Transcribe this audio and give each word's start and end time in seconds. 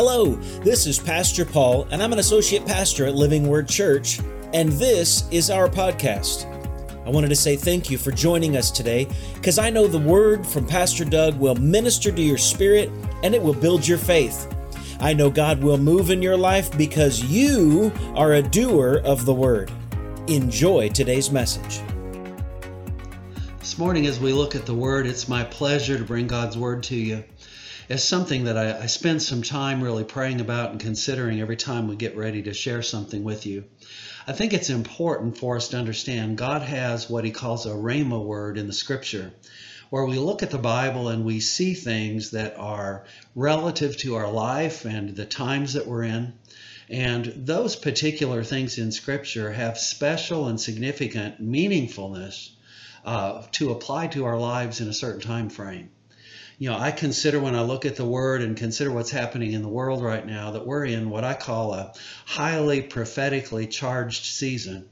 Hello, 0.00 0.36
this 0.62 0.86
is 0.86 0.96
Pastor 0.96 1.44
Paul, 1.44 1.88
and 1.90 2.00
I'm 2.00 2.12
an 2.12 2.20
associate 2.20 2.64
pastor 2.64 3.06
at 3.06 3.16
Living 3.16 3.48
Word 3.48 3.68
Church, 3.68 4.20
and 4.54 4.68
this 4.68 5.28
is 5.32 5.50
our 5.50 5.66
podcast. 5.68 6.46
I 7.04 7.10
wanted 7.10 7.30
to 7.30 7.34
say 7.34 7.56
thank 7.56 7.90
you 7.90 7.98
for 7.98 8.12
joining 8.12 8.56
us 8.56 8.70
today 8.70 9.08
because 9.34 9.58
I 9.58 9.70
know 9.70 9.88
the 9.88 9.98
word 9.98 10.46
from 10.46 10.68
Pastor 10.68 11.04
Doug 11.04 11.36
will 11.40 11.56
minister 11.56 12.12
to 12.12 12.22
your 12.22 12.38
spirit 12.38 12.92
and 13.24 13.34
it 13.34 13.42
will 13.42 13.54
build 13.54 13.88
your 13.88 13.98
faith. 13.98 14.46
I 15.00 15.14
know 15.14 15.30
God 15.30 15.64
will 15.64 15.78
move 15.78 16.10
in 16.10 16.22
your 16.22 16.36
life 16.36 16.70
because 16.78 17.24
you 17.24 17.90
are 18.14 18.34
a 18.34 18.42
doer 18.42 19.02
of 19.04 19.24
the 19.24 19.34
word. 19.34 19.72
Enjoy 20.28 20.90
today's 20.90 21.32
message. 21.32 21.80
This 23.58 23.76
morning, 23.76 24.06
as 24.06 24.20
we 24.20 24.32
look 24.32 24.54
at 24.54 24.64
the 24.64 24.74
Word, 24.74 25.06
it's 25.06 25.28
my 25.28 25.44
pleasure 25.44 25.98
to 25.98 26.04
bring 26.04 26.26
God's 26.26 26.56
Word 26.56 26.82
to 26.84 26.94
you 26.94 27.24
is 27.88 28.04
something 28.04 28.44
that 28.44 28.58
I, 28.58 28.82
I 28.82 28.86
spend 28.86 29.22
some 29.22 29.42
time 29.42 29.82
really 29.82 30.04
praying 30.04 30.42
about 30.42 30.72
and 30.72 30.80
considering 30.80 31.40
every 31.40 31.56
time 31.56 31.88
we 31.88 31.96
get 31.96 32.16
ready 32.16 32.42
to 32.42 32.52
share 32.52 32.82
something 32.82 33.24
with 33.24 33.46
you. 33.46 33.64
I 34.26 34.32
think 34.32 34.52
it's 34.52 34.68
important 34.68 35.38
for 35.38 35.56
us 35.56 35.68
to 35.68 35.78
understand 35.78 36.36
God 36.36 36.60
has 36.60 37.08
what 37.08 37.24
he 37.24 37.30
calls 37.30 37.64
a 37.64 37.70
rhema 37.70 38.22
word 38.22 38.58
in 38.58 38.66
the 38.66 38.74
scripture, 38.74 39.32
where 39.88 40.04
we 40.04 40.18
look 40.18 40.42
at 40.42 40.50
the 40.50 40.58
Bible 40.58 41.08
and 41.08 41.24
we 41.24 41.40
see 41.40 41.72
things 41.72 42.32
that 42.32 42.58
are 42.58 43.06
relative 43.34 43.96
to 43.98 44.16
our 44.16 44.30
life 44.30 44.84
and 44.84 45.16
the 45.16 45.24
times 45.24 45.72
that 45.72 45.86
we're 45.86 46.04
in. 46.04 46.34
And 46.90 47.24
those 47.46 47.74
particular 47.74 48.44
things 48.44 48.78
in 48.78 48.92
Scripture 48.92 49.52
have 49.52 49.76
special 49.76 50.48
and 50.48 50.58
significant 50.58 51.42
meaningfulness 51.42 52.50
uh, 53.04 53.42
to 53.52 53.72
apply 53.72 54.06
to 54.08 54.24
our 54.24 54.38
lives 54.38 54.80
in 54.80 54.88
a 54.88 54.94
certain 54.94 55.20
time 55.20 55.50
frame 55.50 55.90
you 56.58 56.68
know, 56.68 56.76
I 56.76 56.90
consider 56.90 57.38
when 57.38 57.54
I 57.54 57.62
look 57.62 57.86
at 57.86 57.96
the 57.96 58.04
word 58.04 58.42
and 58.42 58.56
consider 58.56 58.90
what's 58.90 59.10
happening 59.10 59.52
in 59.52 59.62
the 59.62 59.68
world 59.68 60.02
right 60.02 60.26
now 60.26 60.50
that 60.52 60.66
we're 60.66 60.84
in 60.84 61.08
what 61.08 61.22
I 61.22 61.34
call 61.34 61.72
a 61.72 61.92
highly 62.26 62.82
prophetically 62.82 63.68
charged 63.68 64.24
season 64.24 64.88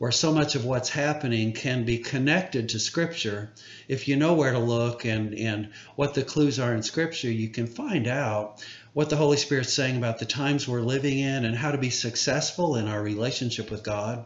where 0.00 0.10
so 0.10 0.32
much 0.32 0.54
of 0.54 0.64
what's 0.64 0.88
happening 0.88 1.52
can 1.52 1.84
be 1.84 1.98
connected 1.98 2.70
to 2.70 2.78
scripture. 2.78 3.52
If 3.86 4.08
you 4.08 4.16
know 4.16 4.32
where 4.32 4.52
to 4.52 4.58
look 4.58 5.04
and 5.04 5.34
and 5.34 5.68
what 5.94 6.14
the 6.14 6.22
clues 6.22 6.58
are 6.58 6.74
in 6.74 6.82
scripture 6.82 7.30
you 7.30 7.50
can 7.50 7.66
find 7.66 8.08
out 8.08 8.64
what 8.92 9.10
the 9.10 9.16
holy 9.16 9.36
spirit's 9.36 9.72
saying 9.72 9.96
about 9.96 10.18
the 10.18 10.26
times 10.26 10.66
we're 10.66 10.80
living 10.80 11.18
in 11.18 11.44
and 11.44 11.56
how 11.56 11.70
to 11.70 11.78
be 11.78 11.90
successful 11.90 12.76
in 12.76 12.88
our 12.88 13.02
relationship 13.02 13.70
with 13.70 13.82
god 13.82 14.24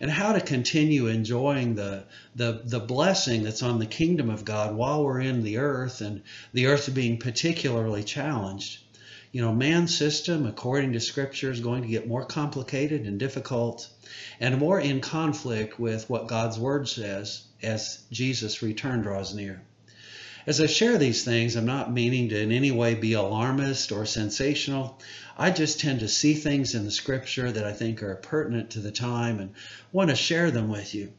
and 0.00 0.10
how 0.10 0.32
to 0.32 0.40
continue 0.40 1.06
enjoying 1.06 1.74
the, 1.74 2.04
the, 2.36 2.62
the 2.64 2.80
blessing 2.80 3.42
that's 3.42 3.62
on 3.62 3.78
the 3.78 3.86
kingdom 3.86 4.30
of 4.30 4.44
God 4.44 4.74
while 4.74 5.04
we're 5.04 5.20
in 5.20 5.42
the 5.42 5.58
earth 5.58 6.00
and 6.00 6.22
the 6.52 6.66
earth 6.66 6.92
being 6.94 7.18
particularly 7.18 8.04
challenged. 8.04 8.80
You 9.32 9.42
know, 9.42 9.52
man's 9.52 9.96
system, 9.96 10.46
according 10.46 10.92
to 10.92 11.00
Scripture, 11.00 11.50
is 11.50 11.60
going 11.60 11.82
to 11.82 11.88
get 11.88 12.08
more 12.08 12.24
complicated 12.24 13.06
and 13.06 13.18
difficult 13.18 13.88
and 14.40 14.58
more 14.58 14.80
in 14.80 15.00
conflict 15.00 15.78
with 15.78 16.08
what 16.08 16.28
God's 16.28 16.58
Word 16.58 16.88
says 16.88 17.42
as 17.62 18.00
Jesus' 18.10 18.62
return 18.62 19.02
draws 19.02 19.34
near. 19.34 19.60
As 20.48 20.62
I 20.62 20.66
share 20.66 20.96
these 20.96 21.24
things, 21.24 21.56
I'm 21.56 21.66
not 21.66 21.92
meaning 21.92 22.30
to 22.30 22.40
in 22.40 22.52
any 22.52 22.70
way 22.70 22.94
be 22.94 23.12
alarmist 23.12 23.92
or 23.92 24.06
sensational. 24.06 24.98
I 25.36 25.50
just 25.50 25.78
tend 25.78 26.00
to 26.00 26.08
see 26.08 26.32
things 26.32 26.74
in 26.74 26.86
the 26.86 26.90
scripture 26.90 27.52
that 27.52 27.64
I 27.64 27.74
think 27.74 28.02
are 28.02 28.14
pertinent 28.14 28.70
to 28.70 28.80
the 28.80 28.90
time 28.90 29.40
and 29.40 29.50
want 29.92 30.08
to 30.08 30.16
share 30.16 30.50
them 30.50 30.70
with 30.70 30.94
you. 30.94 31.12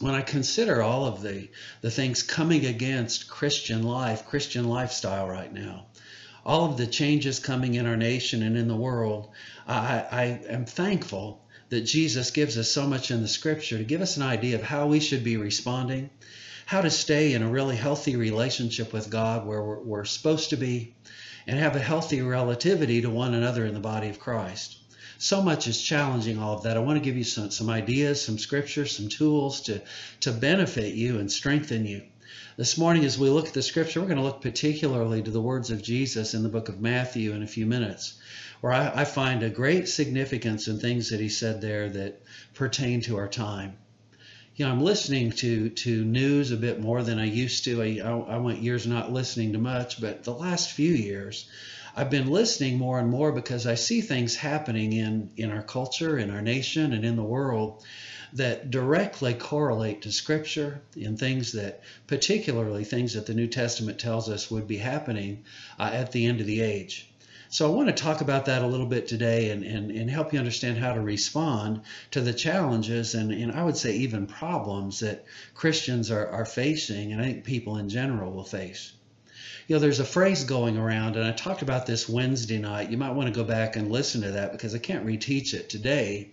When 0.00 0.14
I 0.14 0.22
consider 0.22 0.80
all 0.80 1.04
of 1.04 1.20
the, 1.20 1.50
the 1.82 1.90
things 1.90 2.22
coming 2.22 2.64
against 2.64 3.28
Christian 3.28 3.82
life, 3.82 4.24
Christian 4.24 4.66
lifestyle 4.66 5.28
right 5.28 5.52
now, 5.52 5.84
all 6.42 6.70
of 6.70 6.78
the 6.78 6.86
changes 6.86 7.40
coming 7.40 7.74
in 7.74 7.84
our 7.84 7.98
nation 7.98 8.42
and 8.42 8.56
in 8.56 8.66
the 8.66 8.74
world, 8.74 9.28
I, 9.66 10.06
I 10.10 10.24
am 10.48 10.64
thankful 10.64 11.44
that 11.68 11.82
Jesus 11.82 12.30
gives 12.30 12.56
us 12.56 12.70
so 12.70 12.86
much 12.86 13.10
in 13.10 13.20
the 13.20 13.28
scripture 13.28 13.76
to 13.76 13.84
give 13.84 14.00
us 14.00 14.16
an 14.16 14.22
idea 14.22 14.56
of 14.56 14.62
how 14.62 14.86
we 14.86 15.00
should 15.00 15.22
be 15.22 15.36
responding 15.36 16.08
how 16.68 16.82
to 16.82 16.90
stay 16.90 17.32
in 17.32 17.42
a 17.42 17.48
really 17.48 17.76
healthy 17.76 18.14
relationship 18.14 18.92
with 18.92 19.08
God 19.08 19.46
where 19.46 19.62
we're, 19.62 19.80
we're 19.80 20.04
supposed 20.04 20.50
to 20.50 20.56
be 20.58 20.94
and 21.46 21.58
have 21.58 21.74
a 21.74 21.80
healthy 21.80 22.20
relativity 22.20 23.00
to 23.00 23.08
one 23.08 23.32
another 23.32 23.64
in 23.64 23.72
the 23.72 23.80
body 23.80 24.10
of 24.10 24.20
Christ. 24.20 24.76
So 25.16 25.40
much 25.40 25.66
is 25.66 25.80
challenging 25.80 26.38
all 26.38 26.58
of 26.58 26.64
that. 26.64 26.76
I 26.76 26.80
want 26.80 26.98
to 26.98 27.04
give 27.04 27.16
you 27.16 27.24
some, 27.24 27.50
some 27.50 27.70
ideas, 27.70 28.22
some 28.22 28.36
scripture, 28.36 28.84
some 28.84 29.08
tools 29.08 29.62
to, 29.62 29.80
to 30.20 30.30
benefit 30.30 30.92
you 30.92 31.18
and 31.18 31.32
strengthen 31.32 31.86
you. 31.86 32.02
This 32.58 32.76
morning, 32.76 33.06
as 33.06 33.18
we 33.18 33.30
look 33.30 33.46
at 33.46 33.54
the 33.54 33.62
scripture, 33.62 34.02
we're 34.02 34.08
going 34.08 34.18
to 34.18 34.22
look 34.22 34.42
particularly 34.42 35.22
to 35.22 35.30
the 35.30 35.40
words 35.40 35.70
of 35.70 35.80
Jesus 35.80 36.34
in 36.34 36.42
the 36.42 36.50
book 36.50 36.68
of 36.68 36.82
Matthew 36.82 37.32
in 37.32 37.42
a 37.42 37.46
few 37.46 37.64
minutes, 37.64 38.20
where 38.60 38.74
I, 38.74 38.92
I 38.94 39.04
find 39.06 39.42
a 39.42 39.48
great 39.48 39.88
significance 39.88 40.68
in 40.68 40.78
things 40.78 41.08
that 41.08 41.20
he 41.20 41.30
said 41.30 41.62
there 41.62 41.88
that 41.88 42.20
pertain 42.52 43.00
to 43.02 43.16
our 43.16 43.28
time 43.28 43.78
you 44.58 44.64
know, 44.64 44.72
I'm 44.72 44.80
listening 44.80 45.30
to 45.30 45.70
to 45.70 46.04
news 46.04 46.50
a 46.50 46.56
bit 46.56 46.80
more 46.80 47.04
than 47.04 47.20
I 47.20 47.26
used 47.26 47.62
to. 47.64 47.80
I, 47.80 48.00
I 48.00 48.38
went 48.38 48.60
years 48.60 48.88
not 48.88 49.12
listening 49.12 49.52
to 49.52 49.58
much, 49.58 50.00
but 50.00 50.24
the 50.24 50.34
last 50.34 50.72
few 50.72 50.92
years, 50.92 51.48
I've 51.94 52.10
been 52.10 52.28
listening 52.28 52.76
more 52.76 52.98
and 52.98 53.08
more 53.08 53.30
because 53.30 53.68
I 53.68 53.76
see 53.76 54.00
things 54.00 54.34
happening 54.34 54.92
in 54.92 55.30
in 55.36 55.52
our 55.52 55.62
culture, 55.62 56.18
in 56.18 56.30
our 56.30 56.42
nation, 56.42 56.92
and 56.92 57.04
in 57.04 57.14
the 57.14 57.22
world 57.22 57.84
that 58.32 58.68
directly 58.70 59.32
correlate 59.32 60.02
to 60.02 60.12
Scripture 60.12 60.82
and 61.00 61.16
things 61.16 61.52
that, 61.52 61.82
particularly 62.08 62.82
things 62.82 63.14
that 63.14 63.26
the 63.26 63.34
New 63.34 63.46
Testament 63.46 64.00
tells 64.00 64.28
us 64.28 64.50
would 64.50 64.66
be 64.66 64.78
happening 64.78 65.44
uh, 65.78 65.90
at 65.92 66.10
the 66.10 66.26
end 66.26 66.40
of 66.40 66.46
the 66.46 66.60
age. 66.60 67.07
So 67.50 67.66
I 67.66 67.74
want 67.74 67.88
to 67.88 67.94
talk 67.94 68.20
about 68.20 68.44
that 68.44 68.60
a 68.60 68.66
little 68.66 68.86
bit 68.86 69.08
today 69.08 69.50
and, 69.50 69.64
and, 69.64 69.90
and 69.90 70.10
help 70.10 70.34
you 70.34 70.38
understand 70.38 70.76
how 70.76 70.92
to 70.92 71.00
respond 71.00 71.80
to 72.10 72.20
the 72.20 72.34
challenges 72.34 73.14
and, 73.14 73.32
and 73.32 73.52
I 73.52 73.64
would 73.64 73.76
say 73.76 73.96
even 73.96 74.26
problems 74.26 75.00
that 75.00 75.24
Christians 75.54 76.10
are, 76.10 76.28
are 76.28 76.44
facing 76.44 77.12
and 77.12 77.22
I 77.22 77.24
think 77.24 77.44
people 77.44 77.78
in 77.78 77.88
general 77.88 78.32
will 78.32 78.44
face. 78.44 78.92
You 79.66 79.76
know, 79.76 79.80
there's 79.80 80.00
a 80.00 80.04
phrase 80.04 80.44
going 80.44 80.78
around, 80.78 81.16
and 81.16 81.26
I 81.26 81.32
talked 81.32 81.60
about 81.60 81.84
this 81.84 82.08
Wednesday 82.08 82.58
night. 82.58 82.90
You 82.90 82.96
might 82.96 83.12
want 83.12 83.28
to 83.28 83.38
go 83.38 83.44
back 83.44 83.76
and 83.76 83.92
listen 83.92 84.22
to 84.22 84.30
that 84.30 84.52
because 84.52 84.74
I 84.74 84.78
can't 84.78 85.04
reteach 85.04 85.52
it 85.52 85.68
today. 85.68 86.30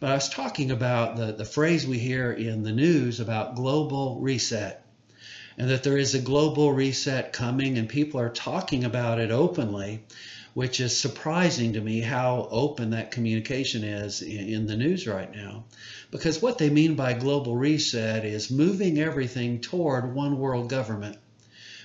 But 0.00 0.10
I 0.10 0.14
was 0.14 0.28
talking 0.28 0.70
about 0.70 1.16
the, 1.16 1.32
the 1.32 1.46
phrase 1.46 1.86
we 1.86 1.98
hear 1.98 2.30
in 2.30 2.62
the 2.62 2.72
news 2.72 3.20
about 3.20 3.54
global 3.54 4.20
reset 4.20 4.84
and 5.56 5.70
that 5.70 5.82
there 5.82 5.96
is 5.96 6.14
a 6.14 6.18
global 6.18 6.72
reset 6.72 7.32
coming, 7.32 7.78
and 7.78 7.88
people 7.88 8.20
are 8.20 8.28
talking 8.28 8.84
about 8.84 9.18
it 9.18 9.30
openly 9.30 10.02
which 10.54 10.78
is 10.78 10.96
surprising 10.96 11.72
to 11.72 11.80
me 11.80 12.00
how 12.00 12.46
open 12.50 12.90
that 12.90 13.10
communication 13.10 13.82
is 13.82 14.22
in, 14.22 14.48
in, 14.48 14.66
the 14.66 14.76
news 14.76 15.06
right 15.06 15.34
now. 15.34 15.64
Because 16.12 16.40
what 16.40 16.58
they 16.58 16.70
mean 16.70 16.94
by 16.94 17.12
global 17.12 17.56
reset 17.56 18.24
is 18.24 18.52
moving 18.52 18.98
everything 18.98 19.60
toward 19.60 20.14
one 20.14 20.38
world 20.38 20.70
government, 20.70 21.18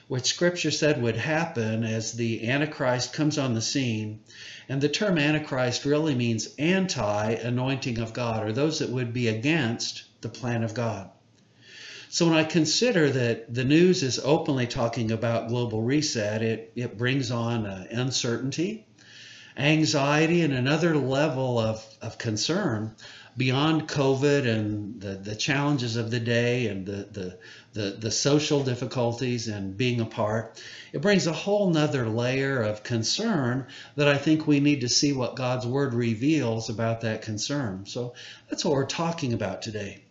which 0.08 0.28
scripture 0.28 0.70
said 0.70 1.02
would 1.02 1.18
happen 1.18 1.84
as 1.84 2.14
the 2.14 2.48
Antichrist 2.48 3.12
comes 3.12 3.40
on 3.40 3.56
the 3.56 3.62
scene. 3.62 4.20
And 4.70 4.80
the 4.80 4.90
term 4.90 5.18
Antichrist 5.18 5.84
really 5.84 6.14
means 6.14 6.54
anti 6.60 7.32
anointing 7.32 7.98
of 7.98 8.14
God, 8.14 8.46
or 8.46 8.54
those 8.54 8.80
that 8.80 8.90
would 8.90 9.14
be 9.14 9.28
against 9.28 10.04
the 10.22 10.30
plan 10.30 10.64
of 10.64 10.76
God. 10.76 11.10
So 12.12 12.26
when 12.26 12.36
I 12.36 12.44
consider 12.44 13.08
that 13.12 13.54
the 13.54 13.64
news 13.64 14.02
is 14.02 14.18
openly 14.18 14.66
talking 14.66 15.12
about 15.12 15.48
global 15.48 15.84
reset, 15.84 16.42
it, 16.42 16.72
it 16.76 16.98
brings 16.98 17.30
on 17.30 17.68
uh, 17.68 17.86
uncertainty, 17.92 18.88
anxiety, 19.56 20.42
and 20.42 20.52
another 20.52 20.98
level 20.98 21.60
of, 21.60 21.86
of 22.02 22.18
concern 22.18 22.96
beyond 23.38 23.88
COVID 23.88 24.48
and 24.48 25.00
the, 25.00 25.16
the 25.18 25.36
challenges 25.36 25.98
of 25.98 26.10
the 26.10 26.20
day 26.20 26.66
and 26.68 26.84
the, 26.84 27.08
the, 27.12 27.38
the, 27.74 27.92
the 27.92 28.12
social 28.12 28.64
difficulties 28.64 29.48
and 29.48 29.78
being 29.78 30.02
apart. 30.02 30.60
It 30.92 31.02
brings 31.02 31.28
a 31.28 31.32
whole 31.32 31.70
nother 31.70 32.10
layer 32.10 32.60
of 32.60 32.82
concern 32.84 33.68
that 33.96 34.08
I 34.08 34.18
think 34.18 34.48
we 34.48 34.60
need 34.60 34.82
to 34.82 34.90
see 34.90 35.14
what 35.14 35.36
God's 35.36 35.68
Word 35.68 35.94
reveals 35.94 36.72
about 36.72 37.02
that 37.02 37.22
concern. 37.22 37.86
So 37.86 38.16
that's 38.50 38.66
what 38.66 38.74
we're 38.74 38.88
talking 38.88 39.34
about 39.34 39.62
today. 39.62 40.04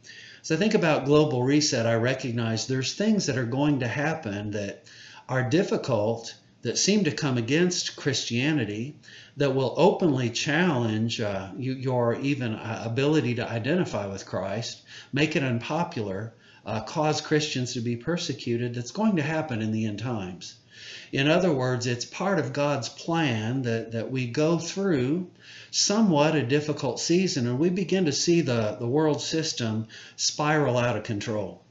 So 0.43 0.55
I 0.55 0.59
think 0.59 0.75
about 0.75 1.05
global 1.05 1.43
reset, 1.43 1.87
I 1.87 1.95
recognize 1.95 2.67
there's 2.67 2.95
things 2.95 3.27
that 3.27 3.37
are 3.37 3.45
going 3.45 3.81
to 3.81 3.89
happen 3.89 4.53
that 4.53 4.85
are 5.29 5.49
difficult, 5.49 6.35
that 6.63 6.79
seem 6.79 7.05
to 7.05 7.11
come 7.11 7.39
against 7.39 7.97
Christianity, 7.97 8.97
that 9.37 9.55
will 9.55 9.75
openly 9.77 10.31
challenge 10.31 11.21
uh, 11.21 11.51
you, 11.57 11.75
your 11.75 12.15
even 12.21 12.55
uh, 12.55 12.83
ability 12.85 13.35
to 13.37 13.49
identify 13.49 14.07
with 14.07 14.27
Christ, 14.27 14.83
make 15.13 15.37
it 15.37 15.43
unpopular, 15.43 16.35
uh, 16.65 16.81
cause 16.81 17.21
Christians 17.21 17.75
to 17.75 17.81
be 17.81 17.97
persecuted. 17.97 18.75
That's 18.75 18.91
going 18.91 19.17
to 19.17 19.23
happen 19.23 19.63
in 19.63 19.73
the 19.73 19.87
end 19.87 19.99
times. 19.99 20.57
In 21.13 21.29
other 21.29 21.53
words, 21.53 21.87
it's 21.87 22.05
part 22.05 22.39
of 22.39 22.53
God's 22.53 22.89
plan 22.89 23.63
that, 23.63 23.93
that 23.93 24.11
we 24.11 24.27
go 24.27 24.59
through 24.59 25.31
somewhat 25.71 26.35
a 26.35 26.43
difficult 26.43 26.99
season 26.99 27.47
and 27.47 27.59
we 27.59 27.71
begin 27.71 28.07
to 28.07 28.13
see 28.13 28.41
the, 28.41 28.77
the 28.79 28.87
world 28.87 29.21
system 29.21 29.87
spiral 30.17 30.79
out 30.79 30.97
of 30.97 31.05
control. 31.05 31.63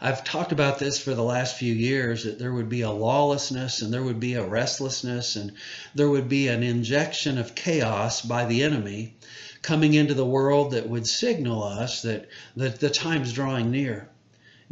I've 0.00 0.24
talked 0.24 0.50
about 0.50 0.78
this 0.78 0.98
for 0.98 1.14
the 1.14 1.22
last 1.22 1.56
few 1.56 1.72
years 1.72 2.24
that 2.24 2.38
there 2.38 2.52
would 2.52 2.68
be 2.68 2.80
a 2.80 2.90
lawlessness 2.90 3.82
and 3.82 3.92
there 3.92 4.02
would 4.02 4.18
be 4.18 4.34
a 4.34 4.44
restlessness 4.44 5.36
and 5.36 5.52
there 5.94 6.10
would 6.10 6.28
be 6.28 6.48
an 6.48 6.62
injection 6.62 7.38
of 7.38 7.54
chaos 7.54 8.20
by 8.20 8.44
the 8.46 8.64
enemy 8.64 9.14
coming 9.62 9.94
into 9.94 10.14
the 10.14 10.26
world 10.26 10.72
that 10.72 10.88
would 10.88 11.06
signal 11.06 11.62
us 11.62 12.02
that, 12.02 12.28
that 12.56 12.80
the 12.80 12.90
time's 12.90 13.32
drawing 13.32 13.70
near. 13.70 14.08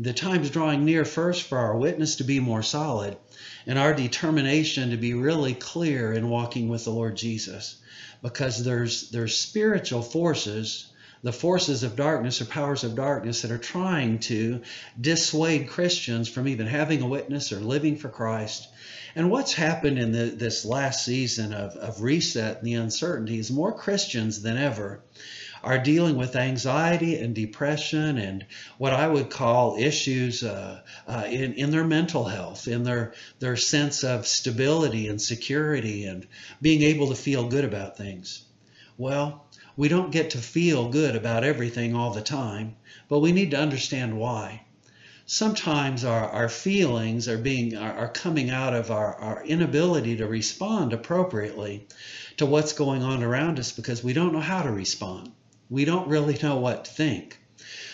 The 0.00 0.12
time's 0.12 0.50
drawing 0.50 0.84
near 0.84 1.04
first 1.04 1.44
for 1.44 1.58
our 1.58 1.76
witness 1.76 2.16
to 2.16 2.24
be 2.24 2.40
more 2.40 2.62
solid 2.62 3.16
and 3.66 3.78
our 3.78 3.94
determination 3.94 4.90
to 4.90 4.96
be 4.96 5.14
really 5.14 5.54
clear 5.54 6.12
in 6.12 6.28
walking 6.28 6.68
with 6.68 6.84
the 6.84 6.90
Lord 6.90 7.16
Jesus 7.16 7.76
because 8.22 8.64
there's 8.64 9.10
there's 9.10 9.38
spiritual 9.38 10.02
forces 10.02 10.90
the 11.22 11.32
forces 11.32 11.82
of 11.82 11.96
darkness 11.96 12.40
or 12.40 12.46
powers 12.46 12.82
of 12.82 12.94
darkness 12.94 13.42
that 13.42 13.50
are 13.50 13.58
trying 13.58 14.18
to 14.18 14.62
dissuade 14.98 15.68
Christians 15.68 16.28
from 16.28 16.48
even 16.48 16.66
having 16.66 17.02
a 17.02 17.06
witness 17.06 17.52
or 17.52 17.60
living 17.60 17.98
for 17.98 18.08
Christ. 18.08 18.68
And 19.14 19.30
what's 19.30 19.52
happened 19.52 19.98
in 19.98 20.12
the, 20.12 20.26
this 20.30 20.64
last 20.64 21.04
season 21.04 21.52
of, 21.52 21.76
of 21.76 22.00
reset 22.00 22.58
and 22.58 22.66
the 22.66 22.74
uncertainty 22.74 23.38
is 23.38 23.50
more 23.50 23.72
Christians 23.72 24.40
than 24.40 24.56
ever 24.56 25.02
are 25.62 25.78
dealing 25.78 26.16
with 26.16 26.36
anxiety 26.36 27.16
and 27.16 27.34
depression 27.34 28.18
and 28.18 28.46
what 28.78 28.92
I 28.92 29.06
would 29.06 29.30
call 29.30 29.76
issues 29.78 30.42
uh, 30.42 30.80
uh, 31.06 31.24
in, 31.28 31.54
in 31.54 31.70
their 31.70 31.84
mental 31.84 32.24
health, 32.24 32.66
in 32.66 32.84
their, 32.84 33.14
their 33.38 33.56
sense 33.56 34.02
of 34.04 34.26
stability 34.26 35.08
and 35.08 35.20
security 35.20 36.04
and 36.04 36.26
being 36.62 36.82
able 36.82 37.08
to 37.08 37.14
feel 37.14 37.48
good 37.48 37.64
about 37.64 37.96
things. 37.96 38.42
Well, 38.96 39.46
we 39.76 39.88
don't 39.88 40.12
get 40.12 40.30
to 40.30 40.38
feel 40.38 40.88
good 40.88 41.16
about 41.16 41.44
everything 41.44 41.94
all 41.94 42.12
the 42.12 42.20
time, 42.20 42.76
but 43.08 43.20
we 43.20 43.32
need 43.32 43.52
to 43.52 43.58
understand 43.58 44.18
why. 44.18 44.62
Sometimes 45.26 46.04
our, 46.04 46.28
our 46.28 46.48
feelings 46.48 47.28
are 47.28 47.38
being 47.38 47.76
are, 47.76 47.92
are 47.92 48.08
coming 48.08 48.50
out 48.50 48.74
of 48.74 48.90
our, 48.90 49.14
our 49.14 49.44
inability 49.44 50.16
to 50.16 50.26
respond 50.26 50.92
appropriately 50.92 51.86
to 52.38 52.46
what's 52.46 52.72
going 52.72 53.02
on 53.02 53.22
around 53.22 53.58
us 53.60 53.70
because 53.70 54.02
we 54.02 54.12
don't 54.12 54.32
know 54.32 54.40
how 54.40 54.62
to 54.62 54.70
respond. 54.70 55.30
We 55.70 55.84
don't 55.84 56.08
really 56.08 56.36
know 56.42 56.56
what 56.56 56.84
to 56.84 56.90
think. 56.90 57.38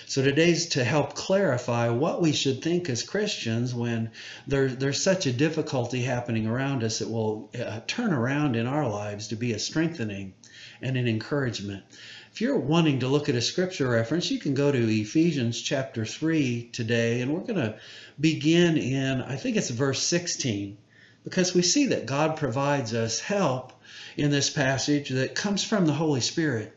So 0.06 0.22
today's 0.22 0.66
to 0.68 0.84
help 0.84 1.14
clarify 1.14 1.90
what 1.90 2.22
we 2.22 2.32
should 2.32 2.62
think 2.62 2.88
as 2.88 3.02
Christians 3.02 3.74
when 3.74 4.12
there, 4.46 4.68
there's 4.68 5.02
such 5.02 5.26
a 5.26 5.32
difficulty 5.32 6.00
happening 6.00 6.46
around 6.46 6.82
us. 6.84 7.00
It 7.00 7.10
will 7.10 7.50
uh, 7.58 7.80
turn 7.86 8.12
around 8.12 8.56
in 8.56 8.66
our 8.66 8.88
lives 8.88 9.28
to 9.28 9.36
be 9.36 9.52
a 9.52 9.58
strengthening 9.58 10.32
and 10.80 10.96
an 10.96 11.06
encouragement. 11.06 11.84
If 12.32 12.40
you're 12.40 12.56
wanting 12.56 13.00
to 13.00 13.08
look 13.08 13.28
at 13.28 13.34
a 13.34 13.42
scripture 13.42 13.88
reference, 13.88 14.30
you 14.30 14.38
can 14.38 14.54
go 14.54 14.70
to 14.70 15.00
Ephesians 15.00 15.60
chapter 15.60 16.04
3 16.04 16.70
today, 16.72 17.20
and 17.20 17.34
we're 17.34 17.40
going 17.40 17.56
to 17.56 17.78
begin 18.20 18.76
in, 18.76 19.20
I 19.20 19.36
think 19.36 19.56
it's 19.56 19.70
verse 19.70 20.02
16, 20.02 20.78
because 21.24 21.52
we 21.52 21.62
see 21.62 21.86
that 21.86 22.06
God 22.06 22.36
provides 22.36 22.94
us 22.94 23.20
help 23.20 23.72
in 24.16 24.30
this 24.30 24.50
passage 24.50 25.08
that 25.08 25.34
comes 25.34 25.64
from 25.64 25.86
the 25.86 25.94
Holy 25.94 26.20
Spirit. 26.20 26.75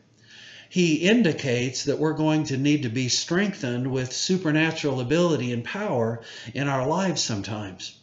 He 0.70 0.94
indicates 0.94 1.84
that 1.84 1.98
we're 1.98 2.12
going 2.12 2.44
to 2.44 2.56
need 2.56 2.84
to 2.84 2.88
be 2.88 3.08
strengthened 3.08 3.90
with 3.90 4.12
supernatural 4.12 5.00
ability 5.00 5.52
and 5.52 5.64
power 5.64 6.20
in 6.54 6.68
our 6.68 6.86
lives 6.86 7.20
sometimes. 7.20 7.98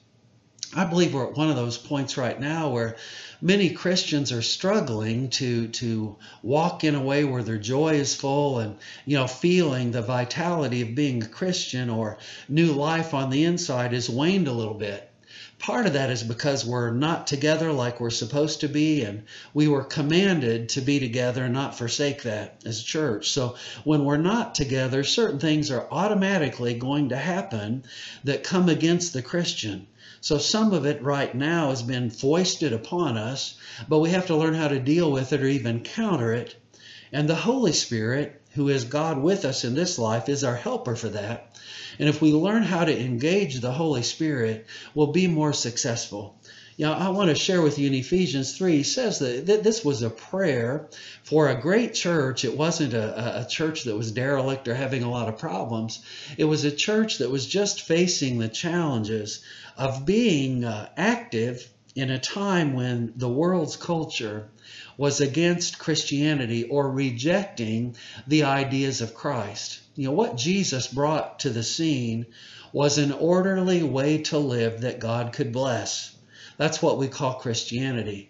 I 0.76 0.84
believe 0.84 1.14
we're 1.14 1.30
at 1.30 1.38
one 1.38 1.50
of 1.50 1.56
those 1.56 1.78
points 1.78 2.18
right 2.18 2.38
now 2.38 2.72
where 2.72 2.98
many 3.42 3.70
Christians 3.70 4.34
are 4.34 4.42
struggling 4.42 5.30
to 5.30 5.70
to 5.70 6.18
walk 6.44 6.84
in 6.84 6.94
a 6.94 7.02
way 7.02 7.24
where 7.24 7.42
their 7.42 7.58
joy 7.58 7.94
is 7.94 8.14
full 8.14 8.60
and 8.60 8.78
you 9.06 9.16
know 9.16 9.28
feeling 9.28 9.92
the 9.92 10.02
vitality 10.02 10.82
of 10.82 10.94
being 10.94 11.24
a 11.24 11.28
Christian 11.28 11.90
or 11.90 12.18
new 12.50 12.74
life 12.74 13.14
on 13.14 13.30
the 13.30 13.46
inside 13.46 13.94
has 13.94 14.10
waned 14.10 14.50
a 14.50 14.52
little 14.52 14.74
bit. 14.74 15.07
Part 15.60 15.88
of 15.88 15.94
that 15.94 16.12
is 16.12 16.24
because 16.24 16.66
we're 16.66 16.92
not 16.92 17.26
together 17.26 17.72
like 17.72 18.00
we're 18.00 18.12
supposed 18.12 18.62
to 18.62 18.70
be, 18.70 19.02
and 19.02 19.24
we 19.54 19.68
were 19.68 19.84
commanded 19.84 20.70
to 20.70 20.82
be 20.82 21.00
together 21.00 21.46
and 21.46 21.54
not 21.54 21.78
forsake 21.78 22.24
that 22.24 22.62
as 22.64 22.80
a 22.80 22.86
church. 22.86 23.32
So 23.32 23.56
when 23.84 24.06
we're 24.06 24.18
not 24.18 24.54
together, 24.54 25.04
certain 25.04 25.40
things 25.40 25.72
are 25.72 25.88
automatically 25.92 26.76
going 26.76 27.10
to 27.10 27.18
happen 27.18 27.84
that 28.24 28.44
come 28.44 28.70
against 28.70 29.14
the 29.14 29.24
Christian. 29.24 29.88
So 30.22 30.38
some 30.38 30.74
of 30.74 30.86
it 30.86 31.02
right 31.02 31.34
now 31.34 31.70
has 31.70 31.82
been 31.82 32.12
foisted 32.12 32.72
upon 32.72 33.18
us, 33.18 33.56
but 33.90 34.00
we 34.00 34.12
have 34.12 34.28
to 34.28 34.36
learn 34.36 34.54
how 34.54 34.68
to 34.68 34.80
deal 34.80 35.12
with 35.12 35.34
it 35.34 35.42
or 35.42 35.48
even 35.48 35.82
counter 35.84 36.34
it. 36.34 36.56
And 37.12 37.28
the 37.28 37.36
Holy 37.36 37.74
Spirit, 37.74 38.42
who 38.58 38.70
is 38.70 38.84
God 38.84 39.20
with 39.20 39.46
us 39.46 39.64
in 39.64 39.76
this 39.76 40.00
life, 40.00 40.28
is 40.28 40.44
our 40.44 40.56
helper 40.56 40.96
for 40.96 41.10
that. 41.10 41.56
And 42.00 42.10
if 42.10 42.22
we 42.22 42.34
learn 42.34 42.64
how 42.64 42.84
to 42.84 43.00
engage 43.00 43.60
the 43.60 43.72
Holy 43.72 44.02
Spirit, 44.02 44.66
we'll 44.94 45.14
be 45.14 45.28
more 45.28 45.54
successful. 45.54 46.40
Know, 46.80 46.92
I 46.92 47.10
want 47.10 47.30
to 47.30 47.36
share 47.36 47.62
with 47.62 47.80
you 47.80 47.88
in 47.88 47.94
Ephesians 47.94 48.58
3, 48.58 48.78
he 48.78 48.84
says 48.84 49.20
that 49.20 49.64
this 49.64 49.86
was 49.86 50.02
a 50.02 50.10
prayer 50.10 50.90
for 51.24 51.50
a 51.50 51.60
great 51.60 51.94
church. 51.94 52.46
It 52.46 52.58
wasn't 52.58 52.94
a, 52.94 53.42
a 53.42 53.48
church 53.48 53.84
that 53.84 53.96
was 53.96 54.12
derelict 54.12 54.68
or 54.68 54.76
having 54.76 55.04
a 55.04 55.10
lot 55.10 55.30
of 55.30 55.38
problems. 55.38 56.04
It 56.38 56.46
was 56.46 56.66
a 56.66 56.72
church 56.72 57.20
that 57.20 57.32
was 57.32 57.48
just 57.48 57.82
facing 57.82 58.38
the 58.38 58.48
challenges 58.48 59.44
of 59.78 60.06
being 60.06 60.66
uh, 60.66 60.90
active 60.98 61.68
in 61.98 62.12
a 62.12 62.20
time 62.20 62.74
when 62.74 63.12
the 63.16 63.28
world's 63.28 63.76
culture 63.76 64.48
was 64.98 65.20
against 65.20 65.80
Christianity 65.80 66.64
or 66.66 66.92
rejecting 66.92 67.96
the 68.28 68.44
ideas 68.44 69.02
of 69.02 69.16
Christ. 69.16 69.80
You 69.96 70.10
know, 70.10 70.14
what 70.14 70.38
Jesus 70.38 70.86
brought 70.86 71.40
to 71.40 71.50
the 71.50 71.64
scene 71.64 72.28
was 72.72 73.00
an 73.00 73.12
orderly 73.12 73.82
way 73.82 74.20
to 74.24 74.38
live 74.38 74.82
that 74.82 75.00
God 75.00 75.34
could 75.34 75.52
bless. 75.52 76.16
That's 76.58 76.84
what 76.84 77.00
we 77.00 77.08
call 77.08 77.40
Christianity. 77.40 78.30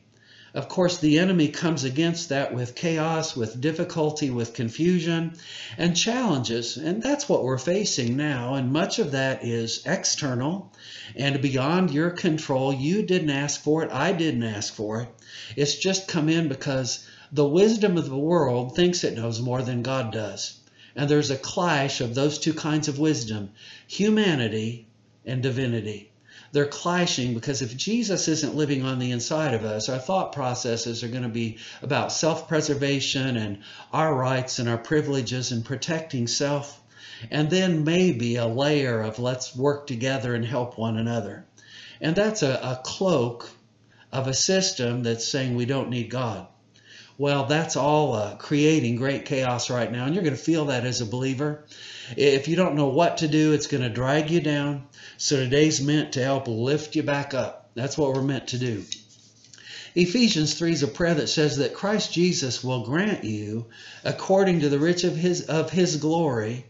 Of 0.54 0.70
course, 0.70 0.98
the 0.98 1.20
enemy 1.20 1.50
comes 1.50 1.84
against 1.84 2.30
that 2.30 2.54
with 2.54 2.74
chaos, 2.74 3.36
with 3.36 3.60
difficulty, 3.60 4.30
with 4.30 4.54
confusion, 4.54 5.34
and 5.78 5.96
challenges. 5.96 6.78
And 6.78 7.04
that's 7.04 7.28
what 7.28 7.44
we're 7.44 7.58
facing 7.58 8.16
now. 8.16 8.56
And 8.56 8.72
much 8.72 8.98
of 8.98 9.12
that 9.12 9.44
is 9.44 9.82
external 9.86 10.72
and 11.16 11.42
beyond 11.42 11.92
your 11.92 12.12
control. 12.12 12.74
You 12.74 13.04
didn't 13.04 13.30
ask 13.30 13.62
for 13.62 13.84
it. 13.84 13.92
I 13.92 14.14
didn't 14.14 14.44
ask 14.44 14.74
for 14.74 15.02
it. 15.02 15.10
It's 15.58 15.76
just 15.76 16.08
come 16.08 16.30
in 16.30 16.48
because 16.48 17.06
the 17.32 17.48
wisdom 17.48 17.98
of 17.98 18.08
the 18.08 18.18
world 18.18 18.76
thinks 18.76 19.04
it 19.04 19.18
knows 19.18 19.42
more 19.42 19.62
than 19.62 19.82
God 19.82 20.14
does. 20.14 20.60
And 20.96 21.10
there's 21.10 21.30
a 21.30 21.38
clash 21.38 22.00
of 22.00 22.16
those 22.16 22.40
two 22.40 22.54
kinds 22.54 22.88
of 22.88 23.00
wisdom 23.00 23.52
humanity 23.86 24.88
and 25.26 25.44
divinity 25.44 26.12
they're 26.52 26.66
clashing 26.66 27.34
because 27.34 27.62
if 27.62 27.76
Jesus 27.76 28.28
isn't 28.28 28.56
living 28.56 28.84
on 28.84 29.00
the 29.00 29.12
inside 29.12 29.54
of 29.54 29.64
us, 29.64 29.90
our 29.90 30.00
thought 30.00 30.34
processes 30.34 31.04
are 31.04 31.10
going 31.10 31.24
to 31.24 31.30
be 31.30 31.58
about 31.82 32.12
self 32.12 32.48
preservation 32.48 33.38
and 33.38 33.60
our 33.92 34.14
rights 34.14 34.60
and 34.60 34.70
our 34.70 34.78
privileges 34.78 35.52
and 35.52 35.66
protecting 35.66 36.28
self. 36.28 36.82
And 37.32 37.50
then 37.50 37.84
maybe 37.84 38.36
a 38.36 38.46
layer 38.46 39.02
of 39.02 39.20
let's 39.20 39.56
work 39.56 39.88
together 39.88 40.36
and 40.36 40.46
help 40.46 40.78
one 40.78 40.98
another. 40.98 41.46
And 42.00 42.16
that's 42.16 42.44
a, 42.44 42.54
a 42.54 42.82
cloak 42.84 43.50
of 44.12 44.28
a 44.28 44.34
system 44.34 45.04
that's 45.04 45.28
saying 45.28 45.56
we 45.56 45.66
don't 45.66 45.90
need 45.90 46.10
God. 46.10 46.48
Well, 47.18 47.46
that's 47.46 47.76
all 47.76 48.14
uh, 48.14 48.36
creating 48.36 48.98
great 48.98 49.26
chaos 49.26 49.72
right 49.72 49.92
now, 49.92 50.06
and 50.06 50.14
you're 50.14 50.24
going 50.24 50.36
to 50.36 50.42
feel 50.42 50.66
that 50.66 50.86
as 50.86 51.02
a 51.02 51.06
believer. 51.06 51.66
If 52.16 52.48
you 52.48 52.56
don't 52.56 52.76
know 52.76 52.90
what 52.90 53.18
to 53.18 53.28
do, 53.28 53.54
it's 53.54 53.66
going 53.66 53.82
to 53.82 53.90
drag 53.90 54.30
you 54.30 54.40
down. 54.40 54.88
So 55.20 55.36
today's 55.36 55.82
meant 55.82 56.14
to 56.14 56.24
help 56.24 56.48
lift 56.48 56.96
you 56.96 57.02
back 57.02 57.34
up. 57.34 57.72
That's 57.74 57.98
what 57.98 58.14
we're 58.14 58.22
meant 58.22 58.50
to 58.50 58.60
do. 58.60 58.84
Ephesians 59.96 60.54
3 60.54 60.74
is 60.74 60.84
a 60.84 60.88
prayer 60.88 61.16
that 61.16 61.28
says 61.28 61.58
that 61.58 61.74
Christ 61.74 62.14
Jesus 62.14 62.64
will 62.64 62.86
grant 62.86 63.24
you, 63.24 63.66
according 64.04 64.60
to 64.60 64.70
the 64.70 64.78
rich 64.78 65.04
of 65.04 65.16
his, 65.16 65.42
of 65.42 65.72
his 65.72 65.96
glory, 65.96 66.68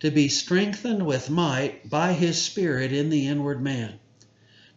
to 0.00 0.10
be 0.10 0.28
strengthened 0.28 1.06
with 1.06 1.30
might 1.30 1.88
by 1.88 2.12
his 2.12 2.42
Spirit 2.42 2.92
in 2.92 3.08
the 3.08 3.26
inward 3.26 3.62
man. 3.62 3.98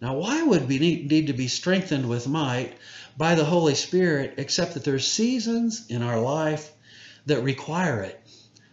Now, 0.01 0.15
why 0.15 0.41
would 0.41 0.70
we 0.70 0.80
need 0.80 1.27
to 1.27 1.34
be 1.34 1.50
strengthened 1.50 2.08
with 2.08 2.30
might 2.30 2.77
by 3.18 3.36
the 3.36 3.44
Holy 3.44 3.75
Spirit 3.75 4.36
except 4.38 4.75
that 4.75 4.86
there's 4.86 5.06
seasons 5.06 5.86
in 5.89 6.01
our 6.01 6.22
life 6.22 6.72
that 7.25 7.44
require 7.44 8.03
it? 8.03 8.21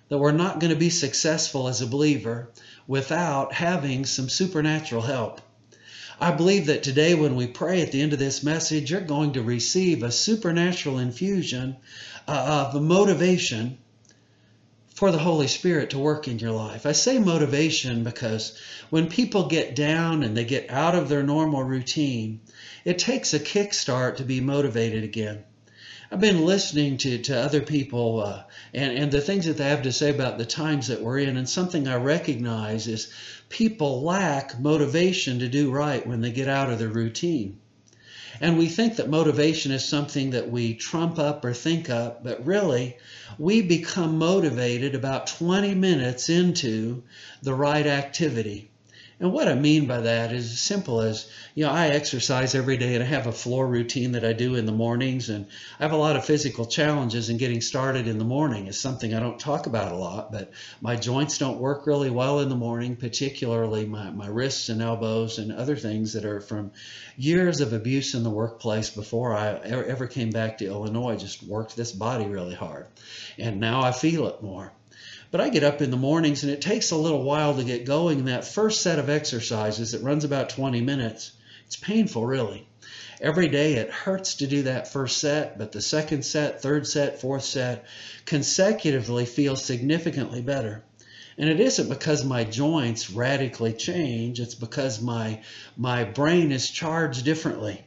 That 0.08 0.18
we're 0.18 0.32
not 0.32 0.60
going 0.60 0.72
to 0.72 0.78
be 0.78 0.90
successful 0.90 1.68
as 1.68 1.82
a 1.82 1.86
believer 1.86 2.50
without 2.86 3.52
having 3.52 4.06
some 4.06 4.28
supernatural 4.28 5.02
help. 5.02 5.40
I 6.20 6.32
believe 6.32 6.66
that 6.66 6.82
today, 6.82 7.14
when 7.14 7.36
we 7.36 7.46
pray 7.46 7.80
at 7.80 7.92
the 7.92 8.02
end 8.02 8.12
of 8.12 8.18
this 8.18 8.42
message, 8.42 8.90
you're 8.90 9.00
going 9.00 9.32
to 9.34 9.42
receive 9.42 10.02
a 10.02 10.10
supernatural 10.10 10.98
infusion 10.98 11.76
uh, 12.26 12.70
of 12.74 12.82
motivation 12.82 13.78
for 14.98 15.12
the 15.12 15.18
Holy 15.18 15.46
Spirit 15.46 15.90
to 15.90 15.98
work 15.98 16.26
in 16.26 16.40
your 16.40 16.50
life. 16.50 16.84
I 16.84 16.90
say 16.90 17.20
motivation 17.20 18.02
because 18.02 18.58
when 18.90 19.08
people 19.08 19.46
get 19.46 19.76
down 19.76 20.24
and 20.24 20.36
they 20.36 20.44
get 20.44 20.70
out 20.70 20.96
of 20.96 21.08
their 21.08 21.22
normal 21.22 21.62
routine, 21.62 22.40
it 22.84 22.98
takes 22.98 23.32
a 23.32 23.38
kickstart 23.38 24.16
to 24.16 24.24
be 24.24 24.40
motivated 24.40 25.04
again. 25.04 25.44
I've 26.10 26.20
been 26.20 26.46
listening 26.46 26.96
to, 26.98 27.18
to 27.24 27.38
other 27.38 27.60
people 27.60 28.22
uh, 28.22 28.44
and, 28.72 28.96
and 28.96 29.12
the 29.12 29.20
things 29.20 29.44
that 29.44 29.58
they 29.58 29.68
have 29.68 29.82
to 29.82 29.92
say 29.92 30.08
about 30.08 30.38
the 30.38 30.46
times 30.46 30.88
that 30.88 31.02
we're 31.02 31.18
in. 31.18 31.36
And 31.36 31.46
something 31.46 31.86
I 31.86 31.96
recognize 31.96 32.88
is 32.88 33.12
people 33.50 34.02
lack 34.02 34.58
motivation 34.58 35.40
to 35.40 35.48
do 35.48 35.70
right 35.70 36.06
when 36.06 36.22
they 36.22 36.32
get 36.32 36.48
out 36.48 36.70
of 36.70 36.78
their 36.78 36.88
routine. 36.88 37.60
And 38.40 38.56
we 38.56 38.68
think 38.68 38.96
that 38.96 39.10
motivation 39.10 39.70
is 39.70 39.84
something 39.84 40.30
that 40.30 40.50
we 40.50 40.74
trump 40.74 41.18
up 41.18 41.44
or 41.44 41.52
think 41.52 41.90
up, 41.90 42.24
but 42.24 42.46
really, 42.46 42.96
we 43.38 43.60
become 43.60 44.16
motivated 44.16 44.94
about 44.94 45.26
20 45.26 45.74
minutes 45.74 46.30
into 46.30 47.02
the 47.42 47.52
right 47.52 47.86
activity. 47.86 48.70
And 49.20 49.32
what 49.32 49.48
I 49.48 49.54
mean 49.54 49.86
by 49.86 50.02
that 50.02 50.32
is 50.32 50.52
as 50.52 50.60
simple 50.60 51.00
as, 51.00 51.28
you 51.56 51.64
know, 51.64 51.72
I 51.72 51.88
exercise 51.88 52.54
every 52.54 52.76
day 52.76 52.94
and 52.94 53.02
I 53.02 53.06
have 53.06 53.26
a 53.26 53.32
floor 53.32 53.66
routine 53.66 54.12
that 54.12 54.24
I 54.24 54.32
do 54.32 54.54
in 54.54 54.64
the 54.64 54.70
mornings. 54.70 55.28
And 55.28 55.46
I 55.80 55.82
have 55.82 55.92
a 55.92 55.96
lot 55.96 56.14
of 56.14 56.24
physical 56.24 56.66
challenges 56.66 57.28
in 57.28 57.36
getting 57.36 57.60
started 57.60 58.06
in 58.06 58.18
the 58.18 58.24
morning. 58.24 58.68
is 58.68 58.78
something 58.78 59.12
I 59.12 59.18
don't 59.18 59.40
talk 59.40 59.66
about 59.66 59.90
a 59.90 59.96
lot, 59.96 60.30
but 60.30 60.52
my 60.80 60.94
joints 60.94 61.38
don't 61.38 61.58
work 61.58 61.84
really 61.84 62.10
well 62.10 62.38
in 62.38 62.48
the 62.48 62.54
morning, 62.54 62.94
particularly 62.94 63.86
my, 63.86 64.10
my 64.10 64.28
wrists 64.28 64.68
and 64.68 64.80
elbows 64.80 65.38
and 65.38 65.50
other 65.50 65.74
things 65.74 66.12
that 66.12 66.24
are 66.24 66.40
from 66.40 66.70
years 67.16 67.60
of 67.60 67.72
abuse 67.72 68.14
in 68.14 68.22
the 68.22 68.30
workplace 68.30 68.90
before 68.90 69.34
I 69.34 69.54
ever 69.64 70.06
came 70.06 70.30
back 70.30 70.58
to 70.58 70.66
Illinois. 70.66 71.16
Just 71.16 71.42
worked 71.42 71.74
this 71.74 71.90
body 71.90 72.26
really 72.26 72.54
hard. 72.54 72.86
And 73.36 73.58
now 73.58 73.82
I 73.82 73.90
feel 73.90 74.28
it 74.28 74.44
more. 74.44 74.72
But 75.30 75.42
I 75.42 75.50
get 75.50 75.62
up 75.62 75.82
in 75.82 75.90
the 75.90 75.98
mornings 75.98 76.42
and 76.42 76.50
it 76.50 76.62
takes 76.62 76.90
a 76.90 76.96
little 76.96 77.22
while 77.22 77.54
to 77.54 77.62
get 77.62 77.84
going. 77.84 78.24
That 78.24 78.46
first 78.46 78.80
set 78.80 78.98
of 78.98 79.10
exercises, 79.10 79.92
it 79.92 80.02
runs 80.02 80.24
about 80.24 80.48
20 80.48 80.80
minutes. 80.80 81.32
It's 81.66 81.76
painful, 81.76 82.24
really. 82.24 82.66
Every 83.20 83.48
day 83.48 83.74
it 83.74 83.90
hurts 83.90 84.36
to 84.36 84.46
do 84.46 84.62
that 84.62 84.90
first 84.90 85.18
set, 85.18 85.58
but 85.58 85.72
the 85.72 85.82
second 85.82 86.24
set, 86.24 86.62
third 86.62 86.86
set, 86.86 87.20
fourth 87.20 87.44
set 87.44 87.84
consecutively 88.24 89.26
feel 89.26 89.54
significantly 89.54 90.40
better. 90.40 90.82
And 91.36 91.50
it 91.50 91.60
isn't 91.60 91.90
because 91.90 92.24
my 92.24 92.44
joints 92.44 93.10
radically 93.10 93.74
change, 93.74 94.40
it's 94.40 94.54
because 94.54 95.02
my, 95.02 95.42
my 95.76 96.04
brain 96.04 96.52
is 96.52 96.70
charged 96.70 97.26
differently. 97.26 97.84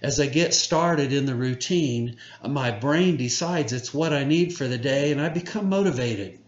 As 0.00 0.20
I 0.20 0.26
get 0.26 0.54
started 0.54 1.12
in 1.12 1.26
the 1.26 1.34
routine, 1.34 2.18
my 2.46 2.70
brain 2.70 3.16
decides 3.16 3.72
it's 3.72 3.92
what 3.92 4.12
I 4.12 4.22
need 4.22 4.54
for 4.54 4.68
the 4.68 4.78
day 4.78 5.10
and 5.10 5.20
I 5.20 5.28
become 5.28 5.68
motivated. 5.68 6.38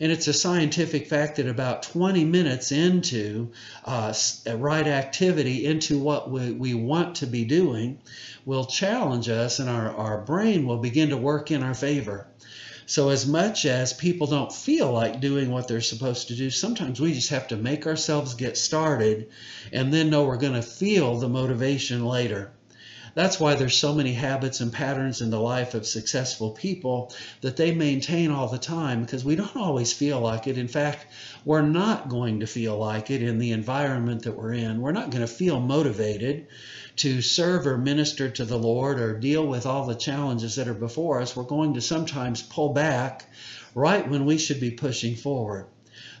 And 0.00 0.12
it's 0.12 0.28
a 0.28 0.32
scientific 0.32 1.08
fact 1.08 1.36
that 1.36 1.48
about 1.48 1.82
20 1.82 2.24
minutes 2.24 2.70
into 2.70 3.50
uh, 3.84 4.14
right 4.46 4.86
activity, 4.86 5.66
into 5.66 5.98
what 5.98 6.30
we, 6.30 6.52
we 6.52 6.74
want 6.74 7.16
to 7.16 7.26
be 7.26 7.44
doing, 7.44 7.98
will 8.44 8.64
challenge 8.64 9.28
us 9.28 9.58
and 9.58 9.68
our, 9.68 9.90
our 9.90 10.20
brain 10.20 10.66
will 10.66 10.78
begin 10.78 11.10
to 11.10 11.16
work 11.16 11.50
in 11.50 11.64
our 11.64 11.74
favor. 11.74 12.28
So, 12.86 13.10
as 13.10 13.26
much 13.26 13.66
as 13.66 13.92
people 13.92 14.28
don't 14.28 14.50
feel 14.50 14.90
like 14.90 15.20
doing 15.20 15.50
what 15.50 15.68
they're 15.68 15.82
supposed 15.82 16.28
to 16.28 16.36
do, 16.36 16.48
sometimes 16.48 17.00
we 17.00 17.12
just 17.12 17.28
have 17.28 17.48
to 17.48 17.56
make 17.56 17.86
ourselves 17.86 18.34
get 18.34 18.56
started 18.56 19.28
and 19.72 19.92
then 19.92 20.08
know 20.08 20.24
we're 20.24 20.38
going 20.38 20.54
to 20.54 20.62
feel 20.62 21.18
the 21.18 21.28
motivation 21.28 22.06
later. 22.06 22.50
That's 23.18 23.40
why 23.40 23.56
there's 23.56 23.76
so 23.76 23.96
many 23.96 24.12
habits 24.12 24.60
and 24.60 24.72
patterns 24.72 25.20
in 25.20 25.30
the 25.30 25.40
life 25.40 25.74
of 25.74 25.88
successful 25.88 26.52
people 26.52 27.12
that 27.40 27.56
they 27.56 27.74
maintain 27.74 28.30
all 28.30 28.46
the 28.46 28.58
time 28.58 29.00
because 29.00 29.24
we 29.24 29.34
don't 29.34 29.56
always 29.56 29.92
feel 29.92 30.20
like 30.20 30.46
it. 30.46 30.56
In 30.56 30.68
fact, 30.68 31.04
we're 31.44 31.62
not 31.62 32.08
going 32.08 32.38
to 32.38 32.46
feel 32.46 32.78
like 32.78 33.10
it 33.10 33.20
in 33.20 33.40
the 33.40 33.50
environment 33.50 34.22
that 34.22 34.36
we're 34.36 34.52
in. 34.52 34.80
We're 34.80 34.92
not 34.92 35.10
going 35.10 35.26
to 35.26 35.26
feel 35.26 35.58
motivated 35.58 36.46
to 36.98 37.20
serve 37.20 37.66
or 37.66 37.76
minister 37.76 38.30
to 38.30 38.44
the 38.44 38.56
Lord 38.56 39.00
or 39.00 39.18
deal 39.18 39.44
with 39.44 39.66
all 39.66 39.86
the 39.86 39.96
challenges 39.96 40.54
that 40.54 40.68
are 40.68 40.72
before 40.72 41.20
us. 41.20 41.34
We're 41.34 41.42
going 41.42 41.74
to 41.74 41.80
sometimes 41.80 42.40
pull 42.40 42.72
back 42.72 43.28
right 43.74 44.08
when 44.08 44.26
we 44.26 44.38
should 44.38 44.60
be 44.60 44.70
pushing 44.70 45.16
forward 45.16 45.66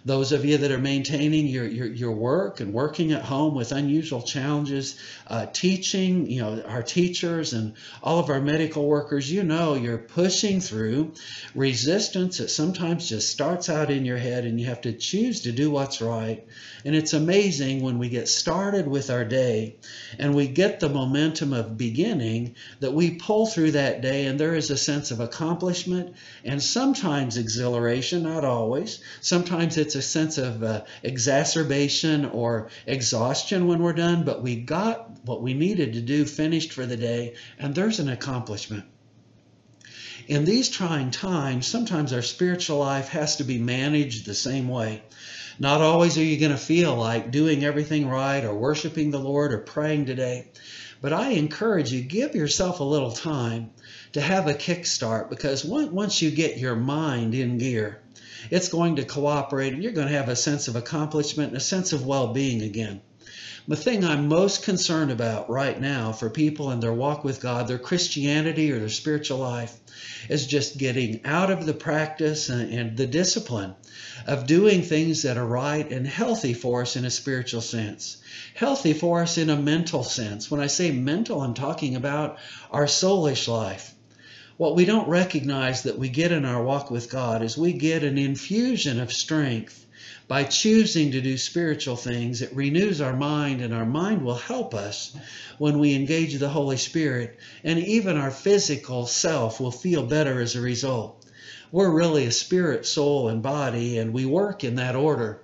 those 0.08 0.32
of 0.32 0.44
you 0.44 0.56
that 0.56 0.72
are 0.72 0.78
maintaining 0.78 1.46
your, 1.46 1.66
your, 1.66 1.86
your 1.86 2.12
work 2.12 2.60
and 2.60 2.72
working 2.72 3.12
at 3.12 3.22
home 3.22 3.54
with 3.54 3.72
unusual 3.72 4.22
challenges, 4.22 4.98
uh, 5.26 5.44
teaching, 5.46 6.30
you 6.30 6.40
know, 6.40 6.62
our 6.66 6.82
teachers 6.82 7.52
and 7.52 7.74
all 8.02 8.18
of 8.18 8.30
our 8.30 8.40
medical 8.40 8.86
workers, 8.86 9.30
you 9.30 9.44
know, 9.44 9.74
you're 9.74 9.98
pushing 9.98 10.60
through 10.60 11.12
resistance 11.54 12.38
that 12.38 12.48
sometimes 12.48 13.08
just 13.08 13.30
starts 13.30 13.68
out 13.68 13.90
in 13.90 14.06
your 14.06 14.16
head 14.16 14.44
and 14.44 14.58
you 14.58 14.66
have 14.66 14.80
to 14.80 14.92
choose 14.94 15.42
to 15.42 15.52
do 15.52 15.70
what's 15.70 16.00
right. 16.00 16.46
And 16.84 16.96
it's 16.96 17.12
amazing 17.12 17.82
when 17.82 17.98
we 17.98 18.08
get 18.08 18.28
started 18.28 18.88
with 18.88 19.10
our 19.10 19.24
day 19.24 19.76
and 20.18 20.34
we 20.34 20.48
get 20.48 20.80
the 20.80 20.88
momentum 20.88 21.52
of 21.52 21.76
beginning 21.76 22.54
that 22.80 22.94
we 22.94 23.16
pull 23.16 23.46
through 23.46 23.72
that 23.72 24.00
day 24.00 24.26
and 24.26 24.40
there 24.40 24.54
is 24.54 24.70
a 24.70 24.76
sense 24.76 25.10
of 25.10 25.20
accomplishment 25.20 26.16
and 26.44 26.62
sometimes 26.62 27.36
exhilaration, 27.36 28.22
not 28.22 28.44
always. 28.44 29.02
Sometimes 29.20 29.76
it's 29.76 29.97
a 29.98 30.02
sense 30.02 30.38
of 30.38 30.62
uh, 30.62 30.84
exacerbation 31.02 32.24
or 32.24 32.70
exhaustion 32.86 33.66
when 33.66 33.82
we're 33.82 33.92
done, 33.92 34.24
but 34.24 34.42
we 34.42 34.56
got 34.56 35.10
what 35.26 35.42
we 35.42 35.52
needed 35.52 35.92
to 35.92 36.00
do 36.00 36.24
finished 36.24 36.72
for 36.72 36.86
the 36.86 36.96
day, 36.96 37.34
and 37.58 37.74
there's 37.74 37.98
an 37.98 38.08
accomplishment. 38.08 38.84
In 40.28 40.44
these 40.44 40.68
trying 40.68 41.10
times, 41.10 41.66
sometimes 41.66 42.12
our 42.12 42.22
spiritual 42.22 42.78
life 42.78 43.08
has 43.08 43.36
to 43.36 43.44
be 43.44 43.58
managed 43.58 44.26
the 44.26 44.34
same 44.34 44.68
way. 44.68 45.02
Not 45.58 45.80
always 45.80 46.16
are 46.18 46.22
you 46.22 46.38
going 46.38 46.52
to 46.52 46.58
feel 46.58 46.94
like 46.94 47.30
doing 47.30 47.64
everything 47.64 48.08
right 48.08 48.44
or 48.44 48.54
worshiping 48.54 49.10
the 49.10 49.18
Lord 49.18 49.52
or 49.52 49.58
praying 49.58 50.06
today. 50.06 50.48
But 51.00 51.12
I 51.12 51.30
encourage 51.30 51.92
you, 51.92 52.02
give 52.02 52.34
yourself 52.34 52.80
a 52.80 52.84
little 52.84 53.12
time 53.12 53.70
to 54.12 54.20
have 54.20 54.46
a 54.46 54.54
kickstart 54.54 55.30
because 55.30 55.64
once 55.64 56.20
you 56.20 56.30
get 56.30 56.58
your 56.58 56.76
mind 56.76 57.34
in 57.34 57.58
gear, 57.58 58.02
it's 58.50 58.68
going 58.68 58.96
to 58.96 59.04
cooperate 59.04 59.72
and 59.72 59.82
you're 59.82 59.92
going 59.92 60.08
to 60.08 60.16
have 60.16 60.28
a 60.28 60.36
sense 60.36 60.68
of 60.68 60.76
accomplishment 60.76 61.48
and 61.48 61.56
a 61.56 61.60
sense 61.60 61.92
of 61.92 62.06
well 62.06 62.32
being 62.32 62.62
again. 62.62 63.00
The 63.68 63.76
thing 63.76 64.02
I'm 64.02 64.28
most 64.28 64.62
concerned 64.62 65.10
about 65.10 65.50
right 65.50 65.78
now 65.78 66.12
for 66.12 66.30
people 66.30 66.70
in 66.70 66.80
their 66.80 66.94
walk 66.94 67.22
with 67.22 67.42
God, 67.42 67.68
their 67.68 67.78
Christianity 67.78 68.72
or 68.72 68.78
their 68.78 68.88
spiritual 68.88 69.36
life, 69.40 69.76
is 70.30 70.46
just 70.46 70.78
getting 70.78 71.20
out 71.26 71.50
of 71.50 71.66
the 71.66 71.74
practice 71.74 72.48
and, 72.48 72.72
and, 72.72 72.96
the 72.96 73.06
discipline 73.06 73.74
of 74.26 74.46
doing 74.46 74.80
things 74.80 75.24
that 75.24 75.36
are 75.36 75.44
right 75.44 75.90
and 75.92 76.06
healthy 76.06 76.54
for 76.54 76.80
us 76.80 76.96
in 76.96 77.04
a 77.04 77.10
spiritual 77.10 77.60
sense. 77.60 78.16
Healthy 78.54 78.94
for 78.94 79.20
us 79.20 79.36
in 79.36 79.50
a 79.50 79.56
mental 79.56 80.02
sense. 80.02 80.50
When 80.50 80.62
I 80.62 80.68
say 80.68 80.90
mental, 80.90 81.42
I'm 81.42 81.52
talking 81.52 81.94
about 81.94 82.38
our 82.70 82.86
soulish 82.86 83.48
life. 83.48 83.94
What 84.58 84.74
we 84.74 84.86
don't 84.86 85.08
recognize 85.08 85.84
that 85.84 86.00
we 86.00 86.08
get 86.08 86.32
in 86.32 86.44
our 86.44 86.60
walk 86.60 86.90
with 86.90 87.08
God 87.08 87.44
is 87.44 87.56
we 87.56 87.72
get 87.72 88.02
an 88.02 88.18
infusion 88.18 88.98
of 88.98 89.12
strength 89.12 89.86
by 90.26 90.42
choosing 90.42 91.12
to 91.12 91.20
do 91.20 91.38
spiritual 91.38 91.94
things. 91.94 92.42
It 92.42 92.52
renews 92.52 93.00
our 93.00 93.14
mind, 93.14 93.60
and 93.60 93.72
our 93.72 93.86
mind 93.86 94.24
will 94.24 94.34
help 94.34 94.74
us 94.74 95.16
when 95.58 95.78
we 95.78 95.94
engage 95.94 96.34
the 96.34 96.48
Holy 96.48 96.76
Spirit, 96.76 97.38
and 97.62 97.78
even 97.78 98.16
our 98.16 98.32
physical 98.32 99.06
self 99.06 99.60
will 99.60 99.70
feel 99.70 100.04
better 100.04 100.40
as 100.40 100.56
a 100.56 100.60
result. 100.60 101.24
We're 101.70 101.92
really 101.92 102.26
a 102.26 102.32
spirit, 102.32 102.84
soul, 102.84 103.28
and 103.28 103.40
body, 103.40 103.96
and 103.98 104.12
we 104.12 104.26
work 104.26 104.64
in 104.64 104.74
that 104.74 104.96
order 104.96 105.40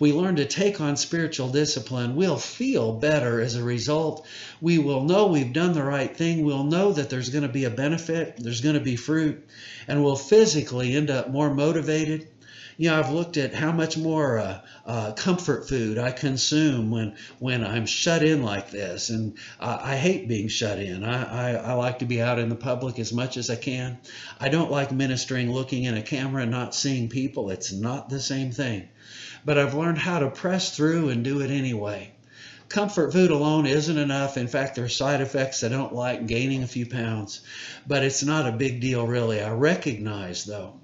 we 0.00 0.12
learn 0.12 0.36
to 0.36 0.44
take 0.44 0.80
on 0.80 0.96
spiritual 0.96 1.48
discipline, 1.50 2.16
we'll 2.16 2.36
feel 2.36 2.94
better 2.94 3.40
as 3.40 3.54
a 3.54 3.62
result. 3.62 4.26
We 4.60 4.78
will 4.78 5.04
know 5.04 5.26
we've 5.26 5.52
done 5.52 5.72
the 5.72 5.84
right 5.84 6.14
thing. 6.14 6.44
We'll 6.44 6.64
know 6.64 6.92
that 6.92 7.10
there's 7.10 7.30
going 7.30 7.42
to 7.42 7.48
be 7.48 7.64
a 7.64 7.70
benefit, 7.70 8.36
there's 8.38 8.60
going 8.60 8.74
to 8.74 8.80
be 8.80 8.96
fruit, 8.96 9.46
and 9.86 10.02
we'll 10.02 10.16
physically 10.16 10.94
end 10.94 11.10
up 11.10 11.30
more 11.30 11.52
motivated. 11.54 12.28
You 12.76 12.90
know, 12.90 12.98
I've 12.98 13.10
looked 13.12 13.36
at 13.36 13.54
how 13.54 13.70
much 13.70 13.96
more 13.96 14.38
uh, 14.38 14.60
uh, 14.84 15.12
comfort 15.12 15.68
food 15.68 15.96
I 15.96 16.10
consume 16.10 16.90
when 16.90 17.14
when 17.38 17.64
I'm 17.64 17.86
shut 17.86 18.24
in 18.24 18.42
like 18.42 18.70
this, 18.72 19.10
and 19.10 19.38
I 19.60 19.94
hate 19.94 20.26
being 20.26 20.48
shut 20.48 20.80
in. 20.80 21.04
I, 21.04 21.52
I, 21.52 21.54
I 21.54 21.72
like 21.74 22.00
to 22.00 22.04
be 22.04 22.20
out 22.20 22.40
in 22.40 22.48
the 22.48 22.56
public 22.56 22.98
as 22.98 23.12
much 23.12 23.36
as 23.36 23.48
I 23.48 23.54
can. 23.54 23.98
I 24.40 24.48
don't 24.48 24.72
like 24.72 24.90
ministering, 24.90 25.52
looking 25.52 25.84
in 25.84 25.96
a 25.96 26.02
camera, 26.02 26.42
and 26.42 26.50
not 26.50 26.74
seeing 26.74 27.08
people. 27.08 27.50
It's 27.50 27.72
not 27.72 28.08
the 28.08 28.18
same 28.18 28.50
thing 28.50 28.88
but 29.44 29.58
I've 29.58 29.74
learned 29.74 29.98
how 29.98 30.20
to 30.20 30.30
press 30.30 30.76
through 30.76 31.10
and 31.10 31.22
do 31.22 31.40
it 31.40 31.50
anyway. 31.50 32.12
Comfort 32.68 33.12
food 33.12 33.30
alone 33.30 33.66
isn't 33.66 33.98
enough. 33.98 34.36
In 34.36 34.48
fact, 34.48 34.74
there 34.74 34.84
are 34.84 34.88
side 34.88 35.20
effects 35.20 35.62
I 35.62 35.68
don't 35.68 35.94
like, 35.94 36.26
gaining 36.26 36.62
a 36.62 36.66
few 36.66 36.86
pounds, 36.86 37.42
but 37.86 38.02
it's 38.02 38.22
not 38.22 38.48
a 38.48 38.52
big 38.52 38.80
deal 38.80 39.06
really. 39.06 39.42
I 39.42 39.52
recognize 39.52 40.44
though 40.44 40.80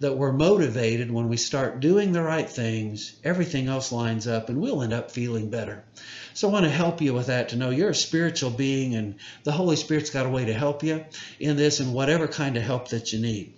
that 0.00 0.16
we're 0.16 0.32
motivated 0.32 1.10
when 1.10 1.28
we 1.28 1.36
start 1.36 1.80
doing 1.80 2.12
the 2.12 2.22
right 2.22 2.48
things, 2.48 3.14
everything 3.22 3.68
else 3.68 3.92
lines 3.92 4.26
up 4.26 4.48
and 4.48 4.60
we'll 4.60 4.82
end 4.82 4.94
up 4.94 5.10
feeling 5.10 5.50
better. 5.50 5.84
So 6.32 6.48
I 6.48 6.52
want 6.52 6.64
to 6.64 6.70
help 6.70 7.02
you 7.02 7.12
with 7.12 7.26
that 7.26 7.50
to 7.50 7.56
know 7.56 7.68
you're 7.70 7.90
a 7.90 7.94
spiritual 7.94 8.50
being 8.50 8.94
and 8.94 9.16
the 9.44 9.52
Holy 9.52 9.76
Spirit's 9.76 10.10
got 10.10 10.26
a 10.26 10.30
way 10.30 10.46
to 10.46 10.54
help 10.54 10.82
you 10.82 11.04
in 11.38 11.56
this 11.56 11.80
and 11.80 11.92
whatever 11.92 12.26
kind 12.26 12.56
of 12.56 12.62
help 12.62 12.88
that 12.88 13.12
you 13.12 13.20
need. 13.20 13.52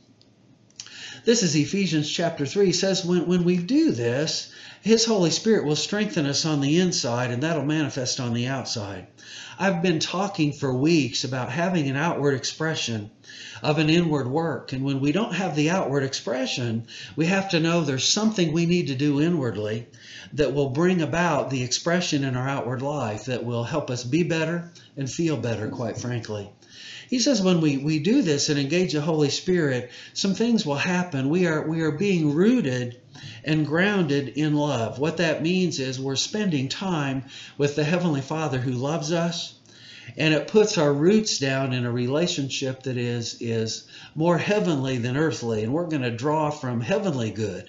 This 1.25 1.45
is 1.45 1.55
Ephesians 1.55 2.11
chapter 2.11 2.45
3. 2.45 2.67
He 2.67 2.73
says, 2.73 3.05
when, 3.05 3.29
when 3.29 3.45
we 3.45 3.57
do 3.57 3.93
this, 3.93 4.53
His 4.81 5.05
Holy 5.05 5.31
Spirit 5.31 5.65
will 5.65 5.77
strengthen 5.77 6.27
us 6.27 6.45
on 6.45 6.61
the 6.61 6.81
inside, 6.81 7.31
and 7.31 7.45
that'll 7.45 7.65
manifest 7.65 8.19
on 8.19 8.35
the 8.35 8.49
outside. 8.49 9.07
I've 9.57 9.83
been 9.83 10.01
talking 10.01 10.53
for 10.53 10.75
weeks 10.75 11.23
about 11.23 11.53
having 11.53 11.89
an 11.89 11.95
outward 11.95 12.35
expression 12.35 13.13
of 13.63 13.79
an 13.79 13.89
inward 13.89 14.27
work. 14.27 14.73
And 14.73 14.85
when 14.85 14.99
we 14.99 15.13
don't 15.13 15.35
have 15.35 15.55
the 15.55 15.71
outward 15.71 16.03
expression, 16.03 16.89
we 17.15 17.27
have 17.27 17.51
to 17.51 17.61
know 17.61 17.83
there's 17.83 18.09
something 18.09 18.53
we 18.53 18.67
need 18.67 18.89
to 18.89 18.97
do 18.97 19.21
inwardly 19.21 19.87
that 20.33 20.53
will 20.53 20.71
bring 20.71 21.03
about 21.03 21.51
the 21.51 21.63
expression 21.63 22.25
in 22.25 22.35
our 22.35 22.49
outward 22.49 22.83
life 22.83 23.27
that 23.27 23.45
will 23.45 23.63
help 23.63 23.91
us 23.91 24.03
be 24.03 24.25
better 24.25 24.73
and 24.97 25.09
feel 25.09 25.37
better, 25.37 25.69
quite 25.69 25.97
frankly. 25.97 26.51
He 27.13 27.19
says 27.19 27.43
when 27.43 27.61
we, 27.61 27.77
we 27.77 27.99
do 27.99 28.23
this 28.23 28.49
and 28.49 28.59
engage 28.59 28.95
the 28.95 29.03
Holy 29.03 29.29
Spirit, 29.29 29.91
some 30.15 30.33
things 30.33 30.65
will 30.65 30.77
happen. 30.77 31.29
We 31.29 31.47
are 31.47 31.69
we 31.69 31.83
are 31.83 31.91
being 31.91 32.33
rooted 32.33 33.03
and 33.45 33.67
grounded 33.67 34.29
in 34.29 34.55
love. 34.55 34.99
What 34.99 35.19
that 35.19 35.43
means 35.43 35.79
is 35.79 36.01
we're 36.01 36.17
spending 36.17 36.71
time 36.71 37.25
with 37.59 37.77
the 37.77 37.85
Heavenly 37.85 38.23
Father 38.23 38.59
who 38.59 38.73
loves 38.73 39.13
us, 39.13 39.57
and 40.17 40.33
it 40.33 40.49
puts 40.49 40.79
our 40.79 40.91
roots 40.91 41.37
down 41.37 41.75
in 41.75 41.85
a 41.85 41.93
relationship 41.93 42.85
that 42.85 42.97
is 42.97 43.37
is 43.43 43.85
more 44.15 44.39
heavenly 44.39 44.97
than 44.97 45.19
earthly, 45.19 45.65
and 45.65 45.75
we're 45.75 45.89
going 45.89 46.01
to 46.01 46.17
draw 46.17 46.49
from 46.49 46.81
heavenly 46.81 47.31
good 47.31 47.69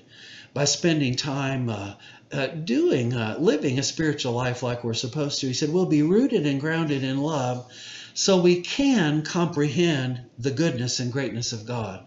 by 0.54 0.64
spending 0.64 1.18
time 1.18 1.68
uh, 1.68 1.96
uh, 2.32 2.48
doing 2.48 3.14
uh, 3.14 3.36
living 3.40 3.78
a 3.78 3.84
spiritual 3.84 4.32
life 4.32 4.64
like 4.64 4.86
we're 4.86 4.94
supposed 4.94 5.42
to. 5.42 5.48
He 5.48 5.54
said 5.54 5.70
we'll 5.70 5.88
be 5.88 6.02
rooted 6.02 6.46
and 6.46 6.62
grounded 6.62 7.04
in 7.04 7.18
love 7.18 7.70
so 8.16 8.40
we 8.40 8.62
can 8.62 9.24
comprehend 9.24 10.22
the 10.38 10.52
goodness 10.52 11.00
and 11.00 11.12
greatness 11.12 11.52
of 11.52 11.66
God. 11.66 12.06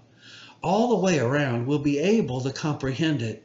All 0.63 0.89
the 0.89 1.05
way 1.05 1.19
around, 1.19 1.67
we'll 1.67 1.81
be 1.81 1.99
able 1.99 2.41
to 2.43 2.53
comprehend 2.53 3.23
it. 3.23 3.45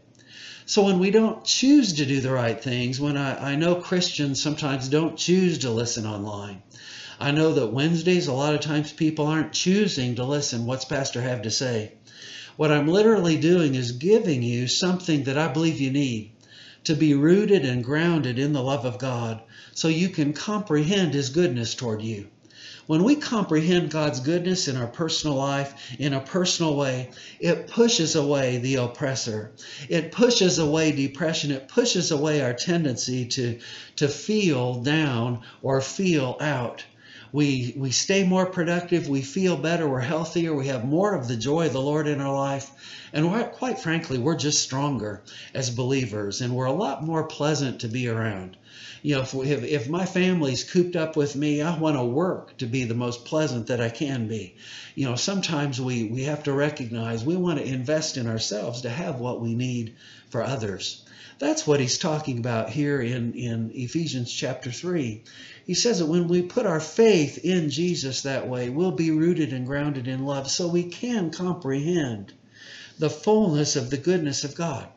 So 0.68 0.84
when 0.84 1.00
we 1.00 1.10
don't 1.10 1.44
choose 1.44 1.94
to 1.94 2.06
do 2.06 2.22
the 2.22 2.32
right 2.32 2.62
things, 2.62 3.00
when 3.00 3.18
I, 3.18 3.54
I 3.54 3.56
know 3.56 3.76
Christians 3.76 4.42
sometimes 4.42 4.90
don't 4.90 5.18
choose 5.18 5.58
to 5.60 5.72
listen 5.72 6.06
online, 6.06 6.62
I 7.20 7.32
know 7.32 7.54
that 7.54 7.74
Wednesdays, 7.74 8.28
a 8.28 8.34
lot 8.34 8.54
of 8.54 8.62
times 8.62 8.94
people 8.94 9.26
aren't 9.26 9.54
choosing 9.54 10.16
to 10.16 10.24
listen. 10.24 10.66
What's 10.66 10.86
Pastor 10.86 11.22
have 11.22 11.42
to 11.42 11.52
say? 11.52 11.94
What 12.58 12.72
I'm 12.72 12.88
literally 12.88 13.38
doing 13.38 13.76
is 13.76 13.94
giving 13.94 14.44
you 14.44 14.68
something 14.68 15.24
that 15.24 15.38
I 15.38 15.48
believe 15.48 15.80
you 15.80 15.92
need 15.92 16.32
to 16.84 16.96
be 16.96 17.14
rooted 17.14 17.66
and 17.66 17.84
grounded 17.84 18.38
in 18.38 18.54
the 18.54 18.62
love 18.64 18.86
of 18.86 18.98
God 18.98 19.42
so 19.74 19.88
you 19.88 20.10
can 20.10 20.34
comprehend 20.34 21.14
His 21.14 21.30
goodness 21.30 21.76
toward 21.76 22.02
you. 22.02 22.28
When 22.92 23.06
we 23.06 23.16
comprehend 23.16 23.90
God's 23.90 24.20
goodness 24.20 24.68
in 24.68 24.76
our 24.76 24.86
personal 24.86 25.38
life 25.38 25.96
in 25.98 26.12
a 26.12 26.20
personal 26.20 26.76
way, 26.76 27.12
it 27.40 27.68
pushes 27.68 28.18
away 28.18 28.58
the 28.58 28.76
oppressor. 28.76 29.54
It 29.88 30.12
pushes 30.12 30.60
away 30.60 30.92
depression. 30.92 31.52
It 31.52 31.70
pushes 31.70 32.12
away 32.12 32.42
our 32.42 32.52
tendency 32.52 33.28
to, 33.28 33.60
to 33.96 34.10
feel 34.10 34.84
down 34.84 35.44
or 35.62 35.80
feel 35.80 36.36
out. 36.42 36.84
We, 37.32 37.74
we 37.78 37.92
stay 37.92 38.24
more 38.26 38.46
productive, 38.46 39.08
we 39.08 39.22
feel 39.22 39.58
better, 39.58 39.88
we're 39.88 40.02
healthier, 40.02 40.54
we 40.54 40.68
have 40.68 40.84
more 40.84 41.16
of 41.16 41.28
the 41.28 41.38
joy 41.38 41.68
of 41.68 41.74
the 41.74 41.82
Lord 41.82 42.08
in 42.08 42.20
our 42.20 42.34
life. 42.34 42.70
And 43.14 43.52
quite 43.54 43.80
frankly, 43.80 44.18
we're 44.18 44.36
just 44.36 44.64
stronger 44.64 45.22
as 45.54 45.70
believers 45.70 46.42
and 46.42 46.56
we're 46.56 46.66
a 46.66 46.74
lot 46.74 47.04
more 47.04 47.24
pleasant 47.24 47.82
to 47.82 47.88
be 47.88 48.08
around 48.08 48.58
you 49.02 49.16
know, 49.16 49.22
if, 49.22 49.34
we, 49.34 49.50
if, 49.50 49.64
if 49.64 49.90
my 49.90 50.06
family's 50.06 50.64
cooped 50.64 50.96
up 50.96 51.16
with 51.16 51.36
me, 51.36 51.62
I 51.62 51.78
want 51.78 51.98
to 51.98 52.04
work 52.04 52.58
to 52.58 52.68
be 52.68 52.84
the 52.84 52.94
most 52.94 53.26
pleasant 53.26 53.68
that 53.68 53.82
I 53.82 53.90
can 53.90 54.28
be. 54.28 54.56
You 54.96 55.06
know, 55.06 55.16
sometimes 55.16 55.82
we, 55.82 56.04
we 56.04 56.24
have 56.24 56.44
to 56.44 56.54
recognize 56.54 57.26
we 57.26 57.36
want 57.36 57.60
to 57.60 57.66
invest 57.66 58.18
in 58.18 58.28
ourselves 58.28 58.82
to 58.82 58.90
have 58.90 59.20
what 59.20 59.42
we 59.42 59.56
need 59.56 59.96
for 60.30 60.44
others. 60.44 61.04
That's 61.42 61.66
what 61.66 61.80
he's 61.80 61.98
talking 61.98 62.38
about 62.38 62.70
here 62.70 63.02
in, 63.02 63.34
in 63.34 63.72
Ephesians 63.74 64.32
chapter 64.32 64.72
3. 64.72 65.24
He 65.66 65.74
says 65.74 65.98
that 65.98 66.06
when 66.06 66.28
we 66.28 66.44
put 66.44 66.68
our 66.68 66.80
faith 66.80 67.40
in 67.44 67.72
Jesus 67.72 68.22
that 68.22 68.48
way, 68.48 68.70
we'll 68.70 68.92
be 68.92 69.10
rooted 69.10 69.52
and 69.52 69.66
grounded 69.66 70.08
in 70.08 70.24
love 70.24 70.52
so 70.52 70.68
we 70.68 70.84
can 70.84 71.32
comprehend 71.32 72.32
the 73.00 73.10
fullness 73.10 73.76
of 73.76 73.90
the 73.90 73.98
goodness 73.98 74.44
of 74.44 74.54
God. 74.54 74.88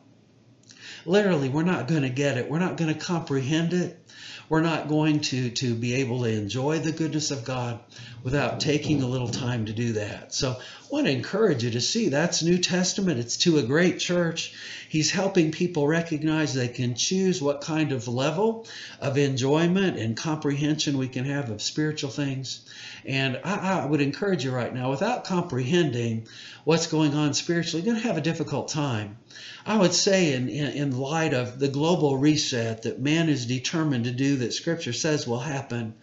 Literally, 1.03 1.49
we're 1.49 1.63
not 1.63 1.87
going 1.87 2.03
to 2.03 2.09
get 2.09 2.37
it. 2.37 2.47
We're 2.47 2.59
not 2.59 2.77
going 2.77 2.93
to 2.93 2.99
comprehend 2.99 3.73
it. 3.73 3.99
We're 4.47 4.61
not 4.61 4.87
going 4.87 5.21
to, 5.21 5.49
to 5.49 5.73
be 5.73 5.95
able 5.95 6.23
to 6.23 6.29
enjoy 6.29 6.79
the 6.79 6.91
goodness 6.91 7.31
of 7.31 7.45
God 7.45 7.79
without 8.23 8.59
taking 8.59 9.01
a 9.01 9.07
little 9.07 9.29
time 9.29 9.65
to 9.65 9.73
do 9.73 9.93
that. 9.93 10.33
So 10.33 10.51
I 10.51 10.87
want 10.89 11.07
to 11.07 11.11
encourage 11.11 11.63
you 11.63 11.71
to 11.71 11.81
see 11.81 12.09
that's 12.09 12.43
New 12.43 12.57
Testament. 12.57 13.19
It's 13.19 13.37
to 13.37 13.57
a 13.57 13.63
great 13.63 13.99
church. 13.99 14.53
He's 14.89 15.11
helping 15.11 15.51
people 15.51 15.87
recognize 15.87 16.53
they 16.53 16.67
can 16.67 16.95
choose 16.95 17.41
what 17.41 17.61
kind 17.61 17.91
of 17.91 18.07
level 18.07 18.67
of 19.01 19.17
enjoyment 19.17 19.97
and 19.97 20.15
comprehension 20.15 20.97
we 20.97 21.07
can 21.07 21.25
have 21.25 21.49
of 21.49 21.61
spiritual 21.61 22.11
things. 22.11 22.65
And 23.05 23.39
I, 23.43 23.81
I 23.81 23.85
would 23.85 24.01
encourage 24.01 24.43
you 24.43 24.51
right 24.51 24.73
now, 24.73 24.89
without 24.89 25.25
comprehending 25.25 26.27
what's 26.63 26.87
going 26.87 27.13
on 27.13 27.33
spiritually, 27.33 27.83
you're 27.83 27.93
going 27.93 28.01
to 28.01 28.07
have 28.07 28.17
a 28.17 28.21
difficult 28.21 28.69
time. 28.69 29.17
I 29.65 29.77
would 29.77 29.93
say, 29.93 30.33
in, 30.33 30.47
in, 30.49 30.71
in 30.73 30.97
light 30.97 31.33
of 31.33 31.59
the 31.59 31.67
global 31.67 32.17
reset 32.17 32.83
that 32.83 32.99
man 32.99 33.29
is 33.29 33.45
determined 33.45 34.05
to 34.05 34.11
do, 34.11 34.34
that 34.35 34.53
Scripture 34.53 34.93
says 34.93 35.27
will 35.27 35.39
happen, 35.39 35.93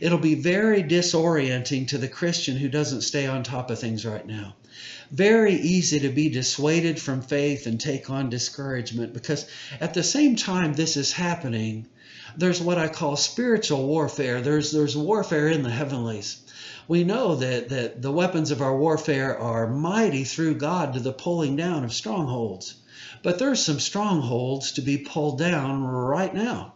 it'll 0.00 0.18
be 0.18 0.34
very 0.34 0.82
disorienting 0.82 1.88
to 1.88 1.98
the 1.98 2.08
Christian 2.08 2.56
who 2.56 2.68
doesn't 2.68 3.02
stay 3.02 3.26
on 3.26 3.42
top 3.42 3.70
of 3.70 3.78
things 3.78 4.04
right 4.06 4.26
now. 4.26 4.54
Very 5.10 5.54
easy 5.54 6.00
to 6.00 6.08
be 6.08 6.28
dissuaded 6.28 7.00
from 7.00 7.22
faith 7.22 7.66
and 7.66 7.80
take 7.80 8.10
on 8.10 8.30
discouragement 8.30 9.12
because 9.12 9.46
at 9.80 9.94
the 9.94 10.02
same 10.02 10.36
time 10.36 10.74
this 10.74 10.96
is 10.96 11.12
happening, 11.12 11.86
there's 12.36 12.60
what 12.60 12.78
I 12.78 12.88
call 12.88 13.16
spiritual 13.16 13.86
warfare. 13.86 14.40
There's 14.40 14.70
there's 14.70 14.96
warfare 14.96 15.48
in 15.48 15.62
the 15.62 15.70
heavenlies 15.70 16.38
we 16.88 17.04
know 17.04 17.34
that, 17.34 17.68
that 17.68 18.00
the 18.00 18.10
weapons 18.10 18.50
of 18.50 18.62
our 18.62 18.74
warfare 18.74 19.38
are 19.38 19.66
mighty 19.68 20.24
through 20.24 20.54
God 20.54 20.94
to 20.94 21.00
the 21.00 21.12
pulling 21.12 21.54
down 21.54 21.84
of 21.84 21.92
strongholds. 21.92 22.76
But 23.22 23.38
there's 23.38 23.62
some 23.62 23.78
strongholds 23.78 24.72
to 24.72 24.80
be 24.80 24.96
pulled 24.96 25.38
down 25.38 25.84
right 25.84 26.32
now. 26.32 26.72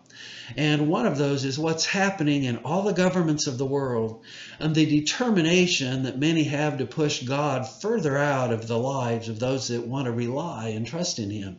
And 0.57 0.89
one 0.89 1.07
of 1.07 1.19
those 1.19 1.45
is 1.45 1.59
what's 1.59 1.87
happening 1.87 2.45
in 2.45 2.59
all 2.59 2.83
the 2.83 2.93
governments 2.93 3.47
of 3.47 3.59
the 3.59 3.67
world 3.67 4.23
and 4.59 4.75
the 4.75 4.87
determination 4.87 6.03
that 6.03 6.19
many 6.19 6.45
have 6.45 6.79
to 6.79 6.87
push 6.87 7.23
God 7.23 7.67
further 7.69 8.17
out 8.19 8.53
of 8.53 8.69
the 8.69 8.79
lives 8.79 9.29
of 9.29 9.39
those 9.39 9.69
that 9.69 9.87
want 9.87 10.07
to 10.07 10.13
rely 10.13 10.69
and 10.69 10.87
trust 10.87 11.19
in 11.19 11.31
Him. 11.31 11.59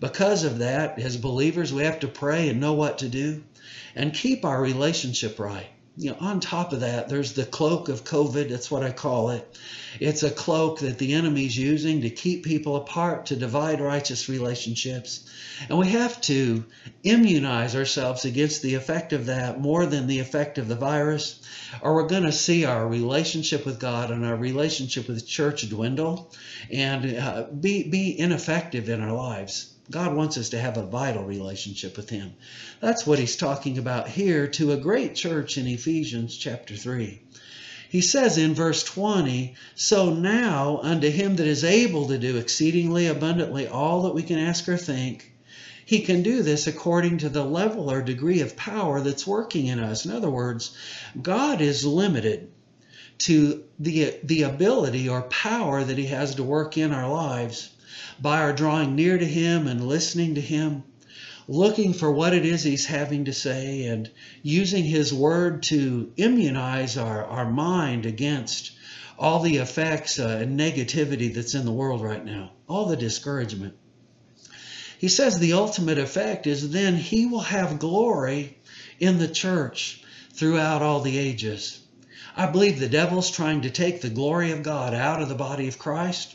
Because 0.00 0.44
of 0.44 0.58
that, 0.58 0.98
as 0.98 1.16
believers, 1.16 1.72
we 1.72 1.84
have 1.84 2.00
to 2.00 2.08
pray 2.08 2.48
and 2.48 2.60
know 2.60 2.72
what 2.72 2.98
to 2.98 3.08
do 3.08 3.42
and 3.94 4.12
keep 4.12 4.44
our 4.44 4.60
relationship 4.60 5.38
right 5.38 5.68
you 5.96 6.10
know, 6.10 6.16
on 6.20 6.40
top 6.40 6.72
of 6.72 6.80
that, 6.80 7.08
there's 7.08 7.34
the 7.34 7.44
cloak 7.44 7.88
of 7.88 8.02
COVID. 8.02 8.48
That's 8.48 8.70
what 8.70 8.82
I 8.82 8.90
call 8.90 9.30
it. 9.30 9.58
It's 10.00 10.24
a 10.24 10.30
cloak 10.30 10.80
that 10.80 10.98
the 10.98 11.14
enemy's 11.14 11.56
using 11.56 12.00
to 12.00 12.10
keep 12.10 12.44
people 12.44 12.74
apart, 12.74 13.26
to 13.26 13.36
divide 13.36 13.80
righteous 13.80 14.28
relationships. 14.28 15.30
And 15.68 15.78
we 15.78 15.88
have 15.88 16.20
to 16.22 16.64
immunize 17.04 17.76
ourselves 17.76 18.24
against 18.24 18.62
the 18.62 18.74
effect 18.74 19.12
of 19.12 19.26
that 19.26 19.60
more 19.60 19.86
than 19.86 20.08
the 20.08 20.18
effect 20.18 20.58
of 20.58 20.66
the 20.66 20.74
virus, 20.74 21.40
or 21.80 21.94
we're 21.94 22.08
going 22.08 22.24
to 22.24 22.32
see 22.32 22.64
our 22.64 22.86
relationship 22.86 23.64
with 23.64 23.78
God 23.78 24.10
and 24.10 24.26
our 24.26 24.36
relationship 24.36 25.06
with 25.06 25.20
the 25.20 25.26
church 25.26 25.68
dwindle 25.68 26.32
and 26.72 27.16
uh, 27.16 27.44
be, 27.44 27.88
be 27.88 28.18
ineffective 28.18 28.88
in 28.88 29.00
our 29.00 29.12
lives. 29.12 29.73
God 29.90 30.14
wants 30.14 30.38
us 30.38 30.48
to 30.50 30.58
have 30.58 30.78
a 30.78 30.86
vital 30.86 31.24
relationship 31.24 31.98
with 31.98 32.08
Him. 32.08 32.32
That's 32.80 33.06
what 33.06 33.18
He's 33.18 33.36
talking 33.36 33.76
about 33.76 34.08
here 34.08 34.46
to 34.48 34.72
a 34.72 34.78
great 34.78 35.14
church 35.14 35.58
in 35.58 35.66
Ephesians 35.66 36.36
chapter 36.36 36.74
3. 36.74 37.20
He 37.90 38.00
says 38.00 38.38
in 38.38 38.54
verse 38.54 38.82
20, 38.82 39.54
So 39.74 40.14
now 40.14 40.80
unto 40.82 41.10
Him 41.10 41.36
that 41.36 41.46
is 41.46 41.64
able 41.64 42.08
to 42.08 42.18
do 42.18 42.38
exceedingly 42.38 43.06
abundantly 43.06 43.66
all 43.66 44.02
that 44.02 44.14
we 44.14 44.22
can 44.22 44.38
ask 44.38 44.66
or 44.70 44.78
think, 44.78 45.32
He 45.84 46.00
can 46.00 46.22
do 46.22 46.42
this 46.42 46.66
according 46.66 47.18
to 47.18 47.28
the 47.28 47.44
level 47.44 47.90
or 47.90 48.00
degree 48.00 48.40
of 48.40 48.56
power 48.56 49.02
that's 49.02 49.26
working 49.26 49.66
in 49.66 49.80
us. 49.80 50.06
In 50.06 50.12
other 50.12 50.30
words, 50.30 50.74
God 51.20 51.60
is 51.60 51.84
limited 51.84 52.50
to 53.18 53.62
the, 53.78 54.16
the 54.24 54.42
ability 54.42 55.10
or 55.10 55.22
power 55.22 55.84
that 55.84 55.98
He 55.98 56.06
has 56.06 56.36
to 56.36 56.42
work 56.42 56.78
in 56.78 56.90
our 56.90 57.08
lives 57.08 57.70
by 58.20 58.40
our 58.40 58.52
drawing 58.52 58.94
near 58.94 59.18
to 59.18 59.26
Him 59.26 59.66
and 59.66 59.88
listening 59.88 60.36
to 60.36 60.40
Him, 60.40 60.84
looking 61.48 61.92
for 61.92 62.10
what 62.10 62.34
it 62.34 62.44
is 62.44 62.62
He's 62.62 62.86
having 62.86 63.24
to 63.26 63.32
say, 63.32 63.84
and 63.84 64.10
using 64.42 64.84
His 64.84 65.12
Word 65.12 65.62
to 65.64 66.12
immunize 66.16 66.96
our, 66.96 67.24
our 67.24 67.50
mind 67.50 68.06
against 68.06 68.72
all 69.18 69.40
the 69.40 69.56
effects 69.56 70.18
uh, 70.18 70.38
and 70.42 70.58
negativity 70.58 71.32
that's 71.32 71.54
in 71.54 71.64
the 71.64 71.72
world 71.72 72.02
right 72.02 72.24
now, 72.24 72.50
all 72.68 72.86
the 72.86 72.96
discouragement. 72.96 73.74
He 74.98 75.08
says 75.08 75.38
the 75.38 75.52
ultimate 75.52 75.98
effect 75.98 76.46
is 76.46 76.70
then 76.70 76.96
He 76.96 77.26
will 77.26 77.40
have 77.40 77.78
glory 77.78 78.58
in 78.98 79.18
the 79.18 79.28
church 79.28 80.02
throughout 80.32 80.82
all 80.82 81.00
the 81.00 81.18
ages. 81.18 81.80
I 82.36 82.46
believe 82.46 82.80
the 82.80 82.88
devil's 82.88 83.30
trying 83.30 83.62
to 83.62 83.70
take 83.70 84.00
the 84.00 84.10
glory 84.10 84.50
of 84.50 84.62
God 84.62 84.94
out 84.94 85.22
of 85.22 85.28
the 85.28 85.34
body 85.34 85.68
of 85.68 85.78
Christ 85.78 86.34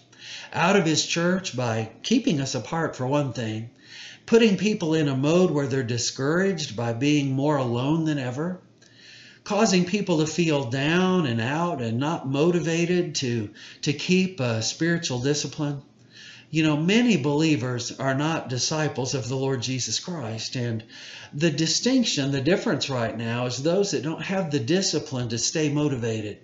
out 0.54 0.76
of 0.76 0.86
his 0.86 1.06
church 1.06 1.56
by 1.56 1.90
keeping 2.04 2.42
us 2.42 2.56
apart, 2.56 2.96
for 2.96 3.08
one 3.08 3.34
thing, 3.34 3.70
putting 4.26 4.58
people 4.58 4.94
in 4.94 5.08
a 5.08 5.16
mode 5.16 5.52
where 5.52 5.68
they're 5.68 5.84
discouraged 5.84 6.76
by 6.76 6.94
being 6.94 7.32
more 7.32 7.58
alone 7.58 8.06
than 8.06 8.20
ever, 8.20 8.62
causing 9.44 9.86
people 9.86 10.20
to 10.20 10.28
feel 10.28 10.66
down 10.66 11.26
and 11.26 11.42
out 11.42 11.82
and 11.82 11.98
not 11.98 12.30
motivated 12.30 13.16
to, 13.16 13.50
to 13.82 13.92
keep 13.92 14.40
a 14.40 14.62
spiritual 14.62 15.20
discipline. 15.20 15.82
You 16.52 16.64
know, 16.64 16.78
many 16.78 17.18
believers 17.18 17.92
are 18.00 18.16
not 18.16 18.50
disciples 18.50 19.14
of 19.14 19.28
the 19.28 19.36
Lord 19.36 19.62
Jesus 19.62 20.00
Christ. 20.00 20.56
And 20.56 20.84
the 21.34 21.52
distinction, 21.52 22.32
the 22.32 22.42
difference 22.42 22.90
right 22.90 23.16
now 23.16 23.46
is 23.46 23.62
those 23.62 23.92
that 23.92 24.04
don't 24.04 24.22
have 24.24 24.52
the 24.52 24.60
discipline 24.60 25.30
to 25.30 25.38
stay 25.38 25.70
motivated 25.70 26.40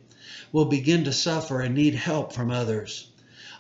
will 0.51 0.65
begin 0.65 1.03
to 1.03 1.11
suffer 1.11 1.61
and 1.61 1.75
need 1.75 1.95
help 1.95 2.33
from 2.33 2.51
others. 2.51 3.07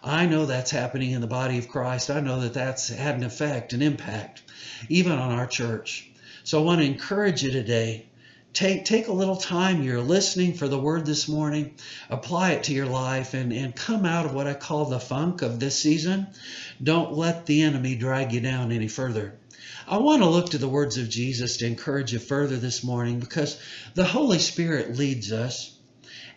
I 0.07 0.27
know 0.27 0.45
that's 0.45 0.69
happening 0.69 1.13
in 1.13 1.21
the 1.21 1.25
body 1.25 1.57
of 1.57 1.67
Christ. 1.67 2.11
I 2.11 2.19
know 2.19 2.41
that 2.41 2.53
that's 2.53 2.89
had 2.89 3.15
an 3.15 3.23
effect, 3.23 3.73
an 3.73 3.81
impact, 3.81 4.43
even 4.87 5.13
on 5.13 5.31
our 5.31 5.47
church. 5.47 6.07
So 6.43 6.59
I 6.59 6.63
want 6.63 6.81
to 6.81 6.85
encourage 6.85 7.41
you 7.41 7.49
today. 7.49 8.05
Take, 8.53 8.85
take 8.85 9.07
a 9.07 9.13
little 9.13 9.35
time. 9.35 9.81
You're 9.81 10.03
listening 10.03 10.53
for 10.53 10.67
the 10.67 10.77
word 10.77 11.07
this 11.07 11.27
morning. 11.27 11.73
Apply 12.07 12.51
it 12.51 12.65
to 12.65 12.73
your 12.73 12.85
life 12.85 13.33
and, 13.33 13.51
and 13.51 13.75
come 13.75 14.05
out 14.05 14.27
of 14.27 14.35
what 14.35 14.45
I 14.45 14.53
call 14.53 14.85
the 14.85 14.99
funk 14.99 15.41
of 15.41 15.59
this 15.59 15.79
season. 15.79 16.27
Don't 16.81 17.13
let 17.13 17.47
the 17.47 17.63
enemy 17.63 17.95
drag 17.95 18.31
you 18.31 18.41
down 18.41 18.71
any 18.71 18.87
further. 18.87 19.39
I 19.87 19.97
want 19.97 20.21
to 20.21 20.29
look 20.29 20.51
to 20.51 20.59
the 20.59 20.69
words 20.69 20.99
of 20.99 21.09
Jesus 21.09 21.57
to 21.57 21.65
encourage 21.65 22.13
you 22.13 22.19
further 22.19 22.57
this 22.57 22.83
morning 22.83 23.19
because 23.19 23.59
the 23.95 24.05
Holy 24.05 24.37
Spirit 24.37 24.95
leads 24.97 25.31
us 25.31 25.75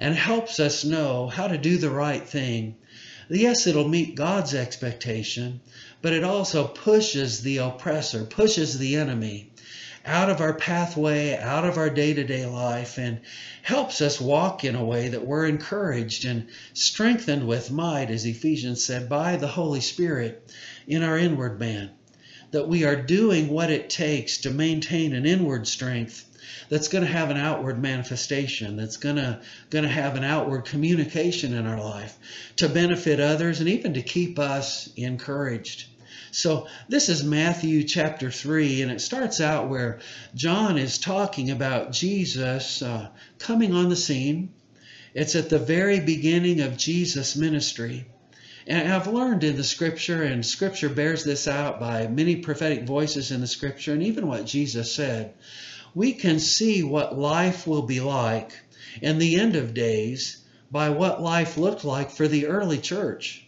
and 0.01 0.15
helps 0.15 0.59
us 0.59 0.87
know 0.87 1.27
how 1.27 1.49
to 1.49 1.59
do 1.59 1.77
the 1.77 1.91
right 1.91 2.27
thing 2.27 2.77
yes, 3.37 3.67
it'll 3.67 3.89
meet 3.89 4.15
God's 4.15 4.55
expectation, 4.55 5.61
but 6.01 6.13
it 6.13 6.25
also 6.25 6.67
pushes 6.67 7.43
the 7.43 7.59
oppressor, 7.59 8.25
pushes 8.25 8.79
the 8.79 8.97
enemy 8.97 9.51
out 10.05 10.31
of 10.31 10.41
our 10.41 10.55
pathway, 10.55 11.37
out 11.37 11.67
of 11.67 11.77
our 11.77 11.91
day 11.91 12.15
to 12.15 12.25
day 12.25 12.47
life, 12.47 12.99
and 12.99 13.21
helps 13.63 14.01
us 14.01 14.21
walk 14.21 14.65
in 14.65 14.75
a 14.75 14.85
way 14.85 15.09
that 15.09 15.27
we're 15.27 15.47
encouraged 15.47 16.25
and 16.25 16.47
strengthened 16.73 17.47
with 17.47 17.71
might, 17.71 18.11
as 18.11 18.25
Ephesians 18.25 18.83
said, 18.83 19.09
by 19.09 19.37
the 19.37 19.49
Holy 19.49 19.81
Spirit 19.81 20.51
in 20.87 21.03
our 21.03 21.19
inward 21.19 21.61
man. 21.61 21.91
That 22.53 22.69
we 22.69 22.85
are 22.85 22.97
doing 22.97 23.49
what 23.49 23.71
it 23.71 23.91
takes 23.91 24.39
to 24.39 24.51
maintain 24.51 25.15
an 25.15 25.27
inward 25.27 25.67
strength 25.67 26.25
that's 26.69 26.89
going 26.89 27.05
to 27.05 27.11
have 27.11 27.31
an 27.31 27.37
outward 27.37 27.81
manifestation, 27.81 28.77
that's 28.77 28.97
going 28.97 29.17
to, 29.17 29.41
going 29.71 29.85
to 29.85 29.91
have 29.91 30.17
an 30.17 30.25
outward 30.25 30.65
communication 30.65 31.55
in 31.55 31.67
our 31.67 31.81
life 31.81 32.17
to 32.57 32.69
benefit 32.69 33.21
others 33.21 33.61
and 33.61 33.69
even 33.69 33.95
to 33.95 34.03
keep 34.03 34.39
us 34.39 34.89
encouraged. 34.97 35.87
So, 36.31 36.67
this 36.89 37.09
is 37.09 37.25
Matthew 37.25 37.85
chapter 37.85 38.31
3, 38.31 38.83
and 38.83 38.93
it 38.93 39.01
starts 39.01 39.41
out 39.41 39.69
where 39.69 40.01
John 40.35 40.77
is 40.77 40.99
talking 40.99 41.51
about 41.51 41.93
Jesus 41.93 42.83
uh, 42.83 43.09
coming 43.39 43.73
on 43.73 43.89
the 43.89 43.97
scene. 43.97 44.51
It's 45.15 45.35
at 45.35 45.49
the 45.49 45.59
very 45.59 46.01
beginning 46.01 46.61
of 46.61 46.77
Jesus' 46.77 47.35
ministry. 47.35 48.07
And 48.67 48.93
I've 48.93 49.07
learned 49.07 49.45
in 49.45 49.57
the 49.57 49.65
scripture, 49.65 50.23
and 50.23 50.45
scripture 50.45 50.91
bears 50.91 51.25
this 51.25 51.49
out 51.49 51.81
by 51.81 52.07
many 52.07 52.37
prophetic 52.37 52.85
voices 52.85 53.31
in 53.31 53.41
the 53.41 53.47
scripture, 53.47 53.95
and 53.95 54.03
even 54.03 54.27
what 54.27 54.45
Jesus 54.45 54.95
said, 54.95 55.33
we 55.95 56.13
can 56.13 56.39
see 56.39 56.83
what 56.83 57.19
life 57.19 57.67
will 57.67 57.83
be 57.83 58.01
like 58.01 58.53
in 59.01 59.19
the 59.19 59.39
end 59.41 59.57
of 59.57 59.75
days 59.75 60.39
by 60.71 60.91
what 60.91 61.23
life 61.23 61.57
looked 61.57 61.85
like 61.85 62.11
for 62.11 62.29
the 62.29 62.47
early 62.47 62.79
church. 62.79 63.45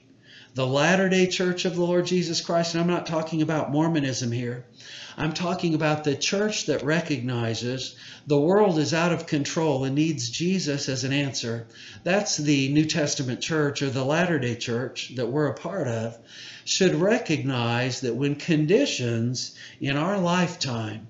The 0.54 0.66
latter 0.66 1.08
day 1.08 1.26
church 1.26 1.64
of 1.64 1.76
the 1.76 1.84
Lord 1.84 2.06
Jesus 2.06 2.40
Christ, 2.40 2.74
and 2.74 2.80
I'm 2.80 2.88
not 2.88 3.06
talking 3.06 3.40
about 3.40 3.70
Mormonism 3.70 4.32
here. 4.32 4.64
I'm 5.16 5.32
talking 5.32 5.74
about 5.74 6.02
the 6.02 6.16
church 6.16 6.66
that 6.66 6.82
recognizes 6.82 7.94
the 8.26 8.40
world 8.40 8.78
is 8.78 8.94
out 8.94 9.12
of 9.12 9.26
control 9.26 9.84
and 9.84 9.94
needs 9.94 10.30
Jesus 10.30 10.88
as 10.88 11.04
an 11.04 11.12
answer. 11.12 11.66
That's 12.04 12.36
the 12.36 12.72
New 12.72 12.86
Testament 12.86 13.40
church 13.40 13.82
or 13.82 13.90
the 13.90 14.04
latter 14.04 14.38
day 14.38 14.56
church 14.56 15.12
that 15.16 15.30
we're 15.30 15.48
a 15.48 15.54
part 15.54 15.86
of, 15.86 16.18
should 16.64 16.94
recognize 16.94 18.00
that 18.00 18.16
when 18.16 18.34
conditions 18.34 19.54
in 19.80 19.96
our 19.96 20.18
lifetime 20.18 21.08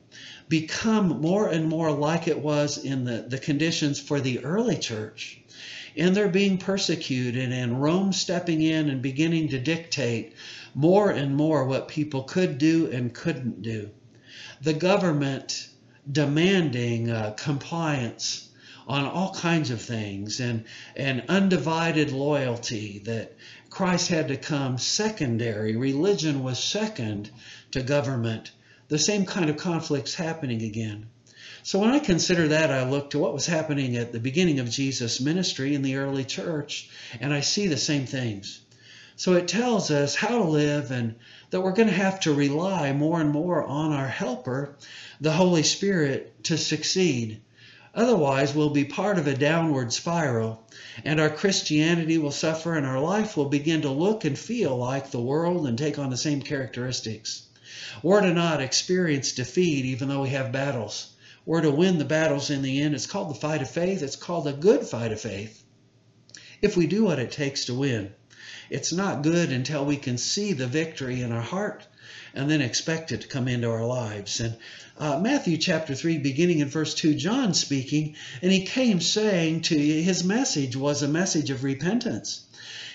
become 0.50 1.20
more 1.20 1.48
and 1.48 1.68
more 1.68 1.92
like 1.92 2.26
it 2.26 2.40
was 2.40 2.76
in 2.76 3.04
the, 3.04 3.24
the 3.28 3.38
conditions 3.38 4.00
for 4.00 4.20
the 4.20 4.44
early 4.44 4.76
church. 4.76 5.40
And 5.96 6.14
they're 6.14 6.28
being 6.28 6.58
persecuted, 6.58 7.52
and 7.52 7.80
Rome 7.80 8.12
stepping 8.12 8.60
in 8.60 8.88
and 8.88 9.00
beginning 9.00 9.50
to 9.50 9.60
dictate 9.60 10.34
more 10.74 11.10
and 11.10 11.36
more 11.36 11.64
what 11.64 11.86
people 11.86 12.24
could 12.24 12.58
do 12.58 12.90
and 12.90 13.14
couldn't 13.14 13.62
do. 13.62 13.90
The 14.60 14.72
government 14.72 15.68
demanding 16.10 17.10
uh, 17.10 17.34
compliance 17.36 18.48
on 18.88 19.04
all 19.04 19.32
kinds 19.32 19.70
of 19.70 19.80
things 19.80 20.40
and, 20.40 20.64
and 20.96 21.22
undivided 21.28 22.10
loyalty 22.10 23.02
that 23.04 23.36
Christ 23.68 24.08
had 24.08 24.28
to 24.28 24.36
come 24.36 24.78
secondary. 24.78 25.76
Religion 25.76 26.42
was 26.42 26.58
second 26.58 27.30
to 27.70 27.82
government 27.82 28.50
the 28.90 28.98
same 28.98 29.24
kind 29.24 29.48
of 29.48 29.56
conflicts 29.56 30.14
happening 30.14 30.62
again. 30.62 31.06
So 31.62 31.78
when 31.78 31.90
I 31.90 32.00
consider 32.00 32.48
that, 32.48 32.72
I 32.72 32.90
look 32.90 33.10
to 33.10 33.20
what 33.20 33.32
was 33.32 33.46
happening 33.46 33.96
at 33.96 34.10
the 34.10 34.18
beginning 34.18 34.58
of 34.58 34.68
Jesus' 34.68 35.20
ministry 35.20 35.76
in 35.76 35.82
the 35.82 35.96
early 35.96 36.24
church, 36.24 36.90
and 37.20 37.32
I 37.32 37.40
see 37.40 37.68
the 37.68 37.76
same 37.76 38.04
things. 38.04 38.60
So 39.14 39.34
it 39.34 39.46
tells 39.46 39.92
us 39.92 40.16
how 40.16 40.38
to 40.38 40.44
live 40.44 40.90
and 40.90 41.14
that 41.50 41.60
we're 41.60 41.72
going 41.72 41.88
to 41.88 41.94
have 41.94 42.18
to 42.20 42.34
rely 42.34 42.92
more 42.92 43.20
and 43.20 43.30
more 43.30 43.62
on 43.62 43.92
our 43.92 44.08
helper, 44.08 44.76
the 45.20 45.32
Holy 45.32 45.62
Spirit, 45.62 46.42
to 46.44 46.58
succeed. 46.58 47.42
Otherwise, 47.94 48.54
we'll 48.54 48.70
be 48.70 48.84
part 48.84 49.18
of 49.18 49.28
a 49.28 49.36
downward 49.36 49.92
spiral, 49.92 50.66
and 51.04 51.20
our 51.20 51.30
Christianity 51.30 52.18
will 52.18 52.32
suffer, 52.32 52.74
and 52.74 52.86
our 52.86 53.00
life 53.00 53.36
will 53.36 53.48
begin 53.48 53.82
to 53.82 53.90
look 53.90 54.24
and 54.24 54.36
feel 54.36 54.76
like 54.76 55.10
the 55.10 55.20
world 55.20 55.68
and 55.68 55.78
take 55.78 55.98
on 55.98 56.10
the 56.10 56.16
same 56.16 56.42
characteristics. 56.42 57.42
We're 58.02 58.20
to 58.20 58.32
not 58.32 58.60
experience 58.60 59.32
defeat 59.32 59.84
even 59.84 60.08
though 60.08 60.22
we 60.22 60.30
have 60.30 60.52
battles. 60.52 61.12
We're 61.46 61.62
to 61.62 61.70
win 61.70 61.98
the 61.98 62.04
battles 62.04 62.50
in 62.50 62.62
the 62.62 62.80
end. 62.82 62.94
It's 62.94 63.06
called 63.06 63.30
the 63.30 63.40
fight 63.40 63.62
of 63.62 63.70
faith. 63.70 64.02
It's 64.02 64.16
called 64.16 64.46
a 64.46 64.52
good 64.52 64.86
fight 64.86 65.12
of 65.12 65.20
faith. 65.20 65.62
If 66.62 66.76
we 66.76 66.86
do 66.86 67.04
what 67.04 67.18
it 67.18 67.32
takes 67.32 67.64
to 67.64 67.74
win, 67.74 68.12
it's 68.68 68.92
not 68.92 69.22
good 69.22 69.50
until 69.50 69.84
we 69.84 69.96
can 69.96 70.18
see 70.18 70.52
the 70.52 70.66
victory 70.66 71.22
in 71.22 71.32
our 71.32 71.42
heart 71.42 71.86
and 72.34 72.50
then 72.50 72.60
expect 72.60 73.12
it 73.12 73.22
to 73.22 73.28
come 73.28 73.48
into 73.48 73.70
our 73.70 73.84
lives. 73.84 74.40
And 74.40 74.56
uh, 74.98 75.18
Matthew 75.18 75.56
chapter 75.56 75.94
3, 75.94 76.18
beginning 76.18 76.60
in 76.60 76.68
verse 76.68 76.94
2, 76.94 77.14
John 77.14 77.54
speaking, 77.54 78.16
and 78.42 78.52
he 78.52 78.66
came 78.66 79.00
saying 79.00 79.62
to 79.62 79.80
you, 79.80 80.02
his 80.02 80.22
message 80.22 80.76
was 80.76 81.02
a 81.02 81.08
message 81.08 81.50
of 81.50 81.64
repentance. 81.64 82.44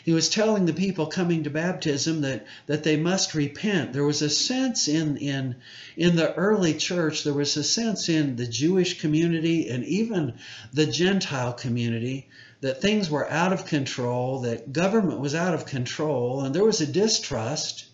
He 0.06 0.14
was 0.14 0.30
telling 0.30 0.68
the 0.68 0.74
people 0.74 1.08
coming 1.08 1.46
to 1.46 1.50
baptism 1.50 2.22
that, 2.22 2.46
that 2.68 2.84
they 2.84 2.96
must 2.96 3.34
repent. 3.34 3.92
There 3.92 4.04
was 4.04 4.22
a 4.22 4.30
sense 4.30 4.88
in, 4.88 5.18
in, 5.18 5.56
in 5.98 6.16
the 6.16 6.32
early 6.36 6.76
church, 6.76 7.24
there 7.24 7.34
was 7.34 7.58
a 7.58 7.64
sense 7.64 8.08
in 8.08 8.36
the 8.36 8.46
Jewish 8.46 9.02
community 9.02 9.68
and 9.68 9.84
even 9.84 10.34
the 10.72 10.86
Gentile 10.86 11.54
community 11.54 12.30
that 12.62 12.84
things 12.84 13.10
were 13.10 13.28
out 13.32 13.52
of 13.52 13.66
control, 13.66 14.42
that 14.42 14.72
government 14.72 15.22
was 15.22 15.34
out 15.34 15.56
of 15.56 15.66
control, 15.66 16.42
and 16.42 16.54
there 16.54 16.64
was 16.64 16.82
a 16.82 16.86
distrust 16.86 17.86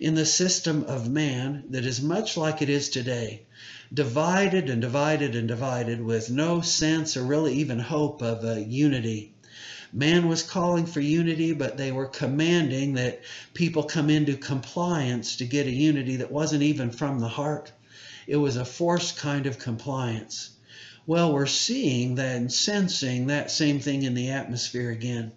in 0.00 0.14
the 0.14 0.24
system 0.24 0.84
of 0.84 1.10
man 1.10 1.64
that 1.68 1.84
is 1.84 2.00
much 2.00 2.38
like 2.38 2.62
it 2.62 2.70
is 2.70 2.88
today 2.88 3.42
divided 3.92 4.70
and 4.70 4.80
divided 4.80 5.34
and 5.34 5.46
divided 5.46 6.02
with 6.02 6.30
no 6.30 6.62
sense 6.62 7.18
or 7.18 7.22
really 7.22 7.56
even 7.56 7.78
hope 7.78 8.22
of 8.22 8.44
a 8.44 8.62
unity. 8.62 9.34
Man 9.92 10.28
was 10.28 10.42
calling 10.42 10.86
for 10.86 11.00
unity, 11.00 11.52
but 11.52 11.76
they 11.76 11.90
were 11.90 12.06
commanding 12.06 12.94
that 12.94 13.22
people 13.54 13.82
come 13.82 14.08
into 14.08 14.36
compliance 14.36 15.36
to 15.36 15.44
get 15.44 15.66
a 15.66 15.70
unity 15.70 16.16
that 16.16 16.30
wasn't 16.30 16.62
even 16.62 16.90
from 16.90 17.18
the 17.18 17.28
heart. 17.28 17.72
It 18.26 18.36
was 18.36 18.56
a 18.56 18.64
forced 18.64 19.16
kind 19.16 19.46
of 19.46 19.58
compliance. 19.58 20.50
Well, 21.06 21.32
we're 21.32 21.46
seeing 21.46 22.14
that 22.16 22.36
and 22.36 22.52
sensing 22.52 23.26
that 23.26 23.50
same 23.50 23.80
thing 23.80 24.04
in 24.04 24.14
the 24.14 24.30
atmosphere 24.30 24.90
again. 24.90 25.32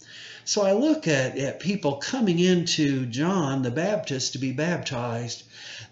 So 0.46 0.62
I 0.62 0.74
look 0.74 1.08
at, 1.08 1.38
at 1.38 1.60
people 1.60 1.96
coming 1.96 2.38
into 2.38 3.08
John 3.08 3.64
the 3.64 3.72
Baptist 3.72 4.34
to 4.34 4.40
be 4.40 4.52
baptized. 4.52 5.44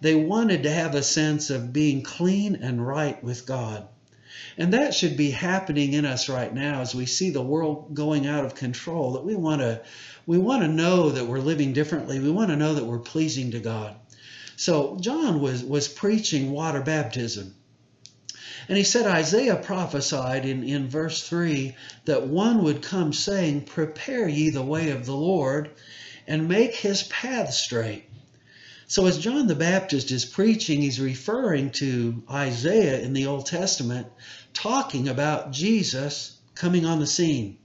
They 0.02 0.13
wanted 0.13 0.63
to 0.63 0.71
have 0.71 0.93
a 0.93 1.02
sense 1.02 1.50
of 1.50 1.74
being 1.74 2.04
clean 2.04 2.58
and 2.58 2.86
right 2.86 3.24
with 3.24 3.47
God. 3.47 3.88
And 4.58 4.73
that 4.73 4.93
should 4.93 5.17
be 5.17 5.32
happening 5.32 5.93
in 5.93 6.06
us 6.06 6.30
right 6.30 6.54
now 6.54 6.82
as 6.82 6.93
we 6.93 7.06
see 7.06 7.30
the 7.30 7.41
world 7.41 7.93
going 7.93 8.27
out 8.27 8.45
of 8.45 8.56
control, 8.56 9.13
that 9.13 9.23
we 9.23 9.36
want 9.36 9.62
to 9.62 9.82
we 10.25 10.38
want 10.38 10.62
to 10.62 10.67
know 10.67 11.10
that 11.10 11.25
we're 11.25 11.39
living 11.39 11.73
differently. 11.73 12.19
We 12.19 12.30
want 12.30 12.49
to 12.49 12.56
know 12.56 12.75
that 12.75 12.86
we're 12.86 12.99
pleasing 12.99 13.51
to 13.51 13.60
God. 13.60 13.95
So 14.56 14.97
John 14.99 15.41
was 15.41 15.63
was 15.63 15.88
preaching 15.88 16.51
water 16.51 16.82
baptism. 16.82 17.56
And 18.69 18.77
he 18.77 18.84
said 18.84 19.08
Isaiah 19.08 19.56
prophesied 19.56 20.45
in, 20.45 20.63
in 20.63 20.88
verse 20.88 21.27
3 21.27 21.75
that 22.06 22.27
one 22.27 22.63
would 22.63 22.82
come 22.84 23.12
saying, 23.12 23.62
Prepare 23.65 24.27
ye 24.27 24.49
the 24.49 24.62
way 24.62 24.91
of 24.91 25.06
the 25.06 25.15
Lord, 25.15 25.71
and 26.27 26.47
make 26.47 26.75
his 26.75 27.04
path 27.04 27.54
straight. 27.54 28.06
So, 28.91 29.06
as 29.06 29.19
John 29.19 29.47
the 29.47 29.56
Baptist 29.56 30.12
is 30.12 30.25
preaching, 30.25 30.82
he's 30.82 30.99
referring 30.99 31.69
to 31.80 32.23
Isaiah 32.30 32.99
in 32.99 33.13
the 33.13 33.27
Old 33.27 33.45
Testament, 33.45 34.08
talking 34.51 35.08
about 35.08 35.54
Jesus 35.54 36.34
coming 36.56 36.86
on 36.86 36.99
the 36.99 37.08
scene. 37.08 37.58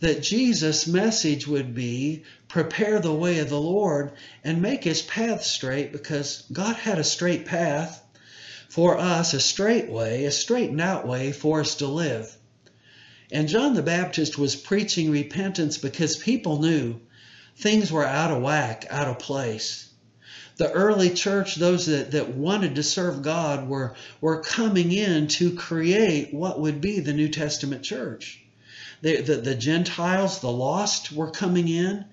That 0.00 0.22
Jesus' 0.22 0.86
message 0.86 1.46
would 1.46 1.74
be 1.74 2.24
prepare 2.46 3.00
the 3.00 3.14
way 3.14 3.38
of 3.38 3.48
the 3.48 3.58
Lord 3.58 4.12
and 4.44 4.60
make 4.60 4.84
his 4.84 5.00
path 5.00 5.44
straight 5.44 5.92
because 5.92 6.42
God 6.52 6.76
had 6.76 6.98
a 6.98 7.04
straight 7.04 7.46
path 7.46 8.02
for 8.68 8.98
us, 8.98 9.32
a 9.32 9.40
straight 9.40 9.88
way, 9.88 10.26
a 10.26 10.30
straightened 10.30 10.82
out 10.82 11.08
way 11.08 11.32
for 11.32 11.60
us 11.60 11.76
to 11.76 11.86
live. 11.86 12.36
And 13.32 13.48
John 13.48 13.72
the 13.72 13.82
Baptist 13.82 14.36
was 14.36 14.56
preaching 14.56 15.10
repentance 15.10 15.78
because 15.78 16.16
people 16.18 16.60
knew 16.60 17.00
things 17.56 17.90
were 17.90 18.04
out 18.04 18.30
of 18.30 18.42
whack, 18.42 18.84
out 18.90 19.08
of 19.08 19.18
place 19.18 19.83
the 20.56 20.70
early 20.70 21.10
church, 21.10 21.56
those 21.56 21.86
that, 21.86 22.12
that 22.12 22.28
wanted 22.30 22.76
to 22.76 22.82
serve 22.82 23.22
God, 23.22 23.68
were, 23.68 23.94
were 24.20 24.42
coming 24.42 24.92
in 24.92 25.26
to 25.28 25.54
create 25.54 26.32
what 26.32 26.60
would 26.60 26.80
be 26.80 27.00
the 27.00 27.12
New 27.12 27.28
Testament 27.28 27.82
church. 27.82 28.40
The, 29.02 29.20
the, 29.20 29.36
the 29.36 29.54
Gentiles, 29.54 30.40
the 30.40 30.50
lost, 30.50 31.12
were 31.12 31.30
coming 31.30 31.68
in, 31.68 32.04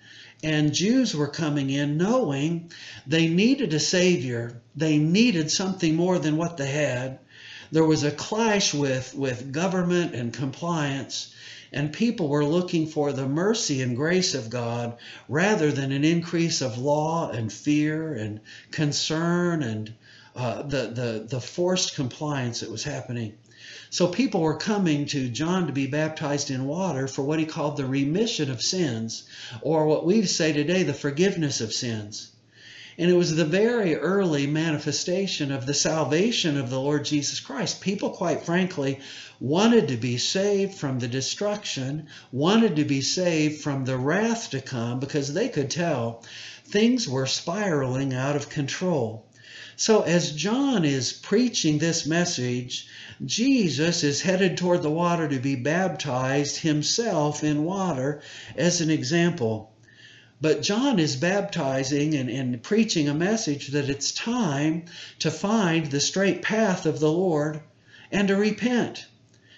and 0.43 0.73
Jews 0.73 1.15
were 1.15 1.27
coming 1.27 1.69
in 1.69 1.97
knowing 1.97 2.71
they 3.06 3.27
needed 3.27 3.73
a 3.73 3.80
Savior. 3.80 4.60
They 4.75 4.97
needed 4.97 5.51
something 5.51 5.95
more 5.95 6.17
than 6.17 6.36
what 6.36 6.58
they 6.58 6.67
had. 6.67 7.19
There 7.71 7.86
was 7.86 8.04
a 8.04 8.12
clash 8.12 8.73
with, 8.73 9.13
with 9.13 9.51
government 9.51 10.15
and 10.15 10.34
compliance 10.34 11.34
and 11.72 11.94
people 11.94 12.28
were 12.28 12.46
looking 12.46 12.88
for 12.88 13.14
the 13.14 13.28
mercy 13.28 13.82
and 13.82 13.96
grace 13.96 14.34
of 14.34 14.50
God 14.50 14.98
rather 15.30 15.72
than 15.72 15.92
an 15.92 16.04
increase 16.04 16.62
of 16.62 16.78
law 16.78 17.30
and 17.30 17.52
fear 17.52 18.14
and 18.14 18.42
concern 18.72 19.64
and 19.64 19.94
uh, 20.36 20.64
the, 20.64 20.88
the, 20.88 21.26
the 21.30 21.42
forced 21.42 21.96
compliance 21.96 22.60
that 22.60 22.72
was 22.72 22.84
happening. 22.84 23.38
So 23.90 24.08
people 24.08 24.42
were 24.42 24.58
coming 24.58 25.06
to 25.08 25.30
John 25.30 25.68
to 25.68 25.74
be 25.74 25.88
baptized 25.88 26.50
in 26.50 26.66
water 26.66 27.08
for 27.08 27.24
what 27.24 27.40
he 27.40 27.46
called 27.46 27.78
the 27.78 27.86
remission 27.86 28.50
of 28.50 28.62
sins, 28.62 29.24
or 29.62 29.86
what 29.86 30.06
we 30.06 30.26
say 30.26 30.54
today, 30.54 30.84
the 30.84 30.94
forgiveness 30.94 31.62
of 31.62 31.74
sins. 31.74 32.32
And 32.97 33.10
it 33.10 33.15
was 33.15 33.36
the 33.36 33.45
very 33.45 33.95
early 33.95 34.47
manifestation 34.47 35.51
of 35.51 35.65
the 35.65 35.73
salvation 35.73 36.58
of 36.58 36.69
the 36.69 36.80
Lord 36.80 37.06
Jesus 37.06 37.39
Christ. 37.39 37.82
People, 37.82 38.10
quite 38.10 38.45
frankly, 38.45 38.99
wanted 39.39 39.88
to 39.88 39.97
be 39.97 40.17
saved 40.17 40.75
from 40.75 40.99
the 40.99 41.08
destruction, 41.08 42.08
wanted 42.32 42.75
to 42.75 42.86
be 42.86 43.01
saved 43.01 43.62
from 43.62 43.86
the 43.86 43.97
wrath 43.97 44.49
to 44.51 44.62
come 44.62 44.99
because 44.99 45.34
they 45.34 45.49
could 45.49 45.71
tell 45.71 46.23
things 46.65 47.08
were 47.08 47.25
spiraling 47.25 48.13
out 48.13 48.36
of 48.36 48.49
control. 48.49 49.25
So, 49.75 50.01
as 50.01 50.32
John 50.34 50.86
is 50.86 51.12
preaching 51.12 51.80
this 51.80 52.06
message, 52.06 52.88
Jesus 53.25 54.04
is 54.04 54.21
headed 54.21 54.58
toward 54.58 54.84
the 54.84 54.91
water 54.91 55.27
to 55.27 55.39
be 55.39 55.56
baptized 55.56 56.58
himself 56.58 57.43
in 57.43 57.63
water 57.63 58.21
as 58.56 58.82
an 58.82 58.91
example. 58.91 59.71
But 60.41 60.63
John 60.63 60.97
is 60.97 61.15
baptizing 61.15 62.15
and, 62.15 62.27
and 62.27 62.63
preaching 62.63 63.08
a 63.08 63.13
message 63.13 63.67
that 63.69 63.89
it's 63.89 64.12
time 64.12 64.86
to 65.19 65.30
find 65.30 65.86
the 65.86 65.99
straight 65.99 66.41
path 66.41 66.88
of 66.88 66.99
the 66.99 67.12
Lord 67.12 67.62
and 68.12 68.27
to 68.27 68.36
repent. 68.36 69.06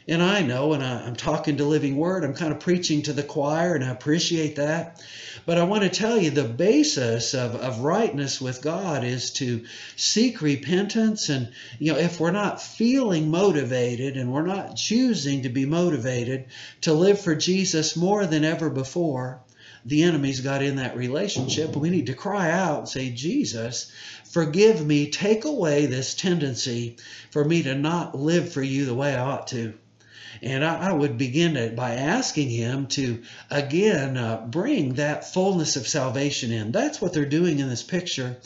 And 0.06 0.22
I 0.22 0.42
know, 0.42 0.74
and 0.74 0.84
I, 0.84 1.08
am 1.08 1.16
talking 1.16 1.56
to 1.58 1.64
Living 1.64 1.96
Word, 1.96 2.26
I'm 2.26 2.34
kind 2.34 2.52
of 2.52 2.60
preaching 2.60 3.04
to 3.04 3.14
the 3.14 3.24
choir, 3.24 3.76
and 3.76 3.86
I 3.86 3.90
appreciate 3.92 4.58
that. 4.58 5.02
But 5.46 5.58
I 5.58 5.64
want 5.64 5.84
to 5.84 5.90
tell 5.90 6.18
you 6.18 6.30
the 6.30 6.44
basis 6.44 7.34
of, 7.34 7.56
of 7.56 7.80
rightness 7.80 8.42
with 8.42 8.62
God 8.62 9.06
is 9.06 9.32
to 9.36 9.64
seek 9.96 10.42
repentance. 10.42 11.30
And, 11.30 11.54
you 11.80 11.94
know, 11.94 12.00
if 12.00 12.20
we're 12.20 12.32
not 12.32 12.62
feeling 12.62 13.32
motivated 13.32 14.18
and 14.18 14.34
we're 14.34 14.46
not 14.46 14.76
choosing 14.76 15.44
to 15.44 15.50
be 15.50 15.66
motivated 15.66 16.48
to 16.82 16.94
live 16.94 17.22
for 17.22 17.36
Jesus 17.36 17.96
more 17.96 18.26
than 18.26 18.44
ever 18.44 18.70
before, 18.70 19.40
the 19.86 20.04
enemy's 20.04 20.40
got 20.40 20.64
in 20.64 20.78
that 20.78 20.96
relationship. 20.96 21.76
We 21.76 21.90
need 21.90 22.08
to 22.08 22.14
cry 22.14 22.50
out 22.50 22.80
and 22.80 22.90
say, 22.90 23.10
Jesus, 23.12 23.92
forgive 24.26 24.86
me, 24.86 25.10
take 25.10 25.46
away 25.46 25.86
this 25.86 26.16
tendency 26.16 26.98
for 27.32 27.44
me 27.44 27.64
to 27.64 27.76
not 27.76 28.18
live 28.18 28.52
for 28.54 28.62
you 28.62 28.86
the 28.86 28.96
way 28.96 29.14
I 29.14 29.22
ought 29.22 29.48
to. 29.48 29.74
And 30.42 30.66
I, 30.66 30.90
I 30.90 30.94
would 30.94 31.18
begin 31.18 31.56
it 31.56 31.76
by 31.76 31.96
asking 31.96 32.50
him 32.50 32.88
to 32.88 33.24
again 33.50 34.18
uh, 34.18 34.46
bring 34.46 34.96
that 34.96 35.32
fullness 35.32 35.76
of 35.76 35.88
salvation 35.88 36.52
in. 36.52 36.72
That's 36.72 37.00
what 37.00 37.14
they're 37.14 37.26
doing 37.26 37.60
in 37.60 37.70
this 37.70 37.84
picture. 37.84 38.38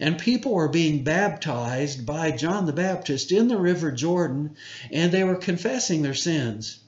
And 0.00 0.18
people 0.18 0.52
were 0.52 0.68
being 0.68 1.04
baptized 1.04 2.06
by 2.06 2.30
John 2.30 2.66
the 2.66 2.72
Baptist 2.72 3.30
in 3.30 3.48
the 3.48 3.58
River 3.58 3.92
Jordan, 3.92 4.56
and 4.90 5.12
they 5.12 5.22
were 5.22 5.36
confessing 5.36 6.02
their 6.02 6.14
sins. 6.14 6.78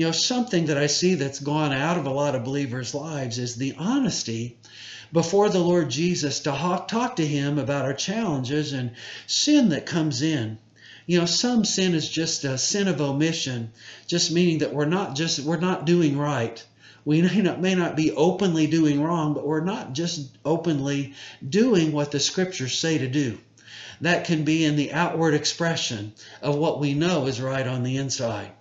You 0.00 0.06
know, 0.06 0.12
something 0.12 0.64
that 0.64 0.78
I 0.78 0.86
see 0.86 1.16
that's 1.16 1.40
gone 1.40 1.74
out 1.74 1.98
of 1.98 2.06
a 2.06 2.10
lot 2.10 2.34
of 2.34 2.42
believers' 2.42 2.94
lives 2.94 3.38
is 3.38 3.56
the 3.56 3.74
honesty 3.76 4.56
before 5.12 5.50
the 5.50 5.58
Lord 5.58 5.90
Jesus 5.90 6.40
to 6.40 6.84
talk 6.88 7.16
to 7.16 7.26
Him 7.26 7.58
about 7.58 7.84
our 7.84 7.92
challenges 7.92 8.72
and 8.72 8.92
sin 9.26 9.68
that 9.68 9.84
comes 9.84 10.22
in. 10.22 10.56
You 11.04 11.20
know, 11.20 11.26
some 11.26 11.66
sin 11.66 11.92
is 11.92 12.08
just 12.08 12.44
a 12.44 12.56
sin 12.56 12.88
of 12.88 13.02
omission, 13.02 13.72
just 14.06 14.32
meaning 14.32 14.60
that 14.60 14.72
we're 14.72 14.86
not 14.86 15.16
just 15.16 15.40
we're 15.40 15.58
not 15.58 15.84
doing 15.84 16.16
right. 16.16 16.64
We 17.04 17.20
may 17.34 17.42
not, 17.42 17.60
may 17.60 17.74
not 17.74 17.94
be 17.94 18.10
openly 18.10 18.68
doing 18.68 19.02
wrong, 19.02 19.34
but 19.34 19.46
we're 19.46 19.60
not 19.60 19.92
just 19.92 20.34
openly 20.46 21.12
doing 21.46 21.92
what 21.92 22.10
the 22.10 22.20
scriptures 22.20 22.78
say 22.78 22.96
to 22.96 23.06
do. 23.06 23.36
That 24.00 24.24
can 24.24 24.44
be 24.44 24.64
in 24.64 24.76
the 24.76 24.94
outward 24.94 25.34
expression 25.34 26.14
of 26.40 26.56
what 26.56 26.80
we 26.80 26.94
know 26.94 27.26
is 27.26 27.38
right 27.38 27.66
on 27.66 27.82
the 27.82 27.98
inside. 27.98 28.52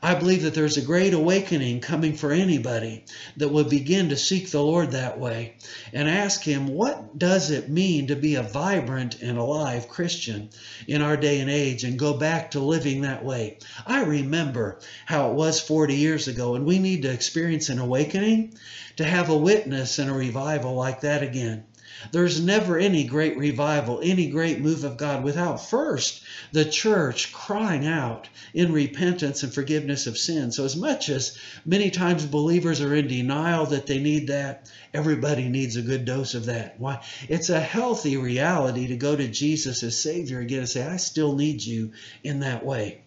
I 0.00 0.14
believe 0.14 0.42
that 0.42 0.54
there's 0.54 0.76
a 0.76 0.82
great 0.82 1.12
awakening 1.12 1.80
coming 1.80 2.14
for 2.14 2.30
anybody 2.30 3.04
that 3.36 3.48
would 3.48 3.68
begin 3.68 4.10
to 4.10 4.16
seek 4.16 4.50
the 4.50 4.62
Lord 4.62 4.92
that 4.92 5.18
way 5.18 5.56
and 5.92 6.08
ask 6.08 6.42
Him, 6.42 6.68
what 6.68 7.18
does 7.18 7.50
it 7.50 7.68
mean 7.68 8.06
to 8.06 8.16
be 8.16 8.36
a 8.36 8.42
vibrant 8.42 9.20
and 9.20 9.36
alive 9.36 9.88
Christian 9.88 10.50
in 10.86 11.02
our 11.02 11.16
day 11.16 11.40
and 11.40 11.50
age 11.50 11.82
and 11.82 11.98
go 11.98 12.14
back 12.14 12.52
to 12.52 12.60
living 12.60 13.00
that 13.00 13.24
way? 13.24 13.58
I 13.86 14.04
remember 14.04 14.78
how 15.04 15.30
it 15.30 15.34
was 15.34 15.60
40 15.60 15.96
years 15.96 16.28
ago, 16.28 16.54
and 16.54 16.64
we 16.64 16.78
need 16.78 17.02
to 17.02 17.12
experience 17.12 17.68
an 17.68 17.80
awakening 17.80 18.54
to 18.96 19.04
have 19.04 19.30
a 19.30 19.36
witness 19.36 19.98
and 19.98 20.08
a 20.08 20.14
revival 20.14 20.76
like 20.76 21.00
that 21.00 21.24
again. 21.24 21.64
There's 22.12 22.40
never 22.40 22.78
any 22.78 23.04
great 23.04 23.36
revival, 23.36 24.00
any 24.02 24.28
great 24.28 24.60
move 24.60 24.84
of 24.84 24.96
God 24.96 25.24
without 25.24 25.68
first 25.68 26.22
the 26.52 26.64
church 26.64 27.32
crying 27.32 27.86
out 27.86 28.28
in 28.54 28.72
repentance 28.72 29.42
and 29.42 29.52
forgiveness 29.52 30.06
of 30.06 30.16
sin. 30.16 30.52
So, 30.52 30.64
as 30.64 30.76
much 30.76 31.08
as 31.08 31.36
many 31.64 31.90
times 31.90 32.24
believers 32.24 32.80
are 32.80 32.94
in 32.94 33.08
denial 33.08 33.66
that 33.66 33.86
they 33.86 33.98
need 33.98 34.28
that, 34.28 34.70
everybody 34.94 35.48
needs 35.48 35.76
a 35.76 35.82
good 35.82 36.04
dose 36.04 36.34
of 36.34 36.46
that. 36.46 36.78
Why? 36.78 37.02
It's 37.28 37.50
a 37.50 37.60
healthy 37.60 38.16
reality 38.16 38.88
to 38.88 38.96
go 38.96 39.16
to 39.16 39.28
Jesus 39.28 39.82
as 39.82 39.98
Savior 39.98 40.40
again 40.40 40.60
and 40.60 40.68
say, 40.68 40.86
I 40.86 40.96
still 40.96 41.34
need 41.34 41.62
you 41.62 41.92
in 42.22 42.40
that 42.40 42.64
way. 42.64 43.02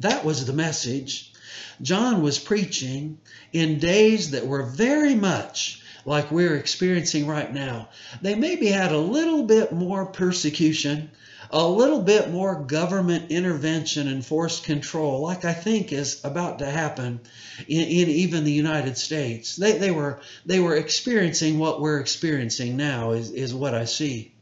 That 0.00 0.24
was 0.24 0.44
the 0.44 0.52
message. 0.52 1.32
John 1.80 2.22
was 2.22 2.38
preaching 2.38 3.18
in 3.52 3.78
days 3.78 4.32
that 4.32 4.46
were 4.46 4.64
very 4.64 5.14
much 5.14 5.82
like 6.06 6.30
we're 6.30 6.54
experiencing 6.54 7.26
right 7.26 7.52
now. 7.52 7.88
They 8.22 8.36
maybe 8.36 8.68
had 8.68 8.92
a 8.92 8.98
little 8.98 9.42
bit 9.42 9.72
more 9.72 10.06
persecution, 10.06 11.10
a 11.50 11.66
little 11.68 12.00
bit 12.00 12.30
more 12.30 12.62
government 12.62 13.32
intervention 13.32 14.06
and 14.06 14.24
forced 14.24 14.62
control, 14.62 15.20
like 15.20 15.44
I 15.44 15.52
think 15.52 15.92
is 15.92 16.24
about 16.24 16.60
to 16.60 16.70
happen 16.70 17.20
in, 17.66 17.82
in 17.82 18.08
even 18.08 18.44
the 18.44 18.52
United 18.52 18.96
States. 18.96 19.56
They, 19.56 19.78
they, 19.78 19.90
were, 19.90 20.20
they 20.46 20.60
were 20.60 20.76
experiencing 20.76 21.58
what 21.58 21.80
we're 21.80 22.00
experiencing 22.00 22.76
now, 22.76 23.10
is, 23.10 23.32
is 23.32 23.52
what 23.52 23.74
I 23.74 23.84
see. 23.84 24.32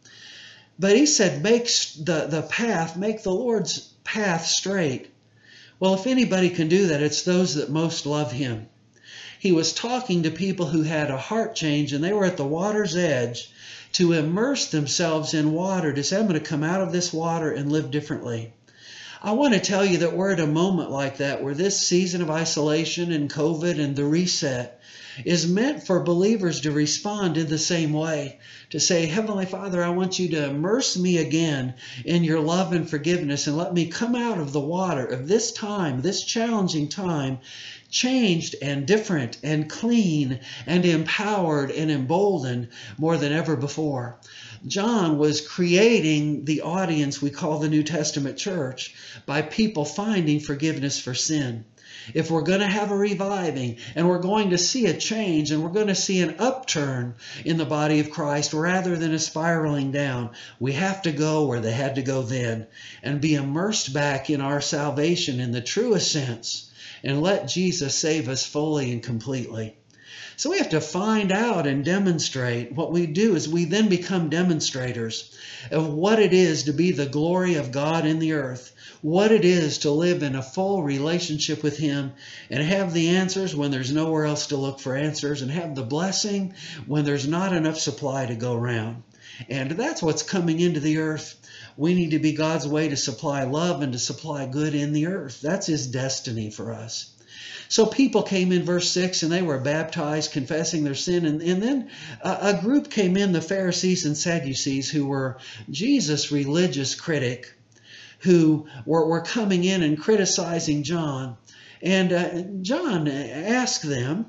But 0.79 0.97
he 0.97 1.07
said, 1.07 1.43
make 1.43 1.65
the, 1.65 2.27
the 2.29 2.47
path, 2.49 2.97
make 2.97 3.23
the 3.23 3.31
Lord's 3.31 3.79
path 4.05 4.45
straight. 4.45 5.11
Well, 5.81 5.95
if 5.95 6.07
anybody 6.07 6.51
can 6.51 6.69
do 6.69 6.89
that, 6.89 7.03
it's 7.03 7.23
those 7.23 7.55
that 7.55 7.71
most 7.71 8.05
love 8.05 8.33
him 8.33 8.69
he 9.45 9.53
was 9.53 9.75
talking 9.75 10.23
to 10.23 10.31
people 10.31 10.65
who 10.65 10.85
had 10.85 11.11
a 11.11 11.19
heart 11.19 11.55
change 11.55 11.93
and 11.93 12.03
they 12.03 12.15
were 12.15 12.25
at 12.25 12.39
the 12.39 12.47
water's 12.47 12.97
edge 12.97 13.51
to 13.93 14.13
immerse 14.13 14.69
themselves 14.69 15.35
in 15.35 15.53
water 15.53 15.93
to 15.93 16.03
say, 16.03 16.17
I'm 16.19 16.27
going 16.27 16.41
to 16.41 16.41
come 16.41 16.65
out 16.65 16.81
of 16.81 16.93
this 16.93 17.13
water 17.13 17.53
and 17.53 17.71
live 17.71 17.91
differently. 17.91 18.55
I 19.23 19.33
want 19.33 19.53
to 19.53 19.61
tell 19.61 19.85
you 19.85 19.99
that 19.99 20.17
we're 20.17 20.33
at 20.33 20.41
a 20.41 20.47
moment 20.47 20.91
like 20.91 21.19
that 21.19 21.43
where 21.43 21.53
this 21.53 21.79
season 21.79 22.23
of 22.23 22.31
isolation 22.31 23.13
and 23.13 23.31
COVID 23.31 23.79
and 23.79 23.95
the 23.95 24.07
reset 24.07 24.81
is 25.25 25.47
meant 25.47 25.87
for 25.87 26.01
believers 26.01 26.63
to 26.63 26.73
respond 26.73 27.37
in 27.37 27.49
the 27.49 27.59
same 27.59 27.93
way. 27.93 28.39
To 28.71 28.81
say, 28.81 29.07
Heavenly 29.07 29.47
Father, 29.47 29.85
I 29.85 29.91
want 29.91 30.19
you 30.19 30.31
to 30.31 30.47
immerse 30.47 30.97
me 30.97 31.19
again 31.19 31.75
in 32.05 32.25
your 32.25 32.41
love 32.41 32.73
and 32.73 32.89
forgiveness 32.89 33.47
and 33.47 33.57
let 33.57 33.73
me 33.73 33.87
come 33.87 34.17
out 34.17 34.39
of 34.39 34.53
the 34.53 34.61
water 34.61 35.05
of 35.05 35.29
this 35.29 35.53
time, 35.53 36.01
this 36.01 36.25
challenging 36.25 36.89
time, 36.89 37.39
changed 37.95 38.57
and 38.61 38.87
different 38.87 39.39
and 39.45 39.71
clean 39.71 40.41
and 40.67 40.85
empowered 40.85 41.71
and 41.71 41.93
emboldened 41.93 42.69
more 42.99 43.17
than 43.17 43.33
ever 43.33 43.55
before. 43.55 44.19
John 44.67 45.17
was 45.17 45.41
creating 45.41 46.45
the 46.45 46.63
audience 46.63 47.23
we 47.23 47.31
call 47.31 47.61
the 47.61 47.69
New 47.69 47.85
Testament 47.85 48.37
church 48.37 48.95
by 49.27 49.43
people 49.43 49.85
finding 49.85 50.41
forgiveness 50.41 50.99
for 50.99 51.15
sin. 51.15 51.65
If 52.13 52.33
we're 52.33 52.43
going 52.43 52.61
to 52.61 52.67
have 52.67 52.91
a 52.91 52.97
reviving 52.97 53.77
and 53.95 54.09
we're 54.09 54.19
going 54.19 54.51
to 54.51 54.59
see 54.59 54.87
a 54.87 54.97
change 54.99 55.53
and 55.53 55.63
we're 55.63 55.69
going 55.69 55.87
to 55.87 55.95
see 55.95 56.21
an 56.21 56.35
upturn 56.41 57.15
in 57.45 57.59
the 57.59 57.65
body 57.65 58.01
of 58.01 58.11
Christ 58.11 58.53
rather 58.53 58.97
than 58.97 59.15
a 59.15 59.21
spiraling 59.21 59.93
down, 59.93 60.31
we 60.59 60.73
have 60.73 61.03
to 61.03 61.13
go 61.13 61.47
where 61.47 61.61
they 61.61 61.73
had 61.73 61.95
to 61.95 62.03
go 62.03 62.23
then 62.23 62.67
and 63.05 63.21
be 63.21 63.37
immersed 63.37 63.95
back 63.95 64.31
in 64.31 64.41
our 64.41 64.61
salvation 64.61 65.39
in 65.39 65.53
the 65.53 65.61
truest 65.61 66.11
sense 66.11 66.73
and 67.05 67.23
let 67.23 67.49
Jesus 67.49 67.95
save 67.95 68.29
us 68.29 68.45
fully 68.45 68.91
and 68.91 69.03
completely. 69.03 69.77
So 70.37 70.51
we 70.51 70.59
have 70.59 70.71
to 70.71 70.81
find 70.81 71.31
out 71.31 71.67
and 71.67 71.85
demonstrate. 71.85 72.73
What 72.73 72.91
we 72.91 73.07
do 73.07 73.37
is 73.37 73.49
we 73.49 73.67
then 73.67 73.89
become 73.89 74.31
demonstrators 74.31 75.33
of 75.71 75.93
what 75.93 76.19
it 76.19 76.33
is 76.33 76.65
to 76.65 76.73
be 76.73 76.91
the 76.91 77.07
glory 77.07 77.55
of 77.55 77.71
God 77.71 78.05
in 78.05 78.19
the 78.19 78.33
earth, 78.33 78.75
what 79.01 79.31
it 79.31 79.45
is 79.45 79.79
to 79.79 79.93
live 79.93 80.25
in 80.25 80.35
a 80.35 80.43
full 80.43 80.83
relationship 80.83 81.63
with 81.63 81.77
Him 81.77 82.13
and 82.51 82.63
have 82.65 82.93
the 82.93 83.11
answers 83.11 83.55
when 83.55 83.71
there's 83.71 83.93
nowhere 83.93 84.25
else 84.25 84.49
to 84.49 84.57
look 84.57 84.81
for 84.81 84.97
answers, 84.97 85.41
and 85.43 85.53
have 85.53 85.77
the 85.77 85.85
blessing 85.85 86.55
when 86.87 87.05
there's 87.05 87.29
not 87.29 87.53
enough 87.53 87.79
supply 87.79 88.27
to 88.27 88.35
go 88.35 88.55
around. 88.55 89.05
And 89.49 89.71
that's 89.73 90.03
what's 90.03 90.23
coming 90.23 90.59
into 90.59 90.81
the 90.81 90.99
earth. 90.99 91.37
We 91.77 91.95
need 91.95 92.11
to 92.13 92.19
be 92.19 92.33
God's 92.33 92.69
way 92.69 92.89
to 92.89 92.97
supply 92.97 93.45
love 93.45 93.83
and 93.83 93.93
to 93.93 93.99
supply 93.99 94.47
good 94.47 94.75
in 94.75 94.93
the 94.93 95.07
earth. 95.07 95.41
That's 95.41 95.67
His 95.67 95.87
destiny 95.87 96.51
for 96.51 96.73
us. 96.73 97.11
So 97.69 97.87
people 97.87 98.23
came 98.23 98.53
in 98.53 98.65
verse 98.65 98.91
6 98.91 99.23
and 99.23 99.33
they 99.33 99.43
were 99.43 99.59
baptized, 99.59 100.33
confessing 100.33 100.85
their 100.85 100.95
sin. 100.95 101.25
And, 101.25 101.43
and 101.43 101.63
then 101.63 101.91
a, 102.23 102.39
a 102.55 102.61
group 102.61 102.91
came 102.91 103.17
in, 103.17 103.33
the 103.33 103.41
Pharisees 103.41 104.05
and 104.05 104.17
Sadducees, 104.17 104.91
who 104.91 105.07
were 105.07 105.39
Jesus' 105.71 106.31
religious 106.31 106.95
critic, 106.95 107.53
who 108.21 108.67
were, 108.87 109.07
were 109.07 109.23
coming 109.23 109.65
in 109.65 109.83
and 109.83 109.99
criticizing 109.99 110.83
John. 110.83 111.37
And 111.83 112.13
uh, 112.13 112.43
John 112.63 113.09
asked 113.09 113.83
them, 113.83 114.27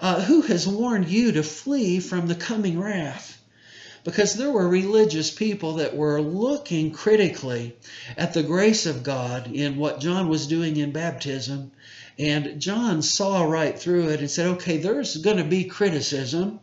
uh, 0.00 0.22
Who 0.22 0.42
has 0.42 0.66
warned 0.66 1.08
you 1.08 1.32
to 1.32 1.42
flee 1.42 2.00
from 2.00 2.28
the 2.28 2.34
coming 2.34 2.78
wrath? 2.78 3.40
Because 4.06 4.34
there 4.34 4.52
were 4.52 4.68
religious 4.68 5.32
people 5.32 5.74
that 5.74 5.96
were 5.96 6.20
looking 6.20 6.92
critically 6.92 7.76
at 8.16 8.34
the 8.34 8.42
grace 8.44 8.86
of 8.86 9.02
God 9.02 9.50
in 9.52 9.78
what 9.78 9.98
John 9.98 10.28
was 10.28 10.46
doing 10.46 10.76
in 10.76 10.92
baptism. 10.92 11.72
And 12.16 12.60
John 12.60 13.02
saw 13.02 13.42
right 13.42 13.76
through 13.76 14.10
it 14.10 14.20
and 14.20 14.30
said, 14.30 14.46
okay, 14.46 14.76
there's 14.76 15.16
going 15.16 15.38
to 15.38 15.44
be 15.44 15.64
criticism 15.64 16.60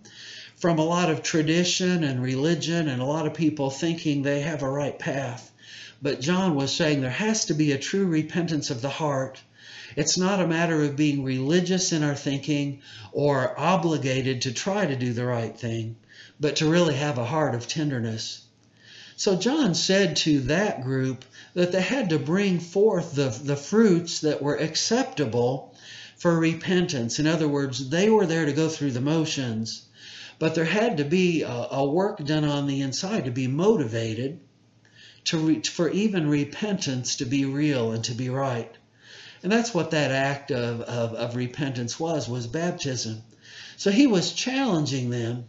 from 0.56 0.80
a 0.80 0.86
lot 0.86 1.10
of 1.10 1.22
tradition 1.22 2.06
and 2.06 2.24
religion 2.24 2.88
and 2.88 3.02
a 3.02 3.06
lot 3.06 3.28
of 3.28 3.34
people 3.34 3.70
thinking 3.70 4.22
they 4.22 4.40
have 4.40 4.64
a 4.64 4.70
right 4.70 4.98
path. 4.98 5.52
But 6.02 6.22
John 6.22 6.56
was 6.56 6.72
saying 6.72 7.02
there 7.02 7.10
has 7.10 7.48
to 7.48 7.54
be 7.54 7.74
a 7.74 7.78
true 7.78 8.06
repentance 8.06 8.70
of 8.70 8.82
the 8.82 8.88
heart. 8.88 9.42
It's 9.98 10.18
not 10.18 10.40
a 10.40 10.48
matter 10.48 10.82
of 10.82 10.96
being 10.96 11.26
religious 11.26 11.92
in 11.92 12.04
our 12.04 12.16
thinking 12.16 12.84
or 13.12 13.54
obligated 13.60 14.44
to 14.44 14.54
try 14.54 14.86
to 14.86 14.96
do 14.96 15.12
the 15.12 15.26
right 15.26 15.60
thing 15.60 15.98
but 16.44 16.58
to 16.58 16.70
really 16.70 16.96
have 16.96 17.18
a 17.18 17.24
heart 17.24 17.56
of 17.56 17.70
tenderness. 17.70 18.42
So 19.16 19.38
John 19.38 19.74
said 19.76 20.18
to 20.18 20.42
that 20.42 20.84
group 20.84 21.24
that 21.54 21.72
they 21.72 21.82
had 21.82 22.10
to 22.10 22.20
bring 22.20 22.60
forth 22.60 23.16
the, 23.16 23.30
the 23.30 23.56
fruits 23.56 24.20
that 24.20 24.42
were 24.42 24.58
acceptable 24.58 25.74
for 26.18 26.38
repentance. 26.38 27.20
In 27.20 27.28
other 27.28 27.48
words, 27.48 27.90
they 27.90 28.10
were 28.10 28.26
there 28.26 28.46
to 28.46 28.52
go 28.52 28.68
through 28.68 28.92
the 28.92 29.00
motions, 29.00 29.84
but 30.38 30.54
there 30.54 30.66
had 30.66 30.98
to 30.98 31.06
be 31.06 31.44
a, 31.44 31.68
a 31.72 31.90
work 31.90 32.22
done 32.26 32.44
on 32.44 32.68
the 32.68 32.82
inside 32.82 33.24
to 33.24 33.32
be 33.32 33.48
motivated 33.48 34.42
to 35.24 35.38
re, 35.38 35.62
for 35.62 35.90
even 35.92 36.28
repentance 36.28 37.16
to 37.16 37.26
be 37.26 37.46
real 37.46 37.94
and 37.94 38.04
to 38.04 38.14
be 38.14 38.30
right. 38.30 38.76
And 39.44 39.50
that's 39.50 39.74
what 39.74 39.92
that 39.92 40.12
act 40.12 40.52
of, 40.52 40.82
of, 40.82 41.14
of 41.14 41.36
repentance 41.38 41.98
was, 41.98 42.28
was 42.28 42.48
baptism. 42.48 43.22
So 43.78 43.92
he 43.92 44.08
was 44.08 44.34
challenging 44.34 45.10
them 45.10 45.46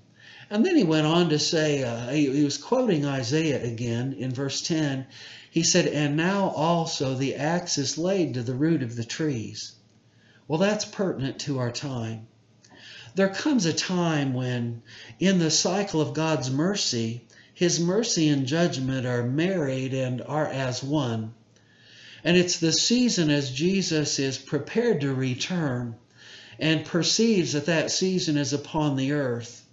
and 0.54 0.64
then 0.64 0.76
he 0.76 0.84
went 0.84 1.04
on 1.04 1.30
to 1.30 1.38
say, 1.40 1.82
uh, 1.82 2.10
he, 2.10 2.30
he 2.30 2.44
was 2.44 2.58
quoting 2.58 3.04
Isaiah 3.04 3.60
again 3.64 4.12
in 4.12 4.32
verse 4.32 4.62
10. 4.62 5.04
He 5.50 5.64
said, 5.64 5.88
And 5.88 6.16
now 6.16 6.50
also 6.50 7.16
the 7.16 7.34
axe 7.34 7.76
is 7.76 7.98
laid 7.98 8.34
to 8.34 8.42
the 8.44 8.54
root 8.54 8.84
of 8.84 8.94
the 8.94 9.02
trees. 9.02 9.72
Well, 10.46 10.60
that's 10.60 10.84
pertinent 10.84 11.40
to 11.40 11.58
our 11.58 11.72
time. 11.72 12.28
There 13.16 13.30
comes 13.30 13.66
a 13.66 13.72
time 13.72 14.32
when, 14.32 14.82
in 15.18 15.40
the 15.40 15.50
cycle 15.50 16.00
of 16.00 16.14
God's 16.14 16.52
mercy, 16.52 17.24
His 17.52 17.80
mercy 17.80 18.28
and 18.28 18.46
judgment 18.46 19.06
are 19.06 19.24
married 19.24 19.92
and 19.92 20.22
are 20.22 20.46
as 20.46 20.84
one. 20.84 21.34
And 22.22 22.36
it's 22.36 22.60
the 22.60 22.72
season 22.72 23.28
as 23.28 23.50
Jesus 23.50 24.20
is 24.20 24.38
prepared 24.38 25.00
to 25.00 25.12
return 25.12 25.96
and 26.60 26.84
perceives 26.84 27.54
that 27.54 27.66
that 27.66 27.90
season 27.90 28.36
is 28.36 28.52
upon 28.52 28.94
the 28.94 29.10
earth 29.10 29.63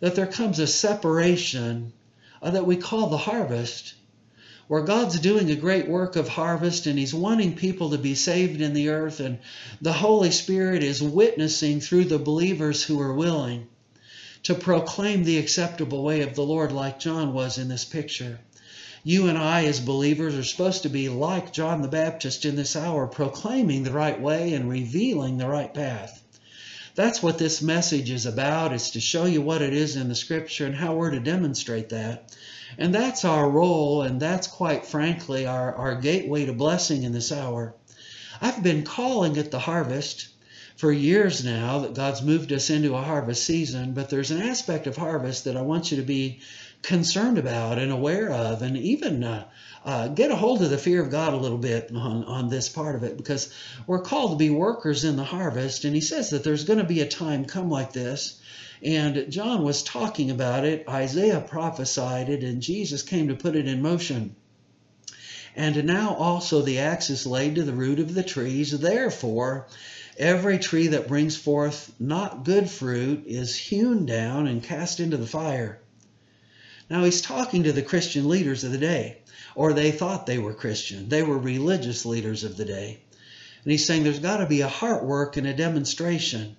that 0.00 0.14
there 0.14 0.26
comes 0.26 0.58
a 0.58 0.66
separation 0.66 1.92
uh, 2.40 2.50
that 2.50 2.66
we 2.66 2.76
call 2.76 3.08
the 3.08 3.16
harvest, 3.16 3.94
where 4.68 4.82
God's 4.82 5.18
doing 5.18 5.50
a 5.50 5.56
great 5.56 5.88
work 5.88 6.14
of 6.16 6.28
harvest 6.28 6.86
and 6.86 6.98
He's 6.98 7.14
wanting 7.14 7.56
people 7.56 7.90
to 7.90 7.98
be 7.98 8.14
saved 8.14 8.60
in 8.60 8.74
the 8.74 8.90
earth, 8.90 9.20
and 9.20 9.38
the 9.80 9.92
Holy 9.92 10.30
Spirit 10.30 10.82
is 10.82 11.02
witnessing 11.02 11.80
through 11.80 12.04
the 12.04 12.18
believers 12.18 12.82
who 12.84 13.00
are 13.00 13.14
willing 13.14 13.66
to 14.44 14.54
proclaim 14.54 15.24
the 15.24 15.38
acceptable 15.38 16.04
way 16.04 16.20
of 16.20 16.34
the 16.34 16.44
Lord, 16.44 16.70
like 16.70 17.00
John 17.00 17.32
was 17.32 17.58
in 17.58 17.68
this 17.68 17.84
picture. 17.84 18.38
You 19.02 19.28
and 19.28 19.38
I, 19.38 19.64
as 19.64 19.80
believers, 19.80 20.34
are 20.34 20.44
supposed 20.44 20.82
to 20.82 20.88
be 20.88 21.08
like 21.08 21.52
John 21.52 21.82
the 21.82 21.88
Baptist 21.88 22.44
in 22.44 22.56
this 22.56 22.76
hour, 22.76 23.06
proclaiming 23.06 23.82
the 23.82 23.92
right 23.92 24.20
way 24.20 24.52
and 24.52 24.68
revealing 24.68 25.38
the 25.38 25.48
right 25.48 25.72
path. 25.72 26.22
That's 26.98 27.22
what 27.22 27.38
this 27.38 27.62
message 27.62 28.10
is 28.10 28.26
about. 28.26 28.72
It's 28.72 28.90
to 28.90 29.00
show 29.00 29.24
you 29.24 29.40
what 29.40 29.62
it 29.62 29.72
is 29.72 29.94
in 29.94 30.08
the 30.08 30.16
scripture 30.16 30.66
and 30.66 30.74
how 30.74 30.94
we're 30.94 31.12
to 31.12 31.20
demonstrate 31.20 31.90
that. 31.90 32.36
And 32.76 32.92
that's 32.92 33.24
our 33.24 33.48
role, 33.48 34.02
and 34.02 34.18
that's 34.18 34.48
quite 34.48 34.84
frankly 34.84 35.46
our, 35.46 35.72
our 35.76 35.94
gateway 35.94 36.46
to 36.46 36.52
blessing 36.52 37.04
in 37.04 37.12
this 37.12 37.30
hour. 37.30 37.76
I've 38.40 38.64
been 38.64 38.82
calling 38.82 39.36
it 39.36 39.52
the 39.52 39.60
harvest 39.60 40.26
for 40.76 40.90
years 40.90 41.44
now 41.44 41.78
that 41.78 41.94
God's 41.94 42.20
moved 42.20 42.52
us 42.52 42.68
into 42.68 42.96
a 42.96 43.02
harvest 43.02 43.44
season, 43.44 43.92
but 43.92 44.10
there's 44.10 44.32
an 44.32 44.42
aspect 44.42 44.88
of 44.88 44.96
harvest 44.96 45.44
that 45.44 45.56
I 45.56 45.62
want 45.62 45.92
you 45.92 45.98
to 45.98 46.02
be 46.02 46.40
concerned 46.82 47.38
about 47.38 47.78
and 47.78 47.92
aware 47.92 48.30
of, 48.30 48.62
and 48.62 48.76
even 48.76 49.24
uh, 49.24 49.48
uh, 49.84 50.08
get 50.08 50.30
a 50.30 50.36
hold 50.36 50.62
of 50.62 50.70
the 50.70 50.78
fear 50.78 51.02
of 51.02 51.10
God 51.10 51.32
a 51.32 51.38
little 51.38 51.58
bit 51.58 51.90
on, 51.94 52.24
on 52.24 52.48
this 52.48 52.68
part 52.68 52.94
of 52.94 53.04
it 53.04 53.16
because 53.16 53.52
we're 53.86 54.02
called 54.02 54.32
to 54.32 54.36
be 54.36 54.50
workers 54.50 55.04
in 55.04 55.16
the 55.16 55.24
harvest. 55.24 55.84
And 55.84 55.94
he 55.94 56.00
says 56.00 56.30
that 56.30 56.44
there's 56.44 56.64
going 56.64 56.78
to 56.78 56.84
be 56.84 57.00
a 57.00 57.08
time 57.08 57.44
come 57.44 57.70
like 57.70 57.92
this. 57.92 58.40
And 58.82 59.30
John 59.30 59.64
was 59.64 59.82
talking 59.82 60.30
about 60.30 60.64
it, 60.64 60.88
Isaiah 60.88 61.40
prophesied 61.40 62.28
it, 62.28 62.44
and 62.44 62.62
Jesus 62.62 63.02
came 63.02 63.28
to 63.28 63.34
put 63.34 63.56
it 63.56 63.66
in 63.66 63.82
motion. 63.82 64.36
And 65.56 65.84
now 65.86 66.14
also 66.14 66.62
the 66.62 66.78
axe 66.78 67.10
is 67.10 67.26
laid 67.26 67.56
to 67.56 67.64
the 67.64 67.72
root 67.72 67.98
of 67.98 68.14
the 68.14 68.22
trees. 68.22 68.70
Therefore, 68.70 69.66
every 70.16 70.58
tree 70.58 70.88
that 70.88 71.08
brings 71.08 71.36
forth 71.36 71.92
not 71.98 72.44
good 72.44 72.70
fruit 72.70 73.24
is 73.26 73.56
hewn 73.56 74.06
down 74.06 74.46
and 74.46 74.62
cast 74.62 75.00
into 75.00 75.16
the 75.16 75.26
fire. 75.26 75.80
Now 76.90 77.04
he's 77.04 77.20
talking 77.20 77.64
to 77.64 77.72
the 77.72 77.82
Christian 77.82 78.28
leaders 78.28 78.64
of 78.64 78.72
the 78.72 78.78
day 78.78 79.18
or 79.58 79.72
they 79.72 79.90
thought 79.90 80.24
they 80.24 80.38
were 80.38 80.54
Christian. 80.54 81.08
They 81.08 81.24
were 81.24 81.36
religious 81.36 82.06
leaders 82.06 82.44
of 82.44 82.56
the 82.56 82.64
day. 82.64 83.00
And 83.64 83.72
he's 83.72 83.84
saying 83.84 84.04
there's 84.04 84.20
got 84.20 84.36
to 84.36 84.46
be 84.46 84.60
a 84.60 84.68
heart 84.68 85.04
work 85.04 85.36
and 85.36 85.48
a 85.48 85.52
demonstration. 85.52 86.56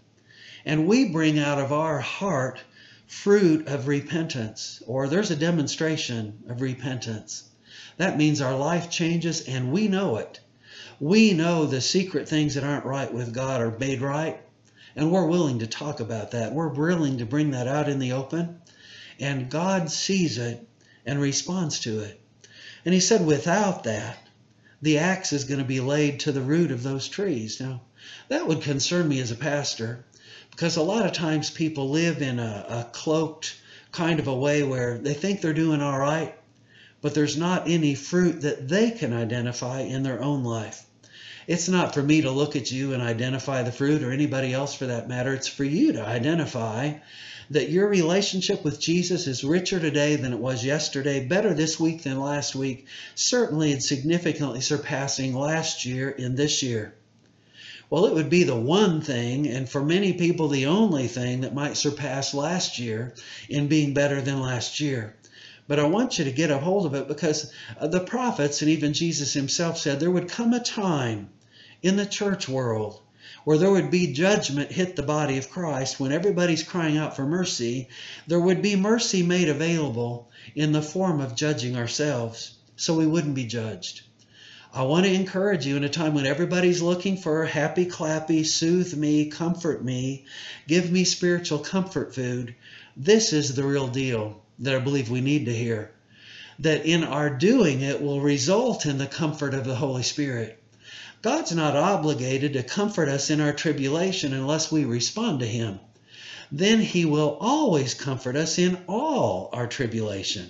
And 0.66 0.86
we 0.86 1.06
bring 1.06 1.40
out 1.40 1.60
of 1.60 1.72
our 1.72 2.00
heart 2.00 2.60
fruit 3.08 3.68
of 3.68 3.88
repentance, 3.88 4.84
or 4.86 5.08
there's 5.08 5.32
a 5.32 5.36
demonstration 5.38 6.44
of 6.50 6.62
repentance. 6.62 7.44
That 7.96 8.18
means 8.18 8.42
our 8.42 8.58
life 8.58 8.90
changes 8.90 9.48
and 9.48 9.72
we 9.72 9.88
know 9.88 10.18
it. 10.18 10.42
We 11.00 11.32
know 11.32 11.66
the 11.66 11.80
secret 11.80 12.28
things 12.28 12.56
that 12.56 12.66
aren't 12.66 12.84
right 12.84 13.14
with 13.14 13.34
God 13.34 13.62
are 13.62 13.78
made 13.80 14.02
right, 14.02 14.42
and 14.94 15.10
we're 15.10 15.26
willing 15.26 15.60
to 15.60 15.68
talk 15.68 16.02
about 16.02 16.32
that. 16.32 16.54
We're 16.54 16.68
willing 16.68 17.20
to 17.20 17.26
bring 17.26 17.52
that 17.52 17.68
out 17.68 17.88
in 17.88 18.00
the 18.00 18.12
open, 18.12 18.60
and 19.20 19.50
God 19.50 19.92
sees 19.92 20.38
it 20.38 20.68
and 21.06 21.22
responds 21.22 21.82
to 21.82 22.00
it. 22.00 22.20
And 22.86 22.94
he 22.94 23.00
said, 23.00 23.26
without 23.26 23.84
that, 23.84 24.18
the 24.82 25.00
axe 25.00 25.34
is 25.34 25.44
going 25.44 25.60
to 25.60 25.66
be 25.66 25.82
laid 25.82 26.22
to 26.22 26.32
the 26.32 26.42
root 26.42 26.72
of 26.72 26.84
those 26.84 27.08
trees. 27.08 27.60
Now, 27.60 27.82
that 28.30 28.48
would 28.48 28.62
concern 28.62 29.08
me 29.08 29.20
as 29.20 29.32
a 29.32 29.36
pastor 29.36 30.06
Because 30.52 30.76
a 30.76 30.84
lot 30.84 31.06
of 31.06 31.14
times 31.14 31.50
people 31.50 31.90
live 31.90 32.22
in 32.22 32.40
a, 32.40 32.66
a 32.70 32.90
cloaked 32.92 33.56
kind 33.92 34.20
of 34.20 34.28
a 34.28 34.36
way 34.36 34.64
where 34.64 34.98
they 34.98 35.14
think 35.14 35.42
they're 35.42 35.54
doing 35.54 35.82
all 35.82 35.98
right, 35.98 36.36
but 37.02 37.14
there's 37.14 37.38
not 37.38 37.70
any 37.70 37.96
fruit 37.96 38.42
that 38.42 38.68
they 38.68 38.92
can 38.92 39.14
identify 39.14 39.82
in 39.82 40.04
their 40.04 40.22
own 40.22 40.44
life. 40.44 40.86
It's 41.50 41.68
not 41.68 41.96
for 41.96 42.04
me 42.04 42.22
to 42.22 42.30
look 42.30 42.56
at 42.56 42.72
you 42.72 42.94
and 42.94 43.02
identify 43.02 43.64
the 43.64 43.72
fruit 43.72 44.04
or 44.04 44.12
anybody 44.12 44.54
else 44.54 44.76
for 44.76 44.86
that 44.86 45.10
matter. 45.10 45.34
It's 45.34 45.48
for 45.48 45.64
you 45.64 45.94
to 45.94 46.06
identify 46.06 46.94
that 47.50 47.72
your 47.72 47.88
relationship 47.88 48.64
with 48.64 48.80
Jesus 48.80 49.26
is 49.26 49.44
richer 49.44 49.80
today 49.80 50.16
than 50.16 50.32
it 50.32 50.38
was 50.38 50.64
yesterday, 50.64 51.26
better 51.26 51.56
this 51.56 51.80
week 51.80 52.04
than 52.04 52.20
last 52.20 52.54
week, 52.54 52.86
certainly 53.16 53.72
and 53.72 53.82
significantly 53.82 54.62
surpassing 54.62 55.34
last 55.34 55.86
year 55.86 56.12
in 56.12 56.36
this 56.36 56.62
year. 56.62 56.94
Well, 57.90 58.06
it 58.06 58.14
would 58.14 58.30
be 58.30 58.44
the 58.44 58.56
one 58.56 59.02
thing, 59.02 59.48
and 59.48 59.68
for 59.68 59.84
many 59.84 60.14
people, 60.14 60.50
the 60.50 60.68
only 60.68 61.08
thing 61.08 61.42
that 61.42 61.56
might 61.56 61.78
surpass 61.78 62.36
last 62.36 62.78
year 62.78 63.16
in 63.50 63.68
being 63.68 63.96
better 63.96 64.22
than 64.22 64.40
last 64.40 64.80
year. 64.80 65.16
But 65.68 65.80
I 65.80 65.86
want 65.86 66.20
you 66.20 66.26
to 66.26 66.32
get 66.32 66.52
a 66.52 66.60
hold 66.60 66.86
of 66.86 66.94
it 66.94 67.08
because 67.08 67.52
the 67.82 68.02
prophets 68.02 68.62
and 68.62 68.70
even 68.70 68.94
Jesus 68.94 69.34
himself 69.34 69.80
said 69.80 70.00
there 70.00 70.12
would 70.12 70.30
come 70.30 70.54
a 70.54 70.60
time 70.60 71.30
in 71.82 71.96
the 71.96 72.06
church 72.06 72.48
world 72.48 73.02
where 73.44 73.58
there 73.58 73.72
would 73.72 73.92
be 73.92 74.14
judgment 74.14 74.72
hit 74.72 74.96
the 74.96 75.04
body 75.04 75.38
of 75.38 75.50
Christ 75.50 76.00
when 76.00 76.12
everybody's 76.12 76.64
crying 76.64 76.98
out 76.98 77.16
for 77.16 77.26
mercy. 77.26 77.88
There 78.28 78.40
would 78.40 78.62
be 78.62 78.76
mercy 78.76 79.24
made 79.24 79.50
available 79.50 80.30
in 80.56 80.72
the 80.72 80.82
form 80.82 81.22
of 81.22 81.36
judging 81.36 81.76
ourselves 81.76 82.56
so 82.76 82.96
we 82.96 83.08
wouldn't 83.08 83.36
be 83.36 83.46
judged. 83.46 84.02
I 84.74 84.84
want 84.84 85.06
to 85.06 85.14
encourage 85.14 85.66
you 85.66 85.78
in 85.78 85.84
a 85.84 85.90
time 85.90 86.14
when 86.14 86.26
everybody's 86.26 86.82
looking 86.82 87.18
for 87.18 87.46
happy, 87.46 87.86
clappy, 87.86 88.46
soothe 88.46 88.96
me, 88.96 89.30
comfort 89.30 89.84
me, 89.84 90.26
give 90.68 90.92
me 90.92 91.04
spiritual 91.04 91.60
comfort 91.60 92.14
food. 92.14 92.56
This 92.96 93.34
is 93.34 93.56
the 93.56 93.64
real 93.64 93.88
deal 93.88 94.42
that 94.60 94.76
I 94.76 94.80
believe 94.80 95.10
we 95.10 95.22
need 95.22 95.46
to 95.46 95.56
hear. 95.56 95.92
That 96.60 96.86
in 96.86 97.04
our 97.04 97.30
doing 97.30 97.82
it 97.82 98.02
will 98.02 98.22
result 98.22 98.86
in 98.86 98.98
the 98.98 99.08
comfort 99.08 99.54
of 99.54 99.66
the 99.66 99.76
Holy 99.76 100.04
Spirit. 100.04 100.59
God's 101.22 101.54
not 101.54 101.76
obligated 101.76 102.54
to 102.54 102.64
comfort 102.64 103.10
us 103.10 103.30
in 103.30 103.42
our 103.42 103.52
tribulation 103.52 104.32
unless 104.32 104.72
we 104.72 104.86
respond 104.86 105.42
to 105.42 105.46
Him. 105.46 105.80
Then 106.50 106.80
He 106.80 107.04
will 107.04 107.38
always 107.42 107.94
comfort 107.94 108.38
us 108.38 108.58
in 108.58 108.78
all 108.88 109.50
our 109.52 109.68
tribulation. 109.68 110.50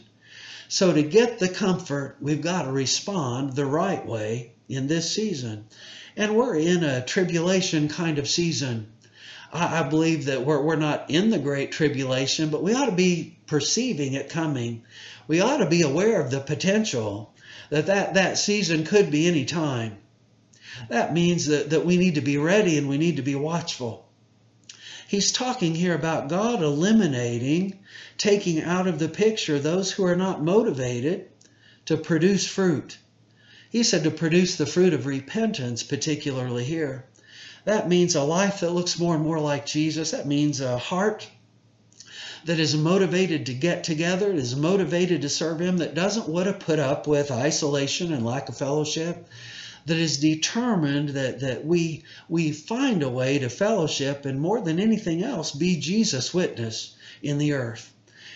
So, 0.68 0.94
to 0.94 1.02
get 1.02 1.40
the 1.40 1.50
comfort, 1.50 2.18
we've 2.22 2.44
got 2.44 2.64
to 2.64 2.72
respond 2.72 3.54
the 3.56 3.66
right 3.66 4.06
way 4.06 4.52
in 4.68 4.86
this 4.86 5.12
season. 5.12 5.66
And 6.16 6.36
we're 6.36 6.56
in 6.56 6.84
a 6.84 7.04
tribulation 7.04 7.88
kind 7.88 8.20
of 8.20 8.30
season. 8.30 8.92
I, 9.52 9.82
believe 9.82 10.26
that 10.26 10.46
we're, 10.46 10.62
we're 10.62 10.76
not 10.76 11.10
in 11.10 11.32
the 11.32 11.40
great 11.40 11.72
tribulation, 11.72 12.50
but 12.50 12.62
we 12.62 12.76
ought 12.76 12.86
to 12.86 12.92
be 12.92 13.40
perceiving 13.48 14.14
it 14.14 14.30
coming. 14.30 14.84
We 15.28 15.42
ought 15.42 15.58
to 15.58 15.66
be 15.66 15.82
aware 15.82 16.22
of 16.22 16.30
the 16.30 16.40
potential 16.40 17.34
that 17.72 17.88
that, 17.88 18.14
that 18.14 18.38
season 18.38 18.86
could 18.86 19.10
be 19.10 19.28
any 19.28 19.46
time. 19.46 19.98
That 20.88 21.14
means 21.14 21.48
that, 21.48 21.72
that 21.72 21.86
we 21.86 21.98
need 21.98 22.16
to 22.16 22.22
be 22.22 22.38
ready 22.38 22.78
and 22.78 22.88
we 22.88 22.98
need 22.98 23.18
to 23.18 23.22
be 23.22 23.36
watchful. 23.36 24.08
He's 25.08 25.32
talking 25.32 25.76
here 25.76 25.96
about 25.96 26.30
God 26.30 26.62
eliminating, 26.62 27.80
taking 28.18 28.62
out 28.62 28.88
of 28.88 29.00
the 29.00 29.10
picture 29.10 29.60
those 29.60 29.92
who 29.92 30.06
are 30.06 30.16
not 30.16 30.44
motivated 30.44 31.28
to 31.86 31.98
produce 31.98 32.48
fruit. 32.48 32.98
He 33.72 33.84
said 33.84 34.04
to 34.04 34.12
produce 34.12 34.56
the 34.56 34.66
fruit 34.66 34.94
of 34.94 35.06
repentance, 35.06 35.84
particularly 35.84 36.64
here. 36.64 37.06
That 37.66 37.90
means 37.90 38.16
a 38.16 38.24
life 38.24 38.62
that 38.62 38.72
looks 38.72 39.00
more 39.00 39.16
and 39.16 39.24
more 39.24 39.40
like 39.40 39.66
Jesus. 39.66 40.12
That 40.12 40.28
means 40.28 40.62
a 40.62 40.78
heart 40.78 41.28
that 42.46 42.60
is 42.60 42.76
motivated 42.76 43.48
to 43.48 43.54
get 43.54 43.84
together, 43.84 44.32
is 44.32 44.56
motivated 44.56 45.24
to 45.24 45.30
serve 45.30 45.60
Him, 45.60 45.78
that 45.78 45.94
doesn't 45.94 46.30
want 46.30 46.48
to 46.48 46.54
put 46.54 46.80
up 46.80 47.06
with 47.06 47.32
isolation 47.32 48.14
and 48.14 48.26
lack 48.26 48.50
of 48.50 48.58
fellowship, 48.58 49.28
that 49.90 49.98
is 49.98 50.20
determined 50.20 51.10
that, 51.10 51.42
that 51.42 51.66
we, 51.66 52.04
we 52.28 52.52
find 52.52 53.04
a 53.04 53.10
way 53.10 53.40
to 53.40 53.50
fellowship 53.50 54.26
and 54.26 54.40
more 54.40 54.62
than 54.62 54.80
anything 54.80 55.24
else, 55.24 55.52
be 55.52 55.80
Jesus' 55.80 56.34
witness 56.34 56.96
in 57.22 57.38
the 57.38 57.54
earth. 57.54 57.92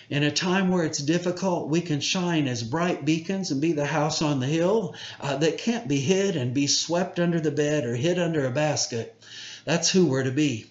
In 0.09 0.23
a 0.23 0.31
time 0.31 0.69
where 0.69 0.83
it's 0.83 0.99
difficult, 0.99 1.69
we 1.69 1.81
can 1.81 2.01
shine 2.01 2.47
as 2.47 2.61
bright 2.61 3.05
beacons 3.05 3.51
and 3.51 3.61
be 3.61 3.71
the 3.71 3.85
house 3.85 4.21
on 4.21 4.39
the 4.39 4.47
hill 4.47 4.95
uh, 5.21 5.37
that 5.37 5.57
can't 5.57 5.87
be 5.87 5.99
hid 5.99 6.35
and 6.35 6.53
be 6.53 6.67
swept 6.67 7.19
under 7.19 7.39
the 7.39 7.51
bed 7.51 7.85
or 7.85 7.95
hid 7.95 8.19
under 8.19 8.45
a 8.45 8.51
basket. 8.51 9.15
That's 9.63 9.89
who 9.89 10.05
we're 10.07 10.23
to 10.23 10.31
be. 10.31 10.65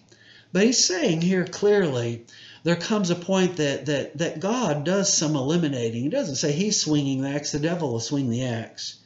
But 0.52 0.64
he's 0.64 0.84
saying 0.84 1.22
here 1.22 1.46
clearly 1.46 2.26
there 2.64 2.76
comes 2.76 3.10
a 3.10 3.14
point 3.14 3.56
that, 3.56 3.86
that, 3.86 4.18
that 4.18 4.40
God 4.40 4.84
does 4.84 5.12
some 5.12 5.34
eliminating. 5.34 6.02
He 6.02 6.08
doesn't 6.08 6.36
say 6.36 6.52
he's 6.52 6.80
swinging 6.80 7.22
the 7.22 7.30
axe, 7.30 7.52
the 7.52 7.58
devil 7.58 7.92
will 7.92 8.00
swing 8.00 8.30
the 8.30 8.44
axe. 8.44 8.96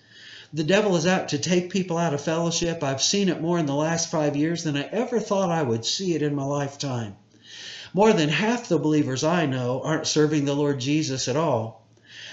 The 0.56 0.64
devil 0.64 0.96
is 0.96 1.06
out 1.06 1.28
to 1.28 1.38
take 1.38 1.68
people 1.68 1.98
out 1.98 2.14
of 2.14 2.22
fellowship. 2.22 2.82
I've 2.82 3.02
seen 3.02 3.28
it 3.28 3.42
more 3.42 3.58
in 3.58 3.66
the 3.66 3.74
last 3.74 4.10
five 4.10 4.36
years 4.36 4.64
than 4.64 4.74
I 4.74 4.84
ever 4.84 5.20
thought 5.20 5.50
I 5.50 5.62
would 5.62 5.84
see 5.84 6.14
it 6.14 6.22
in 6.22 6.34
my 6.34 6.44
lifetime. 6.44 7.16
More 7.92 8.14
than 8.14 8.30
half 8.30 8.66
the 8.66 8.78
believers 8.78 9.22
I 9.22 9.44
know 9.44 9.82
aren't 9.84 10.06
serving 10.06 10.46
the 10.46 10.54
Lord 10.54 10.80
Jesus 10.80 11.28
at 11.28 11.36
all. 11.36 11.86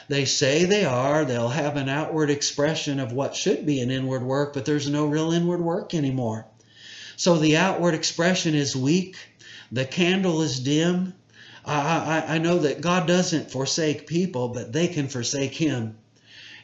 They 0.07 0.23
say 0.23 0.63
they 0.63 0.85
are, 0.85 1.25
they'll 1.25 1.49
have 1.49 1.75
an 1.75 1.89
outward 1.89 2.29
expression 2.29 3.01
of 3.01 3.11
what 3.11 3.35
should 3.35 3.65
be 3.65 3.81
an 3.81 3.91
inward 3.91 4.23
work, 4.23 4.53
but 4.53 4.63
there's 4.63 4.89
no 4.89 5.05
real 5.05 5.33
inward 5.33 5.59
work 5.59 5.93
anymore. 5.93 6.47
So 7.17 7.37
the 7.37 7.57
outward 7.57 7.93
expression 7.93 8.55
is 8.55 8.73
weak, 8.73 9.17
the 9.69 9.83
candle 9.83 10.43
is 10.43 10.61
dim. 10.61 11.13
I, 11.65 12.23
I, 12.29 12.35
I 12.35 12.37
know 12.37 12.59
that 12.59 12.79
God 12.79 13.05
doesn't 13.05 13.51
forsake 13.51 14.07
people, 14.07 14.47
but 14.47 14.71
they 14.71 14.87
can 14.87 15.09
forsake 15.09 15.55
Him. 15.55 15.97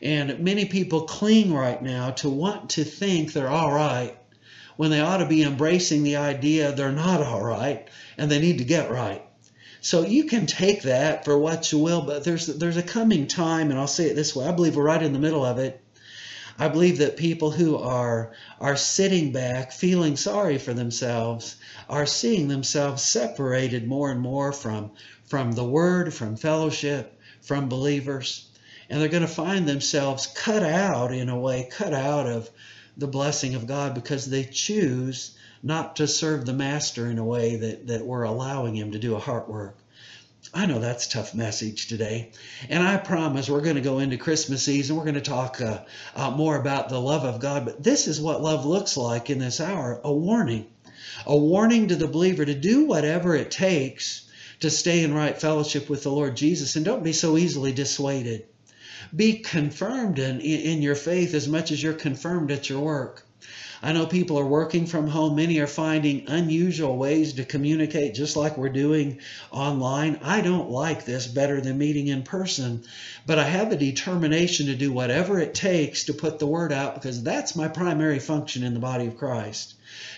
And 0.02 0.40
many 0.40 0.66
people 0.66 1.02
cling 1.02 1.54
right 1.54 1.82
now 1.82 2.12
to 2.12 2.30
want 2.30 2.72
to 2.72 2.84
think 2.84 3.34
they're 3.34 3.50
all 3.50 3.72
right 3.72 4.18
when 4.78 4.92
they 4.92 5.02
ought 5.02 5.18
to 5.18 5.26
be 5.26 5.44
embracing 5.44 6.04
the 6.04 6.16
idea 6.16 6.72
they're 6.72 6.92
not 6.92 7.22
all 7.22 7.44
right 7.44 7.88
and 8.18 8.32
they 8.32 8.40
need 8.40 8.60
to 8.60 8.64
get 8.64 8.90
right. 8.90 9.22
So 9.82 10.06
you 10.06 10.26
can 10.26 10.46
take 10.46 10.84
that 10.84 11.26
for 11.26 11.38
what 11.38 11.72
you 11.72 11.80
will, 11.80 12.02
but 12.02 12.24
there's 12.24 12.48
there's 12.48 12.78
a 12.78 12.84
coming 12.84 13.28
time, 13.28 13.72
and 13.72 13.80
I'll 13.80 13.88
say 13.88 14.06
it 14.06 14.16
this 14.16 14.36
way: 14.36 14.46
I 14.46 14.52
believe 14.52 14.76
we're 14.76 14.84
right 14.84 15.02
in 15.02 15.14
the 15.14 15.20
middle 15.20 15.46
of 15.46 15.58
it. 15.58 15.82
I 16.58 16.68
believe 16.68 16.98
that 16.98 17.16
people 17.16 17.52
who 17.52 17.78
are 17.78 18.34
are 18.60 18.76
sitting 18.76 19.32
back, 19.32 19.72
feeling 19.72 20.18
sorry 20.18 20.58
for 20.58 20.74
themselves, 20.74 21.56
are 21.90 22.06
seeing 22.06 22.50
themselves 22.50 23.04
separated 23.04 23.88
more 23.88 24.12
and 24.12 24.20
more 24.20 24.52
from 24.52 24.92
from 25.26 25.54
the 25.54 25.64
Word, 25.64 26.14
from 26.14 26.36
fellowship, 26.36 27.18
from 27.42 27.70
believers 27.70 28.49
and 28.90 29.00
they're 29.00 29.10
going 29.10 29.22
to 29.22 29.28
find 29.28 29.68
themselves 29.68 30.28
cut 30.28 30.64
out 30.64 31.14
in 31.14 31.30
a 31.30 31.40
way, 31.40 31.70
cut 31.72 31.94
out 31.94 32.28
of 32.28 32.50
the 32.98 33.08
blessing 33.08 33.56
of 33.56 33.68
God 33.68 33.94
because 33.94 34.30
they 34.30 34.44
choose 34.44 35.38
not 35.62 35.98
to 35.98 36.08
serve 36.08 36.46
the 36.46 36.54
master 36.54 37.10
in 37.10 37.18
a 37.18 37.24
way 37.24 37.56
that, 37.58 37.88
that 37.88 38.06
we're 38.06 38.24
allowing 38.24 38.76
him 38.76 38.92
to 38.92 39.00
do 39.00 39.16
a 39.16 39.20
heart 39.20 39.50
work. 39.50 39.78
I 40.54 40.66
know 40.66 40.80
that's 40.80 41.06
a 41.06 41.12
tough 41.12 41.36
message 41.36 41.88
today. 41.88 42.32
And 42.70 42.82
I 42.82 42.98
promise 42.98 43.50
we're 43.50 43.62
going 43.62 43.76
to 43.76 43.82
go 43.82 44.00
into 44.00 44.18
Christmas 44.18 44.64
season. 44.64 44.96
We're 44.96 45.04
going 45.04 45.16
to 45.16 45.22
talk 45.22 45.62
uh, 45.62 45.84
uh, 46.16 46.32
more 46.32 46.56
about 46.56 46.90
the 46.90 47.00
love 47.00 47.24
of 47.24 47.40
God. 47.40 47.66
But 47.66 47.84
this 47.84 48.08
is 48.08 48.20
what 48.20 48.42
love 48.42 48.66
looks 48.66 48.98
like 48.98 49.30
in 49.30 49.38
this 49.38 49.62
hour 49.62 50.02
a 50.04 50.12
warning. 50.12 50.66
A 51.26 51.38
warning 51.38 51.90
to 51.90 51.96
the 51.96 52.08
believer 52.08 52.46
to 52.46 52.56
do 52.56 52.86
whatever 52.86 53.36
it 53.36 53.52
takes 53.52 54.28
to 54.62 54.70
stay 54.70 55.04
in 55.04 55.14
right 55.14 55.40
fellowship 55.40 55.90
with 55.90 56.04
the 56.04 56.12
Lord 56.12 56.36
Jesus. 56.36 56.76
And 56.76 56.86
don't 56.86 57.04
be 57.04 57.14
so 57.14 57.38
easily 57.38 57.72
dissuaded. 57.72 58.46
Be 59.16 59.40
confirmed 59.40 60.20
in, 60.20 60.42
in 60.42 60.82
your 60.82 60.96
faith 60.96 61.34
as 61.34 61.48
much 61.48 61.72
as 61.72 61.82
you're 61.82 61.94
confirmed 61.94 62.52
at 62.52 62.70
your 62.70 62.82
work. 62.82 63.26
I 63.82 63.94
know 63.94 64.06
people 64.06 64.38
are 64.38 64.46
working 64.46 64.86
from 64.86 65.08
home. 65.08 65.38
Many 65.38 65.60
are 65.60 65.68
finding 65.68 66.26
unusual 66.28 66.98
ways 66.98 67.34
to 67.34 67.46
communicate, 67.46 68.14
just 68.14 68.36
like 68.36 68.58
we're 68.58 68.70
doing 68.70 69.20
online. 69.52 70.20
I 70.22 70.42
don't 70.42 70.70
like 70.70 71.06
this 71.06 71.28
better 71.28 71.62
than 71.62 71.78
meeting 71.78 72.08
in 72.08 72.24
person, 72.24 72.84
but 73.26 73.40
I 73.40 73.46
have 73.46 73.72
a 73.72 73.78
determination 73.78 74.66
to 74.66 74.76
do 74.76 74.92
whatever 74.92 75.40
it 75.40 75.54
takes 75.54 76.04
to 76.06 76.14
put 76.14 76.40
the 76.40 76.48
word 76.48 76.74
out 76.74 76.96
because 76.96 77.24
that's 77.24 77.56
my 77.56 77.70
primary 77.70 78.20
function 78.20 78.64
in 78.64 78.74
the 78.74 78.82
body 78.82 79.08
of 79.08 79.18
Christ 79.18 79.76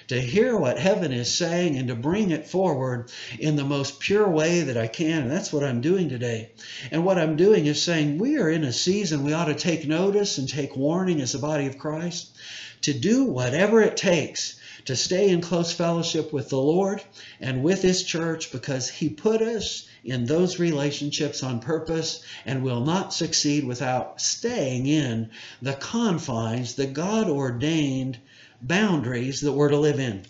to 0.07 0.19
hear 0.19 0.57
what 0.57 0.77
heaven 0.77 1.11
is 1.11 1.33
saying 1.33 1.77
and 1.77 1.87
to 1.87 1.95
bring 1.95 2.31
it 2.31 2.47
forward 2.47 3.09
in 3.39 3.55
the 3.55 3.63
most 3.63 3.99
pure 3.99 4.29
way 4.29 4.61
that 4.63 4.77
I 4.77 4.87
can. 4.87 5.23
And 5.23 5.31
that's 5.31 5.53
what 5.53 5.63
I'm 5.63 5.81
doing 5.81 6.09
today. 6.09 6.49
And 6.91 7.05
what 7.05 7.17
I'm 7.17 7.35
doing 7.35 7.65
is 7.65 7.81
saying 7.81 8.17
we 8.17 8.37
are 8.37 8.49
in 8.49 8.63
a 8.63 8.73
season 8.73 9.23
we 9.23 9.33
ought 9.33 9.45
to 9.45 9.55
take 9.55 9.87
notice 9.87 10.37
and 10.37 10.49
take 10.49 10.75
warning 10.75 11.21
as 11.21 11.31
the 11.31 11.39
body 11.39 11.67
of 11.67 11.77
Christ 11.77 12.35
to 12.81 12.93
do 12.93 13.25
whatever 13.25 13.81
it 13.81 13.95
takes 13.95 14.59
to 14.85 14.95
stay 14.95 15.29
in 15.29 15.41
close 15.41 15.71
fellowship 15.71 16.33
with 16.33 16.49
the 16.49 16.57
Lord 16.57 17.03
and 17.39 17.63
with 17.63 17.81
His 17.81 18.03
church 18.03 18.51
because 18.51 18.89
He 18.89 19.09
put 19.09 19.41
us 19.41 19.87
in 20.03 20.25
those 20.25 20.59
relationships 20.59 21.43
on 21.43 21.59
purpose 21.59 22.23
and 22.45 22.63
will 22.63 22.81
not 22.81 23.13
succeed 23.13 23.63
without 23.63 24.19
staying 24.19 24.87
in 24.87 25.29
the 25.61 25.73
confines, 25.73 26.73
the 26.73 26.87
God 26.87 27.29
ordained 27.29 28.17
boundaries 28.61 29.41
that 29.41 29.53
we're 29.53 29.69
to 29.69 29.77
live 29.77 29.99
in. 29.99 30.23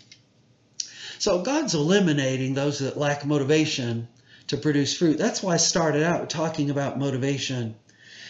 So 1.18 1.42
God's 1.42 1.74
eliminating 1.74 2.54
those 2.54 2.80
that 2.80 2.98
lack 2.98 3.24
motivation 3.24 4.08
to 4.48 4.56
produce 4.56 4.96
fruit. 4.96 5.18
That's 5.18 5.42
why 5.42 5.54
I 5.54 5.58
started 5.58 6.02
out 6.02 6.30
talking 6.30 6.70
about 6.70 6.98
motivation. 6.98 7.76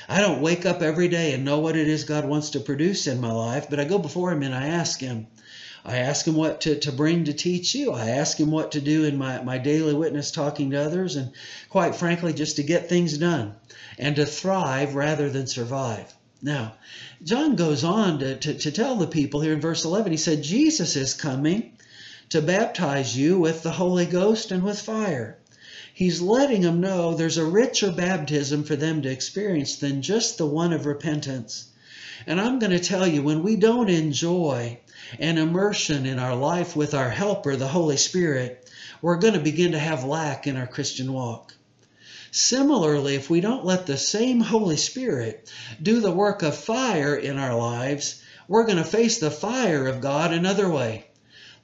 I 0.09 0.21
don't 0.21 0.43
wake 0.43 0.67
up 0.67 0.83
every 0.83 1.09
day 1.09 1.33
and 1.33 1.45
know 1.45 1.61
what 1.61 1.77
it 1.77 1.89
is 1.89 2.05
God 2.05 2.27
wants 2.27 2.51
to 2.51 2.61
produce 2.61 3.07
in 3.07 3.21
my 3.21 3.33
life, 3.33 3.71
but 3.71 3.81
I 3.81 3.85
go 3.85 3.99
before 3.99 4.31
Him 4.31 4.43
and 4.43 4.55
I 4.55 4.67
ask 4.67 5.01
Him. 5.01 5.27
I 5.85 5.99
ask 5.99 6.27
Him 6.27 6.35
what 6.35 6.61
to, 6.63 6.79
to 6.81 6.93
bring 6.93 7.25
to 7.25 7.33
teach 7.33 7.75
you. 7.75 7.93
I 7.93 8.11
ask 8.11 8.39
Him 8.39 8.51
what 8.51 8.73
to 8.73 8.81
do 8.81 9.05
in 9.05 9.17
my, 9.17 9.43
my 9.43 9.59
daily 9.59 9.95
witness 9.95 10.31
talking 10.31 10.71
to 10.71 10.85
others, 10.85 11.17
and 11.17 11.33
quite 11.71 11.95
frankly, 11.95 12.33
just 12.33 12.57
to 12.57 12.63
get 12.63 12.89
things 12.89 13.17
done 13.17 13.55
and 13.99 14.17
to 14.17 14.27
thrive 14.27 14.95
rather 14.95 15.31
than 15.31 15.47
survive. 15.47 16.13
Now, 16.45 16.75
John 17.23 17.55
goes 17.55 17.85
on 17.85 18.19
to, 18.19 18.37
to, 18.37 18.55
to 18.55 18.73
tell 18.73 18.97
the 18.97 19.07
people 19.07 19.41
here 19.41 19.53
in 19.53 19.61
verse 19.61 19.85
11, 19.85 20.11
he 20.11 20.19
said, 20.19 20.43
Jesus 20.43 20.97
is 20.97 21.15
coming 21.15 21.79
to 22.31 22.43
baptize 22.43 23.17
you 23.17 23.39
with 23.39 23.63
the 23.63 23.71
Holy 23.71 24.07
Ghost 24.07 24.51
and 24.51 24.65
with 24.65 24.81
fire. 24.81 25.39
He's 25.95 26.21
letting 26.21 26.63
them 26.63 26.81
know 26.81 27.15
there's 27.15 27.39
a 27.39 27.45
richer 27.45 27.93
baptism 27.93 28.65
for 28.65 28.75
them 28.75 29.03
to 29.03 29.11
experience 29.11 29.77
than 29.77 30.03
just 30.03 30.37
the 30.37 30.47
one 30.47 30.73
of 30.73 30.85
repentance. 30.85 31.67
And 32.27 32.41
I'm 32.41 32.59
going 32.59 32.73
to 32.73 32.81
tell 32.81 33.07
you, 33.07 33.23
when 33.23 33.45
we 33.45 33.55
don't 33.55 33.91
enjoy 33.91 34.81
an 35.21 35.39
immersion 35.39 36.07
in 36.07 36.19
our 36.19 36.35
life 36.35 36.75
with 36.75 36.95
our 36.95 37.11
helper, 37.11 37.55
the 37.55 37.69
Holy 37.69 37.97
Spirit, 37.97 38.69
we're 39.01 39.19
going 39.19 39.35
to 39.35 39.41
begin 39.41 39.73
to 39.73 39.79
have 39.79 40.03
lack 40.03 40.49
in 40.49 40.57
our 40.57 40.67
Christian 40.67 41.13
walk. 41.13 41.55
Similarly, 42.35 43.15
if 43.15 43.29
we 43.29 43.43
don't 43.43 43.67
let 43.67 43.85
the 43.85 43.99
same 43.99 44.41
Holy 44.41 44.79
Spirit 44.79 45.53
do 45.83 46.01
the 46.01 46.11
work 46.11 46.43
of 46.43 46.57
fire 46.57 47.15
in 47.15 47.37
our 47.37 47.55
lives, 47.55 48.23
we're 48.49 48.65
going 48.65 48.79
to 48.79 48.85
face 48.85 49.19
the 49.19 49.31
fire 49.31 49.87
of 49.87 50.01
God 50.01 50.33
another 50.33 50.67
way. 50.67 51.05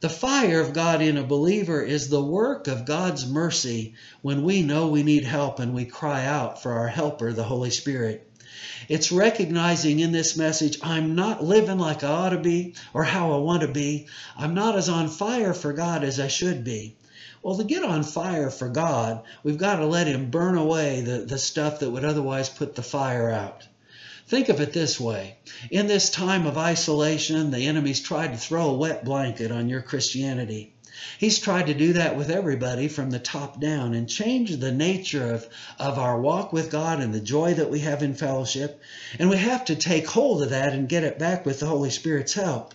The 0.00 0.10
fire 0.10 0.60
of 0.60 0.74
God 0.74 1.00
in 1.00 1.16
a 1.16 1.24
believer 1.24 1.80
is 1.80 2.10
the 2.10 2.22
work 2.22 2.68
of 2.68 2.84
God's 2.84 3.26
mercy 3.26 3.94
when 4.20 4.42
we 4.42 4.60
know 4.60 4.88
we 4.88 5.02
need 5.02 5.24
help 5.24 5.58
and 5.58 5.72
we 5.72 5.86
cry 5.86 6.26
out 6.26 6.62
for 6.62 6.72
our 6.72 6.88
helper, 6.88 7.32
the 7.32 7.44
Holy 7.44 7.70
Spirit. 7.70 8.30
It's 8.90 9.10
recognizing 9.10 10.00
in 10.00 10.12
this 10.12 10.36
message, 10.36 10.80
I'm 10.82 11.14
not 11.14 11.42
living 11.42 11.78
like 11.78 12.04
I 12.04 12.08
ought 12.08 12.30
to 12.30 12.38
be 12.38 12.74
or 12.92 13.04
how 13.04 13.32
I 13.32 13.38
want 13.38 13.62
to 13.62 13.68
be. 13.68 14.06
I'm 14.36 14.52
not 14.52 14.76
as 14.76 14.90
on 14.90 15.08
fire 15.08 15.54
for 15.54 15.72
God 15.72 16.04
as 16.04 16.20
I 16.20 16.28
should 16.28 16.62
be. 16.62 16.97
Well, 17.48 17.56
to 17.56 17.64
get 17.64 17.82
on 17.82 18.02
fire 18.02 18.50
for 18.50 18.68
God, 18.68 19.22
we've 19.42 19.56
got 19.56 19.76
to 19.76 19.86
let 19.86 20.06
Him 20.06 20.28
burn 20.28 20.58
away 20.58 21.00
the, 21.00 21.20
the 21.20 21.38
stuff 21.38 21.80
that 21.80 21.88
would 21.88 22.04
otherwise 22.04 22.50
put 22.50 22.74
the 22.74 22.82
fire 22.82 23.30
out. 23.30 23.66
Think 24.26 24.50
of 24.50 24.60
it 24.60 24.74
this 24.74 25.00
way. 25.00 25.38
In 25.70 25.86
this 25.86 26.10
time 26.10 26.46
of 26.46 26.58
isolation, 26.58 27.50
the 27.50 27.64
enemy's 27.64 28.02
tried 28.02 28.32
to 28.32 28.36
throw 28.36 28.68
a 28.68 28.76
wet 28.76 29.02
blanket 29.02 29.50
on 29.50 29.70
your 29.70 29.80
Christianity. 29.80 30.74
He's 31.16 31.38
tried 31.38 31.68
to 31.68 31.74
do 31.74 31.94
that 31.94 32.18
with 32.18 32.30
everybody 32.30 32.86
from 32.86 33.10
the 33.10 33.18
top 33.18 33.58
down 33.58 33.94
and 33.94 34.10
change 34.10 34.54
the 34.54 34.70
nature 34.70 35.32
of, 35.32 35.48
of 35.78 35.98
our 35.98 36.20
walk 36.20 36.52
with 36.52 36.70
God 36.70 37.00
and 37.00 37.14
the 37.14 37.18
joy 37.18 37.54
that 37.54 37.70
we 37.70 37.78
have 37.78 38.02
in 38.02 38.12
fellowship. 38.12 38.78
And 39.18 39.30
we 39.30 39.38
have 39.38 39.64
to 39.64 39.74
take 39.74 40.06
hold 40.06 40.42
of 40.42 40.50
that 40.50 40.74
and 40.74 40.86
get 40.86 41.02
it 41.02 41.18
back 41.18 41.46
with 41.46 41.60
the 41.60 41.66
Holy 41.66 41.88
Spirit's 41.88 42.34
help. 42.34 42.74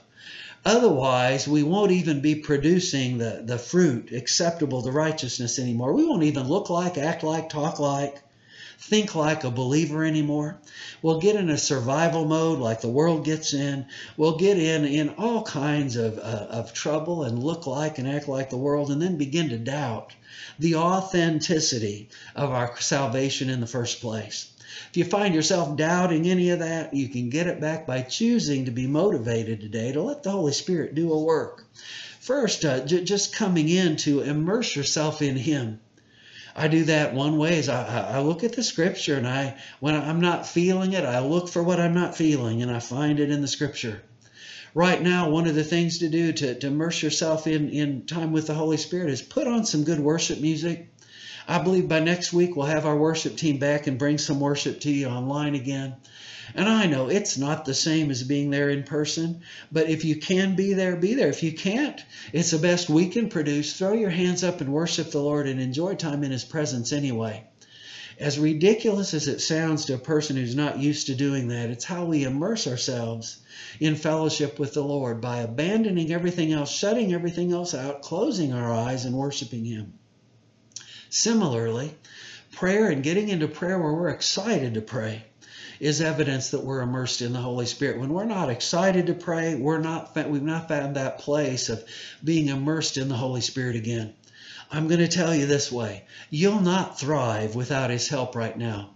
Otherwise, 0.65 1.47
we 1.47 1.63
won't 1.63 1.91
even 1.91 2.21
be 2.21 2.35
producing 2.35 3.17
the, 3.17 3.41
the 3.43 3.57
fruit 3.57 4.11
acceptable 4.11 4.81
to 4.81 4.91
righteousness 4.91 5.59
anymore. 5.59 5.93
We 5.93 6.05
won't 6.05 6.23
even 6.23 6.47
look 6.47 6.69
like, 6.69 6.97
act 6.97 7.23
like, 7.23 7.49
talk 7.49 7.79
like 7.79 8.23
think 8.79 9.15
like 9.15 9.43
a 9.43 9.51
believer 9.51 10.03
anymore. 10.03 10.59
We'll 11.01 11.19
get 11.19 11.35
in 11.35 11.49
a 11.49 11.57
survival 11.57 12.25
mode 12.25 12.59
like 12.59 12.81
the 12.81 12.89
world 12.89 13.23
gets 13.23 13.53
in. 13.53 13.85
We'll 14.17 14.37
get 14.37 14.57
in 14.57 14.83
in 14.85 15.09
all 15.17 15.43
kinds 15.43 15.95
of, 15.95 16.17
uh, 16.17 16.47
of 16.49 16.73
trouble 16.73 17.23
and 17.23 17.41
look 17.41 17.65
like 17.65 17.97
and 17.97 18.07
act 18.07 18.27
like 18.27 18.49
the 18.49 18.57
world 18.57 18.91
and 18.91 19.01
then 19.01 19.17
begin 19.17 19.49
to 19.49 19.57
doubt 19.57 20.13
the 20.59 20.75
authenticity 20.75 22.09
of 22.35 22.51
our 22.51 22.75
salvation 22.79 23.49
in 23.49 23.61
the 23.61 23.67
first 23.67 24.01
place. 24.01 24.52
If 24.89 24.97
you 24.97 25.05
find 25.05 25.33
yourself 25.35 25.75
doubting 25.77 26.27
any 26.27 26.49
of 26.49 26.59
that, 26.59 26.93
you 26.93 27.09
can 27.09 27.29
get 27.29 27.47
it 27.47 27.59
back 27.59 27.85
by 27.87 28.01
choosing 28.01 28.65
to 28.65 28.71
be 28.71 28.87
motivated 28.87 29.61
today 29.61 29.91
to 29.91 30.01
let 30.01 30.23
the 30.23 30.31
Holy 30.31 30.53
Spirit 30.53 30.95
do 30.95 31.11
a 31.11 31.23
work. 31.23 31.65
First, 32.19 32.63
uh, 32.63 32.85
j- 32.85 33.03
just 33.03 33.35
coming 33.35 33.69
in 33.69 33.97
to 33.97 34.21
immerse 34.21 34.75
yourself 34.75 35.21
in 35.21 35.35
Him. 35.35 35.79
I 36.55 36.67
do 36.67 36.83
that 36.85 37.13
one 37.15 37.37
way 37.37 37.57
is 37.57 37.67
I, 37.67 38.17
I 38.17 38.19
look 38.21 38.43
at 38.43 38.53
the 38.53 38.63
scripture 38.63 39.17
and 39.17 39.27
I 39.27 39.57
when 39.79 39.95
I'm 39.95 40.21
not 40.21 40.47
feeling 40.47 40.93
it, 40.93 41.03
I 41.03 41.19
look 41.19 41.49
for 41.49 41.63
what 41.63 41.79
I'm 41.79 41.95
not 41.95 42.15
feeling 42.15 42.61
and 42.61 42.71
I 42.71 42.79
find 42.79 43.19
it 43.19 43.31
in 43.31 43.41
the 43.41 43.47
scripture. 43.47 44.03
Right 44.75 45.01
now, 45.01 45.29
one 45.29 45.47
of 45.47 45.55
the 45.55 45.63
things 45.63 45.99
to 45.99 46.09
do 46.09 46.31
to, 46.31 46.55
to 46.55 46.67
immerse 46.67 47.01
yourself 47.01 47.45
in, 47.47 47.69
in 47.69 48.05
time 48.05 48.31
with 48.31 48.47
the 48.47 48.53
Holy 48.53 48.77
Spirit 48.77 49.09
is 49.09 49.21
put 49.21 49.47
on 49.47 49.65
some 49.65 49.83
good 49.83 49.99
worship 49.99 50.39
music. 50.39 50.92
I 51.47 51.59
believe 51.59 51.89
by 51.89 51.99
next 51.99 52.31
week 52.31 52.55
we'll 52.55 52.67
have 52.67 52.85
our 52.85 52.95
worship 52.95 53.35
team 53.35 53.57
back 53.57 53.87
and 53.87 53.99
bring 53.99 54.17
some 54.17 54.39
worship 54.39 54.79
to 54.81 54.91
you 54.91 55.07
online 55.07 55.55
again. 55.55 55.95
And 56.55 56.69
I 56.69 56.85
know 56.85 57.09
it's 57.09 57.37
not 57.37 57.65
the 57.65 57.73
same 57.73 58.11
as 58.11 58.23
being 58.23 58.49
there 58.49 58.69
in 58.69 58.83
person, 58.83 59.41
but 59.71 59.89
if 59.89 60.05
you 60.05 60.17
can 60.17 60.55
be 60.55 60.73
there, 60.73 60.95
be 60.95 61.15
there. 61.15 61.29
If 61.29 61.43
you 61.43 61.51
can't, 61.51 62.03
it's 62.31 62.51
the 62.51 62.59
best 62.59 62.89
we 62.89 63.07
can 63.09 63.29
produce. 63.29 63.73
Throw 63.73 63.93
your 63.93 64.09
hands 64.09 64.43
up 64.43 64.61
and 64.61 64.71
worship 64.71 65.11
the 65.11 65.21
Lord 65.21 65.47
and 65.47 65.59
enjoy 65.59 65.95
time 65.95 66.23
in 66.23 66.31
His 66.31 66.45
presence 66.45 66.93
anyway. 66.93 67.43
As 68.19 68.37
ridiculous 68.37 69.13
as 69.13 69.27
it 69.27 69.41
sounds 69.41 69.85
to 69.85 69.95
a 69.95 69.97
person 69.97 70.35
who's 70.35 70.55
not 70.55 70.79
used 70.79 71.07
to 71.07 71.15
doing 71.15 71.47
that, 71.47 71.69
it's 71.69 71.83
how 71.85 72.05
we 72.05 72.23
immerse 72.23 72.67
ourselves 72.67 73.37
in 73.79 73.95
fellowship 73.95 74.59
with 74.59 74.73
the 74.73 74.83
Lord 74.83 75.19
by 75.19 75.39
abandoning 75.39 76.11
everything 76.11 76.53
else, 76.53 76.71
shutting 76.71 77.13
everything 77.13 77.51
else 77.51 77.73
out, 77.73 78.01
closing 78.01 78.53
our 78.53 78.71
eyes, 78.71 79.05
and 79.05 79.15
worshiping 79.15 79.65
Him. 79.65 79.93
Similarly, 81.15 81.93
prayer 82.53 82.89
and 82.89 83.03
getting 83.03 83.29
into 83.29 83.47
prayer 83.47 83.77
where 83.77 83.93
we're 83.93 84.09
excited 84.09 84.73
to 84.73 84.81
pray 84.81 85.25
is 85.79 86.01
evidence 86.01 86.49
that 86.49 86.63
we're 86.63 86.81
immersed 86.81 87.21
in 87.21 87.33
the 87.33 87.39
Holy 87.39 87.67
Spirit. 87.67 87.99
When 87.99 88.13
we're 88.13 88.25
not 88.25 88.49
excited 88.49 89.05
to 89.05 89.13
pray, 89.13 89.53
we're 89.53 89.77
not 89.77 90.15
we've 90.27 90.41
not 90.41 90.69
found 90.69 90.95
that 90.95 91.19
place 91.19 91.69
of 91.69 91.83
being 92.23 92.47
immersed 92.47 92.97
in 92.97 93.09
the 93.09 93.15
Holy 93.15 93.41
Spirit 93.41 93.75
again. 93.75 94.15
I'm 94.71 94.87
going 94.87 95.01
to 95.01 95.07
tell 95.07 95.35
you 95.35 95.45
this 95.45 95.71
way. 95.71 96.05
You'll 96.31 96.61
not 96.61 96.99
thrive 96.99 97.53
without 97.53 97.91
his 97.91 98.07
help 98.07 98.35
right 98.35 98.57
now. 98.57 98.89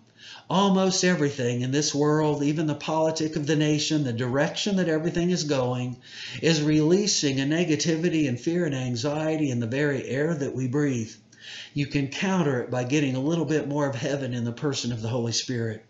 Almost 0.49 1.03
everything 1.03 1.61
in 1.61 1.69
this 1.69 1.93
world, 1.93 2.41
even 2.41 2.65
the 2.65 2.73
politic 2.73 3.35
of 3.35 3.45
the 3.45 3.55
nation, 3.55 4.03
the 4.03 4.11
direction 4.11 4.77
that 4.77 4.89
everything 4.89 5.29
is 5.29 5.43
going, 5.43 5.97
is 6.41 6.63
releasing 6.63 7.39
a 7.39 7.43
negativity 7.43 8.27
and 8.27 8.39
fear 8.39 8.65
and 8.65 8.73
anxiety 8.73 9.51
in 9.51 9.59
the 9.59 9.67
very 9.67 10.03
air 10.07 10.33
that 10.33 10.55
we 10.55 10.67
breathe. 10.67 11.13
You 11.73 11.87
can 11.87 12.09
counter 12.09 12.61
it 12.61 12.71
by 12.71 12.83
getting 12.83 13.15
a 13.15 13.21
little 13.21 13.45
bit 13.45 13.67
more 13.67 13.87
of 13.87 13.95
heaven 13.95 14.33
in 14.33 14.43
the 14.43 14.51
person 14.51 14.91
of 14.91 15.01
the 15.01 15.07
Holy 15.09 15.31
Spirit. 15.31 15.86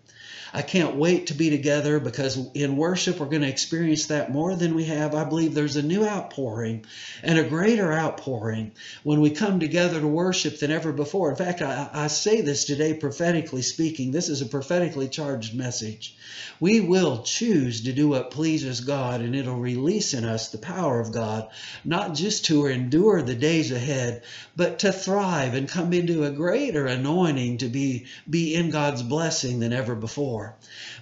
I 0.58 0.64
can't 0.64 0.96
wait 0.96 1.28
to 1.28 1.36
be 1.36 1.52
together 1.52 2.00
because 2.00 2.36
in 2.56 2.78
worship 2.78 3.20
we're 3.20 3.28
going 3.28 3.44
to 3.44 3.48
experience 3.48 4.08
that 4.08 4.32
more 4.32 4.56
than 4.56 4.74
we 4.74 4.86
have. 4.86 5.14
I 5.14 5.24
believe 5.24 5.54
there's 5.54 5.76
a 5.76 5.84
new 5.84 6.04
outpouring 6.04 6.84
and 7.22 7.38
a 7.38 7.48
greater 7.48 7.94
outpouring 7.94 8.72
when 9.04 9.22
we 9.22 9.30
come 9.30 9.60
together 9.60 10.00
to 10.00 10.08
worship 10.08 10.58
than 10.58 10.72
ever 10.72 10.92
before. 10.92 11.30
In 11.30 11.36
fact, 11.36 11.62
I, 11.62 11.92
I 11.94 12.08
say 12.08 12.42
this 12.42 12.66
today 12.66 12.96
prophetically 12.96 13.62
speaking. 13.62 14.10
This 14.10 14.30
is 14.30 14.42
a 14.42 14.48
prophetically 14.48 15.10
charged 15.10 15.54
message. 15.54 16.16
We 16.60 16.80
will 16.80 17.22
choose 17.22 17.84
to 17.84 17.94
do 17.94 18.08
what 18.08 18.32
pleases 18.32 18.80
God 18.82 19.22
and 19.22 19.36
it'll 19.36 19.60
release 19.60 20.16
in 20.16 20.26
us 20.26 20.50
the 20.50 20.58
power 20.58 21.00
of 21.00 21.14
God, 21.14 21.50
not 21.86 22.16
just 22.16 22.46
to 22.46 22.66
endure 22.66 23.22
the 23.22 23.36
days 23.36 23.72
ahead, 23.72 24.24
but 24.56 24.80
to 24.80 24.92
thrive 24.92 25.54
and 25.54 25.70
come 25.70 25.94
into 25.94 26.24
a 26.24 26.32
greater 26.32 26.88
anointing 26.88 27.60
to 27.60 27.68
be, 27.68 28.08
be 28.28 28.56
in 28.56 28.72
God's 28.72 29.04
blessing 29.04 29.60
than 29.60 29.72
ever 29.72 29.94
before. 29.94 30.47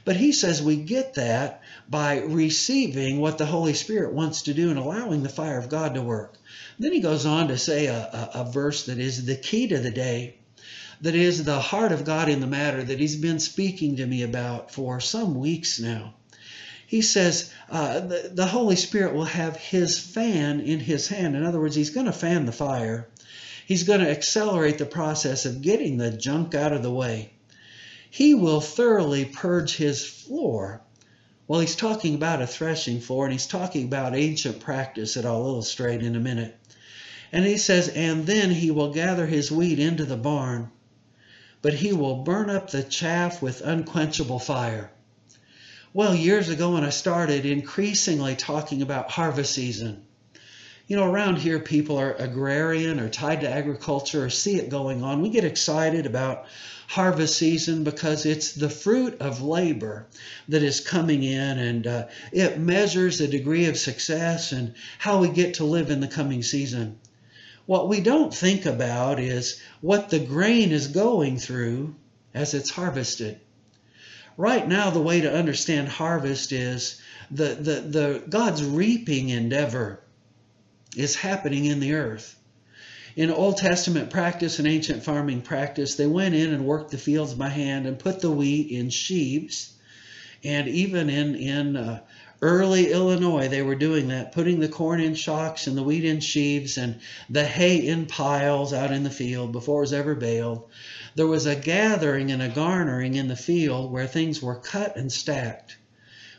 But 0.03 0.15
he 0.15 0.31
says 0.31 0.61
we 0.61 0.75
get 0.75 1.15
that 1.15 1.61
by 1.89 2.19
receiving 2.19 3.19
what 3.19 3.37
the 3.37 3.45
Holy 3.45 3.73
Spirit 3.73 4.13
wants 4.13 4.43
to 4.43 4.53
do 4.53 4.69
and 4.69 4.79
allowing 4.79 5.23
the 5.23 5.29
fire 5.29 5.57
of 5.57 5.69
God 5.69 5.95
to 5.95 6.01
work. 6.01 6.37
Then 6.79 6.91
he 6.91 6.99
goes 6.99 7.25
on 7.25 7.47
to 7.49 7.57
say 7.57 7.87
a, 7.87 7.97
a, 7.97 8.31
a 8.41 8.51
verse 8.51 8.85
that 8.85 8.99
is 8.99 9.25
the 9.25 9.35
key 9.35 9.67
to 9.67 9.79
the 9.79 9.91
day, 9.91 10.35
that 11.01 11.15
is 11.15 11.43
the 11.43 11.59
heart 11.59 11.91
of 11.91 12.05
God 12.05 12.29
in 12.29 12.39
the 12.39 12.47
matter 12.47 12.83
that 12.83 12.99
he's 12.99 13.15
been 13.15 13.39
speaking 13.39 13.97
to 13.97 14.05
me 14.05 14.23
about 14.23 14.71
for 14.71 14.99
some 14.99 15.35
weeks 15.35 15.79
now. 15.79 16.13
He 16.87 17.01
says 17.01 17.51
uh, 17.69 17.99
the, 17.99 18.31
the 18.33 18.45
Holy 18.45 18.75
Spirit 18.75 19.13
will 19.13 19.25
have 19.25 19.55
his 19.55 19.99
fan 19.99 20.61
in 20.61 20.79
his 20.79 21.07
hand. 21.07 21.35
In 21.35 21.43
other 21.43 21.59
words, 21.59 21.75
he's 21.75 21.89
going 21.89 22.05
to 22.05 22.11
fan 22.11 22.45
the 22.45 22.51
fire. 22.51 23.07
He's 23.65 23.83
going 23.83 24.01
to 24.01 24.09
accelerate 24.09 24.77
the 24.77 24.85
process 24.85 25.45
of 25.45 25.61
getting 25.61 25.97
the 25.97 26.11
junk 26.11 26.53
out 26.53 26.73
of 26.73 26.83
the 26.83 26.91
way 26.91 27.31
he 28.15 28.33
will 28.33 28.61
thoroughly 28.61 29.25
purge 29.25 29.75
his 29.75 30.05
floor. 30.07 30.81
Well, 31.49 31.59
he's 31.59 31.75
talking 31.75 32.15
about 32.15 32.41
a 32.41 32.47
threshing 32.47 33.01
floor 33.01 33.25
and 33.25 33.33
he's 33.33 33.45
talking 33.45 33.83
about 33.83 34.15
ancient 34.15 34.61
practice 34.61 35.15
that 35.15 35.25
I'll 35.25 35.45
illustrate 35.45 36.01
in 36.01 36.15
a 36.15 36.19
minute. 36.21 36.57
And 37.33 37.43
he 37.43 37.57
says, 37.57 37.89
And 37.89 38.25
then 38.25 38.51
he 38.51 38.71
will 38.71 38.93
gather 38.93 39.25
his 39.25 39.51
wheat 39.51 39.79
into 39.79 40.05
the 40.05 40.15
barn, 40.15 40.71
but 41.61 41.73
he 41.73 41.91
will 41.91 42.23
burn 42.23 42.49
up 42.49 42.69
the 42.69 42.83
chaff 42.83 43.41
with 43.41 43.59
unquenchable 43.59 44.39
fire. 44.39 44.91
Well, 45.91 46.15
years 46.15 46.47
ago 46.47 46.75
when 46.75 46.85
I 46.85 46.91
started 46.91 47.45
increasingly 47.45 48.37
talking 48.37 48.81
about 48.81 49.11
harvest 49.11 49.53
season, 49.53 50.05
You 50.87 50.97
know, 50.97 51.11
around 51.11 51.39
here, 51.39 51.57
people 51.57 51.97
are 51.97 52.13
agrarian 52.13 52.99
or 52.99 53.09
tied 53.09 53.41
to 53.41 53.49
agriculture 53.49 54.25
or 54.25 54.29
see 54.29 54.57
it 54.57 54.69
going 54.69 55.01
on. 55.01 55.23
We 55.23 55.29
get 55.29 55.43
excited 55.43 56.05
about 56.05 56.45
harvest 56.87 57.39
season 57.39 57.83
because 57.83 58.27
it's 58.27 58.53
the 58.53 58.69
fruit 58.69 59.19
of 59.19 59.41
labor 59.41 60.05
that 60.47 60.61
is 60.61 60.81
coming 60.81 61.23
in 61.23 61.57
and 61.57 61.87
uh, 61.87 62.07
it 62.31 62.59
measures 62.59 63.17
the 63.17 63.27
degree 63.27 63.65
of 63.65 63.77
success 63.77 64.51
and 64.51 64.75
how 64.99 65.19
we 65.19 65.29
get 65.29 65.55
to 65.55 65.63
live 65.63 65.89
in 65.89 66.01
the 66.01 66.07
coming 66.07 66.43
season. 66.43 66.99
What 67.65 67.89
we 67.89 67.99
don't 67.99 68.31
think 68.31 68.67
about 68.67 69.19
is 69.19 69.59
what 69.81 70.09
the 70.09 70.19
grain 70.19 70.71
is 70.71 70.87
going 70.89 71.39
through 71.39 71.95
as 72.35 72.53
it's 72.53 72.69
harvested. 72.69 73.39
Right 74.37 74.67
now, 74.67 74.91
the 74.91 75.01
way 75.01 75.21
to 75.21 75.33
understand 75.33 75.87
harvest 75.87 76.51
is 76.51 77.01
the, 77.31 77.55
the, 77.55 77.81
the 77.81 78.23
God's 78.29 78.63
reaping 78.63 79.29
endeavor 79.29 80.03
is 80.95 81.15
happening 81.15 81.65
in 81.65 81.79
the 81.79 81.93
earth. 81.93 82.35
In 83.15 83.31
Old 83.31 83.57
Testament 83.57 84.09
practice 84.09 84.59
and 84.59 84.67
ancient 84.67 85.03
farming 85.03 85.41
practice, 85.41 85.95
they 85.95 86.07
went 86.07 86.35
in 86.35 86.53
and 86.53 86.65
worked 86.65 86.91
the 86.91 86.97
fields 86.97 87.33
by 87.33 87.47
hand 87.47 87.87
and 87.87 87.97
put 87.97 88.19
the 88.19 88.31
wheat 88.31 88.69
in 88.71 88.89
sheaves. 88.89 89.73
And 90.43 90.67
even 90.67 91.09
in, 91.09 91.35
in 91.35 91.77
uh, 91.77 92.01
early 92.41 92.91
Illinois, 92.91 93.47
they 93.47 93.61
were 93.61 93.75
doing 93.75 94.09
that, 94.09 94.33
putting 94.33 94.59
the 94.59 94.67
corn 94.67 94.99
in 94.99 95.15
shocks 95.15 95.67
and 95.67 95.77
the 95.77 95.83
wheat 95.83 96.03
in 96.03 96.19
sheaves 96.19 96.77
and 96.77 96.99
the 97.29 97.45
hay 97.45 97.87
in 97.87 98.05
piles 98.05 98.73
out 98.73 98.91
in 98.91 99.03
the 99.03 99.09
field 99.09 99.53
before 99.53 99.77
it 99.77 99.81
was 99.81 99.93
ever 99.93 100.13
baled. 100.13 100.69
There 101.15 101.25
was 101.25 101.45
a 101.45 101.55
gathering 101.55 102.31
and 102.31 102.41
a 102.41 102.49
garnering 102.49 103.15
in 103.15 103.29
the 103.29 103.37
field 103.37 103.91
where 103.91 104.07
things 104.07 104.41
were 104.41 104.55
cut 104.55 104.97
and 104.97 105.09
stacked. 105.09 105.77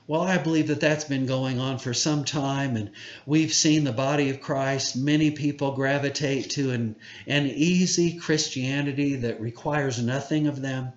Well, 0.08 0.22
I 0.22 0.38
believe 0.38 0.68
that 0.68 0.78
that's 0.78 1.02
been 1.02 1.26
going 1.26 1.58
on 1.58 1.78
for 1.78 1.92
some 1.92 2.22
time, 2.22 2.76
and 2.76 2.92
we've 3.26 3.52
seen 3.52 3.82
the 3.82 3.90
body 3.90 4.30
of 4.30 4.40
Christ, 4.40 4.94
many 4.94 5.32
people 5.32 5.72
gravitate 5.72 6.50
to 6.50 6.70
an, 6.70 6.94
an 7.26 7.46
easy 7.46 8.16
Christianity 8.16 9.16
that 9.16 9.40
requires 9.40 10.00
nothing 10.00 10.46
of 10.46 10.62
them. 10.62 10.92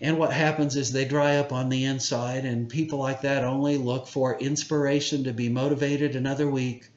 And 0.00 0.18
what 0.18 0.32
happens 0.32 0.76
is 0.76 0.92
they 0.92 1.04
dry 1.04 1.38
up 1.38 1.52
on 1.52 1.68
the 1.68 1.84
inside, 1.84 2.44
and 2.44 2.68
people 2.68 3.00
like 3.00 3.22
that 3.22 3.42
only 3.42 3.76
look 3.76 4.06
for 4.06 4.38
inspiration 4.38 5.24
to 5.24 5.32
be 5.32 5.48
motivated 5.48 6.14
another 6.14 6.48
week 6.48 6.88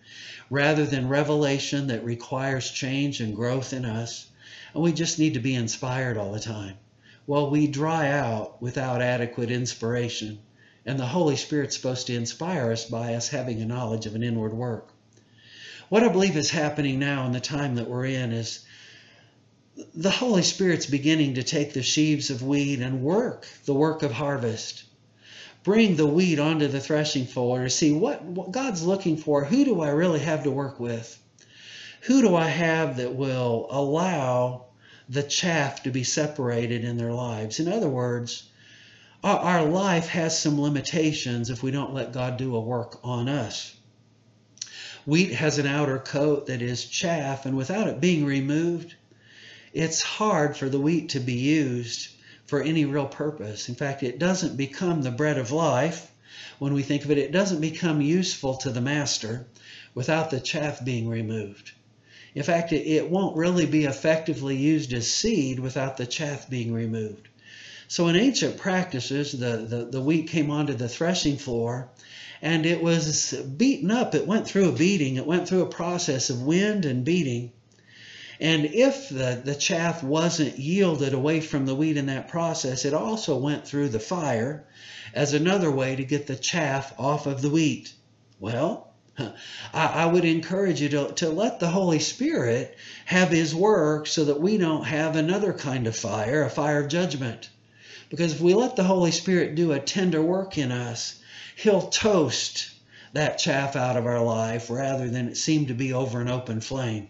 rather 0.52 0.86
than 0.86 1.10
revelation 1.10 1.88
that 1.88 2.06
requires 2.06 2.70
change 2.70 3.20
and 3.20 3.36
growth 3.36 3.74
in 3.74 3.84
us. 3.84 4.28
And 4.76 4.84
we 4.84 4.94
just 4.94 5.18
need 5.18 5.34
to 5.34 5.40
be 5.40 5.56
inspired 5.56 6.18
all 6.18 6.34
the 6.34 6.40
time. 6.40 6.76
Well, 7.26 7.50
we 7.50 7.66
dry 7.66 8.12
out 8.12 8.62
without 8.62 9.02
adequate 9.02 9.50
inspiration. 9.50 10.38
And 10.88 10.98
the 10.98 11.06
Holy 11.06 11.36
Spirit's 11.36 11.76
supposed 11.76 12.08
to 12.08 12.16
inspire 12.16 12.72
us 12.72 12.86
by 12.86 13.14
us 13.14 13.28
having 13.28 13.62
a 13.62 13.66
knowledge 13.66 14.06
of 14.06 14.16
an 14.16 14.24
inward 14.24 14.54
work. 14.54 14.94
What 15.90 16.04
I 16.04 16.08
believe 16.08 16.38
is 16.38 16.50
happening 16.50 16.98
now 16.98 17.26
in 17.26 17.34
the 17.34 17.42
time 17.42 17.76
that 17.76 17.90
we're 17.90 18.06
in 18.06 18.32
is 18.32 18.66
the 19.94 20.10
Holy 20.10 20.44
Spirit's 20.44 20.86
beginning 20.86 21.34
to 21.34 21.44
take 21.44 21.74
the 21.74 21.84
sheaves 21.84 22.30
of 22.30 22.42
wheat 22.42 22.80
and 22.80 23.04
work 23.04 23.46
the 23.66 23.74
work 23.74 24.02
of 24.02 24.14
harvest. 24.14 24.86
Bring 25.64 25.98
the 25.98 26.08
wheat 26.08 26.40
onto 26.40 26.68
the 26.68 26.80
threshing 26.80 27.26
floor 27.26 27.66
to 27.66 27.70
see 27.70 27.92
what, 27.92 28.24
what 28.24 28.52
God's 28.52 28.84
looking 28.84 29.18
for. 29.18 29.44
Who 29.44 29.66
do 29.66 29.82
I 29.82 29.90
really 29.90 30.20
have 30.20 30.44
to 30.44 30.52
work 30.52 30.80
with? 30.80 31.20
Who 32.04 32.22
do 32.22 32.34
I 32.34 32.48
have 32.48 32.96
that 32.98 33.14
will 33.14 33.68
allow 33.70 34.68
the 35.10 35.24
chaff 35.24 35.84
to 35.84 35.92
be 35.92 36.06
separated 36.06 36.86
in 36.86 36.96
their 36.96 37.12
lives? 37.12 37.60
In 37.60 37.68
other 37.68 37.90
words, 37.90 38.48
our, 39.24 39.40
our 39.40 39.64
life 39.64 40.08
has 40.10 40.40
some 40.40 40.62
limitations 40.62 41.50
if 41.50 41.64
we 41.64 41.72
don't 41.72 41.94
let 41.94 42.14
God 42.14 42.38
do 42.38 42.56
a 42.56 42.62
work 42.62 43.00
on 43.04 43.28
us. 43.28 43.76
Wheat 45.06 45.32
has 45.34 45.58
an 45.58 45.66
outer 45.66 46.00
coat 46.00 46.48
that 46.48 46.62
is 46.62 46.86
chaff, 46.86 47.46
and 47.46 47.56
without 47.56 47.88
it 47.88 48.02
being 48.02 48.26
removed, 48.26 48.96
it's 49.74 50.02
hard 50.02 50.58
for 50.58 50.70
the 50.70 50.80
wheat 50.80 51.10
to 51.10 51.20
be 51.20 51.34
used 51.34 52.10
for 52.46 52.62
any 52.62 52.86
real 52.86 53.06
purpose. 53.06 53.70
In 53.70 53.76
fact, 53.76 54.04
it 54.04 54.20
doesn't 54.20 54.58
become 54.58 55.02
the 55.02 55.12
bread 55.12 55.38
of 55.38 55.52
life. 55.52 56.12
When 56.60 56.74
we 56.74 56.84
think 56.84 57.06
of 57.06 57.12
it, 57.12 57.18
it 57.18 57.32
doesn't 57.32 57.62
become 57.62 58.02
useful 58.02 58.58
to 58.58 58.70
the 58.70 58.82
master 58.82 59.48
without 59.94 60.30
the 60.30 60.40
chaff 60.40 60.84
being 60.84 61.08
removed. 61.08 61.72
In 62.36 62.44
fact, 62.44 62.72
it, 62.72 62.86
it 62.88 63.10
won't 63.10 63.38
really 63.38 63.66
be 63.66 63.86
effectively 63.86 64.56
used 64.56 64.94
as 64.94 65.12
seed 65.12 65.60
without 65.60 65.98
the 65.98 66.06
chaff 66.06 66.50
being 66.50 66.74
removed. 66.74 67.28
So 67.90 68.08
in 68.08 68.16
ancient 68.18 68.58
practices, 68.58 69.32
the, 69.32 69.58
the, 69.58 69.86
the 69.86 70.02
wheat 70.02 70.28
came 70.28 70.52
onto 70.52 70.74
the 70.74 70.90
threshing 70.90 71.38
floor 71.38 71.90
and 72.42 72.66
it 72.66 72.84
was 72.84 73.34
beaten 73.34 73.92
up. 73.92 74.14
It 74.14 74.28
went 74.28 74.46
through 74.46 74.70
a 74.70 74.74
beating, 74.74 75.16
it 75.16 75.26
went 75.26 75.48
through 75.48 75.62
a 75.62 75.70
process 75.70 76.30
of 76.30 76.42
wind 76.42 76.86
and 76.86 77.06
beating. 77.06 77.54
And 78.40 78.66
if 78.66 79.10
the, 79.10 79.42
the 79.44 79.56
chaff 79.56 80.04
wasn't 80.04 80.60
yielded 80.60 81.14
away 81.14 81.40
from 81.40 81.66
the 81.66 81.74
wheat 81.74 81.98
in 81.98 82.08
that 82.08 82.28
process, 82.28 82.86
it 82.86 82.94
also 82.94 83.38
went 83.38 83.66
through 83.66 83.90
the 83.90 84.00
fire 84.00 84.68
as 85.14 85.34
another 85.34 85.72
way 85.72 85.96
to 85.96 86.04
get 86.04 86.28
the 86.28 86.36
chaff 86.36 86.94
off 87.00 87.26
of 87.26 87.42
the 87.42 87.50
wheat. 87.50 87.94
Well, 88.40 88.94
I, 89.18 89.34
I 89.74 90.06
would 90.06 90.26
encourage 90.26 90.82
you 90.82 90.90
to, 90.90 91.14
to 91.14 91.30
let 91.30 91.60
the 91.60 91.70
Holy 91.70 92.00
Spirit 92.00 92.78
have 93.06 93.30
His 93.30 93.56
work 93.56 94.06
so 94.06 94.26
that 94.26 94.40
we 94.40 94.58
don't 94.58 94.84
have 94.84 95.16
another 95.16 95.54
kind 95.54 95.88
of 95.88 95.96
fire, 95.96 96.44
a 96.44 96.50
fire 96.50 96.84
of 96.84 96.90
judgment. 96.90 97.50
Because 98.10 98.34
if 98.34 98.42
we 98.42 98.54
let 98.54 98.76
the 98.76 98.84
Holy 98.84 99.12
Spirit 99.12 99.56
do 99.56 99.72
a 99.72 99.80
tender 99.80 100.22
work 100.22 100.58
in 100.58 100.72
us, 100.72 101.20
He'll 101.56 101.82
toast 101.82 102.70
that 103.14 103.38
chaff 103.38 103.76
out 103.76 103.98
of 103.98 104.06
our 104.06 104.24
life 104.24 104.70
rather 104.70 105.10
than 105.10 105.28
it 105.28 105.38
seem 105.38 105.66
to 105.68 105.74
be 105.74 105.94
over 105.94 106.22
an 106.22 106.28
open 106.28 106.62
flame. 106.62 107.10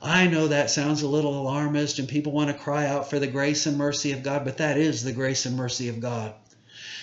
I 0.00 0.26
know 0.26 0.48
that 0.48 0.70
sounds 0.70 1.02
a 1.02 1.08
little 1.08 1.40
alarmist 1.40 1.98
and 1.98 2.08
people 2.08 2.32
want 2.32 2.48
to 2.48 2.54
cry 2.54 2.86
out 2.86 3.10
for 3.10 3.18
the 3.18 3.26
grace 3.26 3.66
and 3.66 3.76
mercy 3.76 4.12
of 4.12 4.22
God, 4.22 4.44
but 4.44 4.56
that 4.56 4.76
is 4.78 5.04
the 5.04 5.12
grace 5.12 5.46
and 5.46 5.56
mercy 5.56 5.88
of 5.88 6.00
God. 6.00 6.34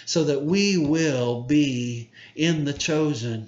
So 0.06 0.26
that 0.26 0.44
we 0.44 0.78
will 0.78 1.42
be 1.44 2.10
in 2.36 2.66
the 2.66 2.74
chosen 2.74 3.48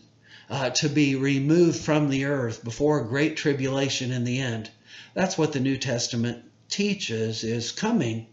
uh, 0.49 0.69
to 0.71 0.89
be 0.89 1.15
removed 1.15 1.79
from 1.79 2.09
the 2.09 2.25
earth 2.25 2.63
before 2.63 3.03
great 3.03 3.35
tribulation 3.35 4.11
in 4.11 4.23
the 4.23 4.39
end. 4.39 4.69
That's 5.13 5.37
what 5.37 5.53
the 5.53 5.59
New 5.59 5.77
Testament 5.77 6.43
teaches 6.69 7.43
is 7.43 7.71
coming 7.71 8.27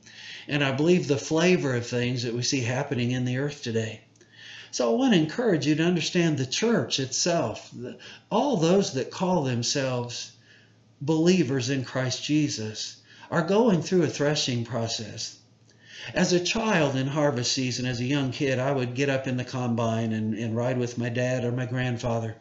and 0.49 0.65
I 0.65 0.73
believe 0.73 1.07
the 1.07 1.19
flavor 1.19 1.75
of 1.75 1.87
things 1.87 2.23
that 2.23 2.35
we 2.35 2.43
see 2.43 2.63
happening 2.63 3.11
in 3.11 3.25
the 3.25 3.39
earth 3.39 3.63
today. 3.63 4.01
So 4.71 4.91
I 4.91 4.97
want 4.97 5.15
to 5.15 5.21
encourage 5.21 5.67
you 5.67 5.75
to 5.77 5.85
understand 5.85 6.39
the 6.39 6.47
church 6.47 6.99
itself, 6.99 7.71
all 8.31 8.57
those 8.57 8.95
that 8.95 9.11
call 9.11 9.45
themselves 9.45 10.33
believers 11.01 11.71
in 11.71 11.85
Christ 11.85 12.25
Jesus 12.25 12.97
are 13.31 13.43
going 13.43 13.83
through 13.83 14.03
a 14.03 14.09
threshing 14.09 14.65
process. 14.65 15.37
As 16.15 16.33
a 16.33 16.41
child 16.41 16.97
in 16.97 17.07
harvest 17.07 17.53
season, 17.53 17.87
as 17.87 18.01
a 18.01 18.05
young 18.05 18.33
kid, 18.33 18.59
I 18.59 18.73
would 18.73 18.95
get 18.95 19.11
up 19.11 19.27
in 19.27 19.37
the 19.37 19.45
combine 19.45 20.13
and, 20.13 20.35
and 20.35 20.57
ride 20.57 20.79
with 20.79 20.99
my 20.99 21.09
dad 21.09 21.45
or 21.45 21.53
my 21.53 21.67
grandfather 21.67 22.37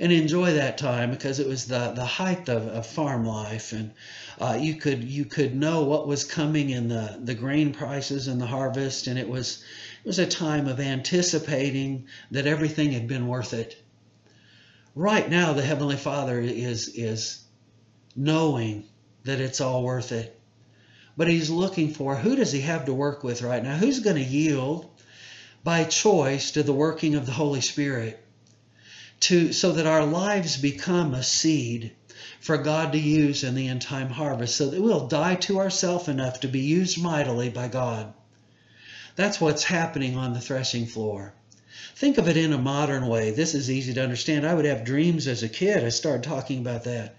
and 0.00 0.12
enjoy 0.12 0.52
that 0.54 0.78
time 0.78 1.10
because 1.10 1.38
it 1.38 1.46
was 1.46 1.66
the, 1.66 1.92
the 1.92 2.04
height 2.04 2.48
of, 2.48 2.66
of 2.66 2.86
farm 2.86 3.24
life. 3.24 3.72
And 3.72 3.92
uh, 4.40 4.58
you 4.60 4.74
could 4.74 5.04
you 5.04 5.24
could 5.24 5.54
know 5.54 5.84
what 5.84 6.06
was 6.06 6.24
coming 6.24 6.70
in 6.70 6.88
the, 6.88 7.18
the 7.22 7.34
grain 7.34 7.72
prices 7.72 8.28
and 8.28 8.40
the 8.40 8.46
harvest. 8.46 9.06
And 9.06 9.18
it 9.18 9.28
was 9.28 9.64
it 10.04 10.06
was 10.06 10.18
a 10.18 10.26
time 10.26 10.66
of 10.66 10.80
anticipating 10.80 12.06
that 12.30 12.46
everything 12.46 12.92
had 12.92 13.06
been 13.06 13.28
worth 13.28 13.54
it. 13.54 13.80
Right 14.94 15.28
now 15.28 15.52
the 15.52 15.62
heavenly 15.62 15.96
father 15.96 16.40
is 16.40 16.88
is 16.88 17.44
knowing 18.16 18.84
that 19.24 19.40
it's 19.40 19.60
all 19.60 19.82
worth 19.82 20.12
it. 20.12 20.38
But 21.16 21.28
he's 21.28 21.50
looking 21.50 21.94
for 21.94 22.16
who 22.16 22.34
does 22.34 22.50
he 22.50 22.62
have 22.62 22.86
to 22.86 22.94
work 22.94 23.22
with 23.22 23.42
right 23.42 23.62
now? 23.62 23.76
Who's 23.76 24.00
going 24.00 24.16
to 24.16 24.22
yield 24.22 24.90
by 25.62 25.84
choice 25.84 26.50
to 26.52 26.62
the 26.62 26.72
working 26.72 27.14
of 27.14 27.24
the 27.24 27.32
holy 27.32 27.60
spirit 27.60 28.23
to 29.24 29.52
so 29.52 29.72
that 29.72 29.86
our 29.86 30.04
lives 30.04 30.58
become 30.58 31.14
a 31.14 31.22
seed 31.22 31.92
for 32.40 32.58
God 32.58 32.92
to 32.92 32.98
use 32.98 33.42
in 33.42 33.54
the 33.54 33.68
end 33.68 33.80
time 33.80 34.10
harvest 34.10 34.54
so 34.54 34.68
that 34.68 34.82
we'll 34.82 35.08
die 35.08 35.36
to 35.36 35.58
ourselves 35.58 36.08
enough 36.08 36.40
to 36.40 36.48
be 36.48 36.60
used 36.60 37.02
mightily 37.02 37.48
by 37.48 37.68
God. 37.68 38.12
That's 39.16 39.40
what's 39.40 39.64
happening 39.64 40.16
on 40.16 40.34
the 40.34 40.40
threshing 40.40 40.84
floor. 40.84 41.32
Think 41.96 42.18
of 42.18 42.28
it 42.28 42.36
in 42.36 42.52
a 42.52 42.58
modern 42.58 43.06
way. 43.06 43.30
This 43.30 43.54
is 43.54 43.70
easy 43.70 43.94
to 43.94 44.02
understand. 44.02 44.46
I 44.46 44.52
would 44.52 44.66
have 44.66 44.84
dreams 44.84 45.26
as 45.26 45.42
a 45.42 45.48
kid. 45.48 45.84
I 45.84 45.88
started 45.88 46.24
talking 46.24 46.58
about 46.58 46.84
that. 46.84 47.16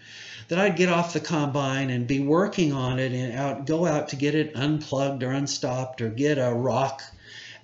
That 0.50 0.60
I'd 0.60 0.76
get 0.76 0.90
off 0.90 1.14
the 1.14 1.20
combine 1.20 1.90
and 1.90 2.06
be 2.06 2.20
working 2.20 2.72
on 2.72 3.00
it 3.00 3.14
and 3.14 3.34
out 3.34 3.66
go 3.66 3.88
out 3.88 4.10
to 4.10 4.16
get 4.16 4.36
it 4.36 4.56
unplugged 4.56 5.24
or 5.24 5.32
unstopped 5.32 6.02
or 6.02 6.10
get 6.10 6.38
a 6.38 6.54
rock 6.54 7.02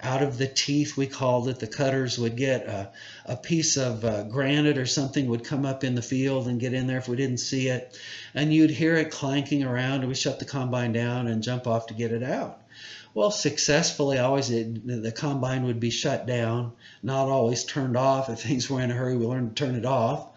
out 0.04 0.24
of 0.24 0.38
the 0.38 0.48
teeth, 0.48 0.98
we 0.98 1.08
called 1.08 1.48
it. 1.48 1.60
The 1.60 1.68
cutters 1.68 2.18
would 2.18 2.36
get 2.36 2.66
a, 2.68 2.92
a 3.26 3.38
piece 3.38 3.78
of 3.78 4.04
uh, 4.04 4.24
granite 4.24 4.78
or 4.78 4.86
something 4.86 5.28
would 5.28 5.44
come 5.44 5.66
up 5.66 5.84
in 5.84 5.96
the 5.96 6.02
field 6.02 6.48
and 6.48 6.60
get 6.60 6.74
in 6.74 6.88
there 6.88 6.98
if 6.98 7.08
we 7.08 7.16
didn't 7.16 7.38
see 7.38 7.68
it. 7.68 7.98
And 8.34 8.54
you'd 8.54 8.72
hear 8.72 8.96
it 8.96 9.12
clanking 9.12 9.64
around, 9.64 10.00
and 10.00 10.08
we 10.08 10.16
shut 10.16 10.40
the 10.40 10.46
combine 10.46 10.92
down 10.92 11.28
and 11.28 11.44
jump 11.44 11.68
off 11.68 11.88
to 11.88 11.94
get 11.94 12.12
it 12.12 12.24
out. 12.24 12.62
well, 13.14 13.32
successfully, 13.32 14.18
always 14.18 14.50
it, 14.50 15.04
the 15.04 15.12
combine 15.12 15.66
would 15.66 15.80
be 15.80 15.90
shut 15.90 16.26
down, 16.26 16.72
not 17.04 17.28
always 17.28 17.64
turned 17.66 17.98
off. 17.98 18.30
If 18.30 18.40
things 18.42 18.70
were 18.70 18.82
in 18.82 18.92
a 18.92 18.94
hurry, 18.94 19.18
we 19.18 19.26
learned 19.26 19.56
to 19.56 19.66
turn 19.66 19.76
it 19.76 19.86
off. 19.86 20.30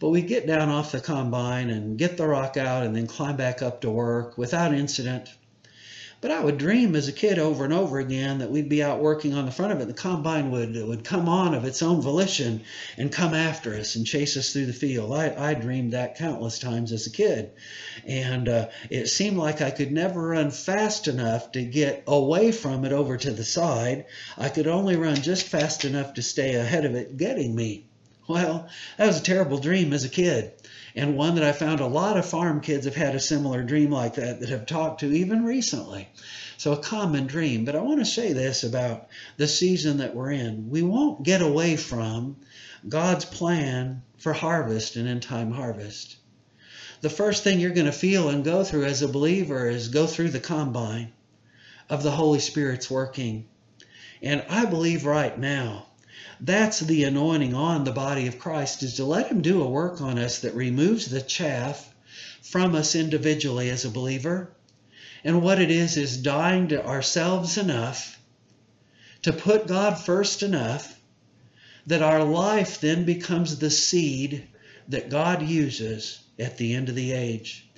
But 0.00 0.08
we 0.08 0.22
get 0.22 0.46
down 0.46 0.68
off 0.68 0.92
the 0.92 1.00
combine 1.00 1.70
and 1.70 1.96
get 1.98 2.16
the 2.16 2.26
rock 2.26 2.56
out 2.56 2.82
and 2.84 2.96
then 2.96 3.06
climb 3.06 3.36
back 3.36 3.62
up 3.62 3.82
to 3.82 3.90
work 3.90 4.36
without 4.36 4.74
incident. 4.74 5.28
But 6.22 6.30
I 6.30 6.44
would 6.44 6.56
dream 6.56 6.94
as 6.94 7.08
a 7.08 7.12
kid 7.12 7.40
over 7.40 7.64
and 7.64 7.72
over 7.74 7.98
again 7.98 8.38
that 8.38 8.50
we'd 8.52 8.68
be 8.68 8.80
out 8.80 9.00
working 9.00 9.34
on 9.34 9.44
the 9.44 9.50
front 9.50 9.72
of 9.72 9.80
it. 9.80 9.88
The 9.88 9.92
combine 9.92 10.52
would 10.52 10.76
would 10.76 11.02
come 11.02 11.28
on 11.28 11.52
of 11.52 11.64
its 11.64 11.82
own 11.82 12.00
volition 12.00 12.60
and 12.96 13.10
come 13.10 13.34
after 13.34 13.74
us 13.74 13.96
and 13.96 14.06
chase 14.06 14.36
us 14.36 14.52
through 14.52 14.66
the 14.66 14.72
field. 14.72 15.12
I, 15.12 15.34
I 15.36 15.54
dreamed 15.54 15.94
that 15.94 16.16
countless 16.16 16.60
times 16.60 16.92
as 16.92 17.08
a 17.08 17.10
kid, 17.10 17.50
and 18.06 18.48
uh, 18.48 18.68
it 18.88 19.08
seemed 19.08 19.36
like 19.36 19.60
I 19.60 19.72
could 19.72 19.90
never 19.90 20.28
run 20.28 20.52
fast 20.52 21.08
enough 21.08 21.50
to 21.52 21.64
get 21.64 22.04
away 22.06 22.52
from 22.52 22.84
it 22.84 22.92
over 22.92 23.16
to 23.16 23.32
the 23.32 23.44
side. 23.44 24.04
I 24.38 24.48
could 24.48 24.68
only 24.68 24.94
run 24.94 25.16
just 25.16 25.48
fast 25.48 25.84
enough 25.84 26.14
to 26.14 26.22
stay 26.22 26.54
ahead 26.54 26.84
of 26.84 26.94
it 26.94 27.16
getting 27.16 27.52
me. 27.52 27.86
Well, 28.28 28.68
that 28.96 29.08
was 29.08 29.18
a 29.18 29.24
terrible 29.24 29.58
dream 29.58 29.92
as 29.92 30.04
a 30.04 30.08
kid 30.08 30.52
and 30.94 31.16
one 31.16 31.36
that 31.36 31.44
I 31.44 31.52
found 31.52 31.80
a 31.80 31.86
lot 31.86 32.16
of 32.16 32.26
farm 32.26 32.60
kids 32.60 32.84
have 32.84 32.94
had 32.94 33.14
a 33.14 33.20
similar 33.20 33.62
dream 33.62 33.90
like 33.90 34.14
that 34.14 34.40
that 34.40 34.48
have 34.50 34.66
talked 34.66 35.00
to 35.00 35.12
even 35.12 35.44
recently. 35.44 36.08
So, 36.58 36.72
a 36.72 36.82
common 36.82 37.26
dream. 37.26 37.64
But 37.64 37.76
I 37.76 37.80
want 37.80 38.00
to 38.00 38.04
say 38.04 38.32
this 38.32 38.62
about 38.62 39.08
the 39.36 39.48
season 39.48 39.98
that 39.98 40.14
we're 40.14 40.32
in. 40.32 40.70
We 40.70 40.82
won't 40.82 41.22
get 41.22 41.42
away 41.42 41.76
from 41.76 42.36
God's 42.88 43.24
plan 43.24 44.02
for 44.18 44.32
harvest 44.32 44.96
and 44.96 45.08
end 45.08 45.22
time 45.22 45.52
harvest. 45.52 46.16
The 47.00 47.10
first 47.10 47.42
thing 47.42 47.58
you're 47.58 47.70
going 47.70 47.86
to 47.86 47.92
feel 47.92 48.28
and 48.28 48.44
go 48.44 48.62
through 48.62 48.84
as 48.84 49.02
a 49.02 49.08
believer 49.08 49.68
is 49.68 49.88
go 49.88 50.06
through 50.06 50.30
the 50.30 50.40
combine 50.40 51.12
of 51.88 52.02
the 52.02 52.12
Holy 52.12 52.38
Spirit's 52.38 52.90
working. 52.90 53.48
And 54.22 54.44
I 54.48 54.66
believe 54.66 55.04
right 55.04 55.36
now 55.36 55.86
that's 56.44 56.80
the 56.80 57.04
anointing 57.04 57.54
on 57.54 57.84
the 57.84 57.92
body 57.92 58.26
of 58.26 58.40
Christ 58.40 58.82
is 58.82 58.94
to 58.94 59.04
let 59.04 59.28
him 59.28 59.42
do 59.42 59.62
a 59.62 59.70
work 59.70 60.00
on 60.00 60.18
us 60.18 60.40
that 60.40 60.56
removes 60.56 61.06
the 61.06 61.22
chaff 61.22 61.88
from 62.42 62.74
us 62.74 62.96
individually 62.96 63.70
as 63.70 63.84
a 63.84 63.90
believer. 63.90 64.50
And 65.22 65.40
what 65.40 65.60
it 65.60 65.70
is 65.70 65.96
is 65.96 66.16
dying 66.16 66.68
to 66.68 66.84
ourselves 66.84 67.58
enough 67.58 68.20
to 69.22 69.32
put 69.32 69.68
God 69.68 69.94
first 69.94 70.42
enough 70.42 70.98
that 71.86 72.02
our 72.02 72.24
life 72.24 72.80
then 72.80 73.04
becomes 73.04 73.58
the 73.58 73.70
seed 73.70 74.48
that 74.88 75.10
God 75.10 75.42
uses 75.42 76.18
at 76.40 76.58
the 76.58 76.74
end 76.74 76.88
of 76.88 76.96
the 76.96 77.12
age. 77.12 77.68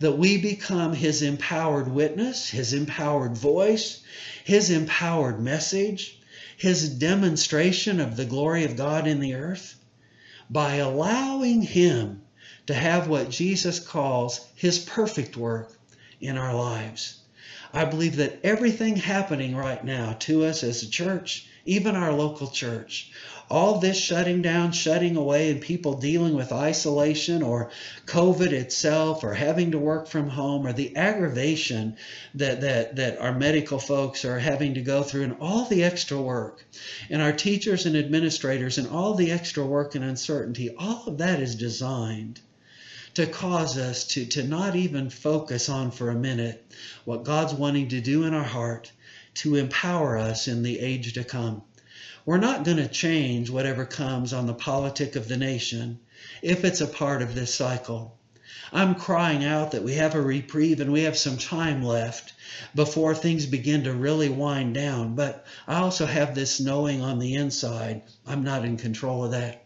That 0.00 0.18
we 0.18 0.36
become 0.36 0.92
His 0.92 1.22
empowered 1.22 1.88
witness, 1.88 2.50
His 2.50 2.74
empowered 2.74 3.34
voice, 3.34 4.02
His 4.44 4.68
empowered 4.70 5.40
message, 5.40 6.19
his 6.60 6.90
demonstration 6.90 8.00
of 8.00 8.16
the 8.16 8.24
glory 8.26 8.64
of 8.64 8.76
God 8.76 9.06
in 9.06 9.18
the 9.18 9.32
earth 9.32 9.76
by 10.50 10.74
allowing 10.74 11.62
him 11.62 12.20
to 12.66 12.74
have 12.74 13.08
what 13.08 13.30
Jesus 13.30 13.80
calls 13.80 14.46
his 14.54 14.78
perfect 14.78 15.38
work 15.38 15.72
in 16.20 16.36
our 16.36 16.54
lives. 16.54 17.16
I 17.72 17.86
believe 17.86 18.16
that 18.16 18.40
everything 18.44 18.96
happening 18.96 19.56
right 19.56 19.82
now 19.82 20.16
to 20.20 20.44
us 20.44 20.62
as 20.62 20.82
a 20.82 20.90
church, 20.90 21.48
even 21.64 21.96
our 21.96 22.12
local 22.12 22.48
church, 22.48 23.10
all 23.50 23.78
this 23.78 23.98
shutting 23.98 24.42
down, 24.42 24.70
shutting 24.70 25.16
away, 25.16 25.50
and 25.50 25.60
people 25.60 25.94
dealing 25.94 26.34
with 26.34 26.52
isolation 26.52 27.42
or 27.42 27.70
COVID 28.06 28.52
itself 28.52 29.24
or 29.24 29.34
having 29.34 29.72
to 29.72 29.78
work 29.78 30.06
from 30.06 30.28
home 30.28 30.66
or 30.66 30.72
the 30.72 30.96
aggravation 30.96 31.96
that, 32.34 32.60
that, 32.60 32.96
that 32.96 33.18
our 33.18 33.34
medical 33.34 33.78
folks 33.78 34.24
are 34.24 34.38
having 34.38 34.74
to 34.74 34.82
go 34.82 35.02
through 35.02 35.24
and 35.24 35.36
all 35.40 35.64
the 35.64 35.82
extra 35.82 36.20
work 36.20 36.64
and 37.10 37.20
our 37.20 37.32
teachers 37.32 37.86
and 37.86 37.96
administrators 37.96 38.78
and 38.78 38.88
all 38.88 39.14
the 39.14 39.32
extra 39.32 39.64
work 39.66 39.94
and 39.96 40.04
uncertainty, 40.04 40.70
all 40.78 41.04
of 41.06 41.18
that 41.18 41.40
is 41.40 41.56
designed 41.56 42.40
to 43.14 43.26
cause 43.26 43.76
us 43.76 44.06
to, 44.06 44.24
to 44.24 44.44
not 44.44 44.76
even 44.76 45.10
focus 45.10 45.68
on 45.68 45.90
for 45.90 46.10
a 46.10 46.14
minute 46.14 46.64
what 47.04 47.24
God's 47.24 47.52
wanting 47.52 47.88
to 47.88 48.00
do 48.00 48.22
in 48.22 48.34
our 48.34 48.44
heart 48.44 48.92
to 49.40 49.56
empower 49.56 50.18
us 50.18 50.48
in 50.48 50.62
the 50.62 50.78
age 50.78 51.14
to 51.14 51.24
come. 51.24 51.62
We're 52.26 52.36
not 52.36 52.64
going 52.64 52.76
to 52.76 52.86
change 52.86 53.48
whatever 53.48 53.86
comes 53.86 54.34
on 54.34 54.46
the 54.46 54.52
politic 54.52 55.16
of 55.16 55.28
the 55.28 55.38
nation 55.38 55.98
if 56.42 56.62
it's 56.62 56.82
a 56.82 56.86
part 56.86 57.22
of 57.22 57.34
this 57.34 57.54
cycle. 57.54 58.18
I'm 58.70 58.94
crying 58.94 59.42
out 59.42 59.70
that 59.70 59.82
we 59.82 59.94
have 59.94 60.14
a 60.14 60.20
reprieve 60.20 60.80
and 60.80 60.92
we 60.92 61.04
have 61.04 61.16
some 61.16 61.38
time 61.38 61.82
left 61.82 62.34
before 62.74 63.14
things 63.14 63.46
begin 63.46 63.84
to 63.84 63.94
really 63.94 64.28
wind 64.28 64.74
down. 64.74 65.14
But 65.14 65.46
I 65.66 65.76
also 65.76 66.04
have 66.04 66.34
this 66.34 66.60
knowing 66.60 67.00
on 67.00 67.18
the 67.18 67.34
inside 67.34 68.02
I'm 68.26 68.44
not 68.44 68.66
in 68.66 68.76
control 68.76 69.24
of 69.24 69.30
that. 69.30 69.64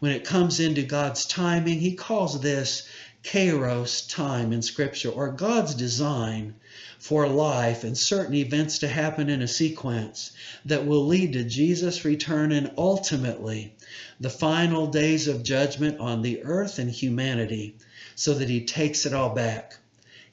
When 0.00 0.12
it 0.12 0.24
comes 0.26 0.60
into 0.60 0.82
God's 0.82 1.24
timing, 1.24 1.80
He 1.80 1.94
calls 1.94 2.38
this 2.38 2.86
kairos 3.24 4.06
time 4.08 4.52
in 4.52 4.60
Scripture 4.60 5.10
or 5.10 5.32
God's 5.32 5.74
design 5.74 6.54
for 7.00 7.26
life 7.26 7.82
and 7.82 7.96
certain 7.96 8.34
events 8.34 8.78
to 8.78 8.86
happen 8.86 9.30
in 9.30 9.40
a 9.40 9.48
sequence 9.48 10.32
that 10.66 10.86
will 10.86 11.06
lead 11.06 11.32
to 11.32 11.42
Jesus' 11.42 12.04
return 12.04 12.52
and 12.52 12.70
ultimately 12.76 13.72
the 14.20 14.28
final 14.28 14.86
days 14.86 15.26
of 15.26 15.42
judgment 15.42 15.98
on 15.98 16.20
the 16.20 16.42
earth 16.44 16.78
and 16.78 16.90
humanity 16.90 17.74
so 18.14 18.34
that 18.34 18.50
he 18.50 18.66
takes 18.66 19.06
it 19.06 19.14
all 19.14 19.34
back. 19.34 19.78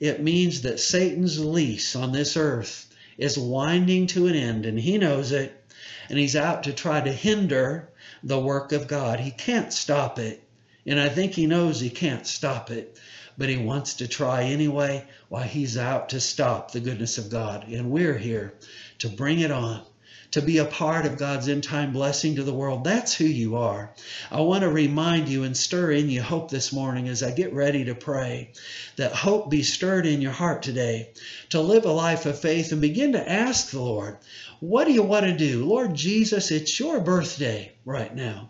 It 0.01 0.21
means 0.21 0.63
that 0.63 0.81
Satan's 0.81 1.39
lease 1.39 1.95
on 1.95 2.11
this 2.11 2.35
earth 2.35 2.93
is 3.17 3.37
winding 3.37 4.07
to 4.07 4.27
an 4.27 4.35
end 4.35 4.65
and 4.65 4.77
he 4.77 4.97
knows 4.97 5.31
it 5.31 5.63
and 6.09 6.19
he's 6.19 6.35
out 6.35 6.63
to 6.63 6.73
try 6.73 6.99
to 6.99 7.11
hinder 7.11 7.87
the 8.23 8.39
work 8.39 8.73
of 8.73 8.89
God. 8.89 9.21
He 9.21 9.31
can't 9.31 9.71
stop 9.71 10.19
it. 10.19 10.43
And 10.85 10.99
I 10.99 11.07
think 11.07 11.33
he 11.33 11.47
knows 11.47 11.79
he 11.79 11.89
can't 11.89 12.27
stop 12.27 12.71
it 12.71 12.97
but 13.37 13.49
he 13.49 13.57
wants 13.57 13.95
to 13.95 14.07
try 14.07 14.43
anyway 14.43 15.05
while 15.29 15.43
he's 15.43 15.77
out 15.77 16.09
to 16.09 16.19
stop 16.19 16.71
the 16.71 16.79
goodness 16.79 17.17
of 17.17 17.29
God. 17.29 17.67
And 17.67 17.91
we're 17.91 18.17
here 18.17 18.53
to 18.99 19.09
bring 19.09 19.39
it 19.39 19.51
on, 19.51 19.83
to 20.31 20.41
be 20.41 20.57
a 20.57 20.65
part 20.65 21.05
of 21.05 21.19
God's 21.19 21.47
end 21.47 21.63
time 21.63 21.93
blessing 21.93 22.35
to 22.35 22.43
the 22.43 22.53
world. 22.53 22.83
That's 22.83 23.13
who 23.13 23.25
you 23.25 23.57
are. 23.57 23.93
I 24.31 24.41
want 24.41 24.61
to 24.61 24.69
remind 24.69 25.29
you 25.29 25.43
and 25.43 25.55
stir 25.55 25.91
in 25.91 26.09
you 26.09 26.21
hope 26.21 26.49
this 26.49 26.73
morning 26.73 27.07
as 27.07 27.21
I 27.21 27.31
get 27.31 27.53
ready 27.53 27.85
to 27.85 27.95
pray 27.95 28.53
that 28.95 29.13
hope 29.13 29.51
be 29.51 29.61
stirred 29.61 30.07
in 30.07 30.21
your 30.21 30.31
heart 30.31 30.63
today 30.63 31.11
to 31.49 31.61
live 31.61 31.85
a 31.85 31.91
life 31.91 32.25
of 32.25 32.39
faith 32.39 32.71
and 32.71 32.81
begin 32.81 33.13
to 33.13 33.31
ask 33.31 33.69
the 33.69 33.81
Lord, 33.81 34.17
what 34.59 34.85
do 34.85 34.93
you 34.93 35.03
want 35.03 35.25
to 35.25 35.37
do? 35.37 35.63
Lord 35.63 35.93
Jesus, 35.93 36.49
it's 36.49 36.79
your 36.79 36.99
birthday 36.99 37.71
right 37.85 38.13
now. 38.13 38.49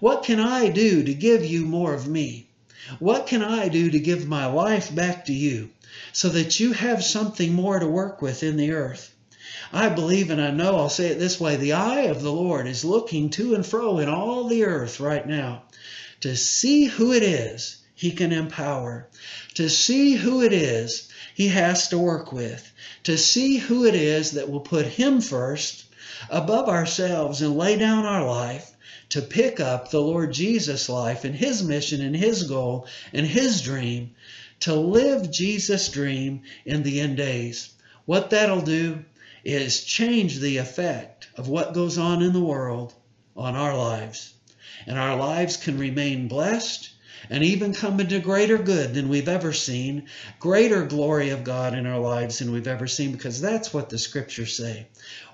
What 0.00 0.24
can 0.24 0.40
I 0.40 0.70
do 0.70 1.02
to 1.04 1.14
give 1.14 1.44
you 1.44 1.66
more 1.66 1.92
of 1.92 2.08
me? 2.08 2.48
What 2.98 3.26
can 3.26 3.42
I 3.42 3.68
do 3.68 3.90
to 3.90 3.98
give 3.98 4.28
my 4.28 4.46
life 4.46 4.94
back 4.94 5.24
to 5.26 5.32
you 5.32 5.70
so 6.12 6.28
that 6.28 6.60
you 6.60 6.72
have 6.72 7.02
something 7.02 7.52
more 7.52 7.78
to 7.78 7.86
work 7.86 8.20
with 8.20 8.42
in 8.42 8.56
the 8.56 8.72
earth? 8.72 9.14
I 9.72 9.88
believe 9.88 10.30
and 10.30 10.40
I 10.40 10.50
know, 10.50 10.76
I'll 10.76 10.88
say 10.88 11.06
it 11.06 11.18
this 11.18 11.40
way 11.40 11.56
the 11.56 11.72
eye 11.72 12.02
of 12.02 12.22
the 12.22 12.32
Lord 12.32 12.66
is 12.66 12.84
looking 12.84 13.30
to 13.30 13.54
and 13.54 13.64
fro 13.64 13.98
in 13.98 14.08
all 14.08 14.48
the 14.48 14.64
earth 14.64 15.00
right 15.00 15.26
now 15.26 15.62
to 16.20 16.36
see 16.36 16.84
who 16.84 17.12
it 17.12 17.22
is 17.22 17.76
he 17.94 18.10
can 18.10 18.32
empower, 18.32 19.08
to 19.54 19.68
see 19.68 20.14
who 20.14 20.42
it 20.42 20.52
is 20.52 21.08
he 21.34 21.48
has 21.48 21.88
to 21.88 21.98
work 21.98 22.32
with, 22.32 22.70
to 23.04 23.16
see 23.16 23.56
who 23.56 23.84
it 23.84 23.94
is 23.94 24.32
that 24.32 24.50
will 24.50 24.60
put 24.60 24.86
him 24.86 25.20
first 25.20 25.84
above 26.28 26.68
ourselves 26.68 27.40
and 27.40 27.56
lay 27.56 27.76
down 27.76 28.04
our 28.04 28.26
life 28.26 28.73
to 29.14 29.22
pick 29.22 29.60
up 29.60 29.92
the 29.92 30.00
Lord 30.00 30.32
Jesus' 30.32 30.88
life 30.88 31.24
and 31.24 31.36
his 31.36 31.62
mission 31.62 32.00
and 32.00 32.16
his 32.16 32.42
goal 32.42 32.88
and 33.12 33.24
his 33.24 33.62
dream 33.62 34.10
to 34.58 34.74
live 34.74 35.30
Jesus' 35.30 35.88
dream 35.88 36.42
in 36.66 36.82
the 36.82 36.98
end 36.98 37.16
days. 37.16 37.68
What 38.06 38.30
that'll 38.30 38.62
do 38.62 39.04
is 39.44 39.84
change 39.84 40.40
the 40.40 40.56
effect 40.56 41.28
of 41.36 41.46
what 41.46 41.74
goes 41.74 41.96
on 41.96 42.22
in 42.22 42.32
the 42.32 42.40
world 42.40 42.92
on 43.36 43.54
our 43.54 43.78
lives. 43.78 44.34
And 44.84 44.98
our 44.98 45.14
lives 45.16 45.58
can 45.58 45.78
remain 45.78 46.26
blessed 46.26 46.90
and 47.30 47.42
even 47.42 47.74
come 47.74 48.00
into 48.00 48.18
greater 48.18 48.58
good 48.58 48.94
than 48.94 49.08
we've 49.08 49.28
ever 49.28 49.52
seen, 49.52 50.08
greater 50.38 50.84
glory 50.84 51.30
of 51.30 51.44
God 51.44 51.74
in 51.74 51.86
our 51.86 51.98
lives 51.98 52.38
than 52.38 52.52
we've 52.52 52.66
ever 52.66 52.86
seen, 52.86 53.12
because 53.12 53.40
that's 53.40 53.72
what 53.72 53.90
the 53.90 53.98
scriptures 53.98 54.56
say. 54.56 54.86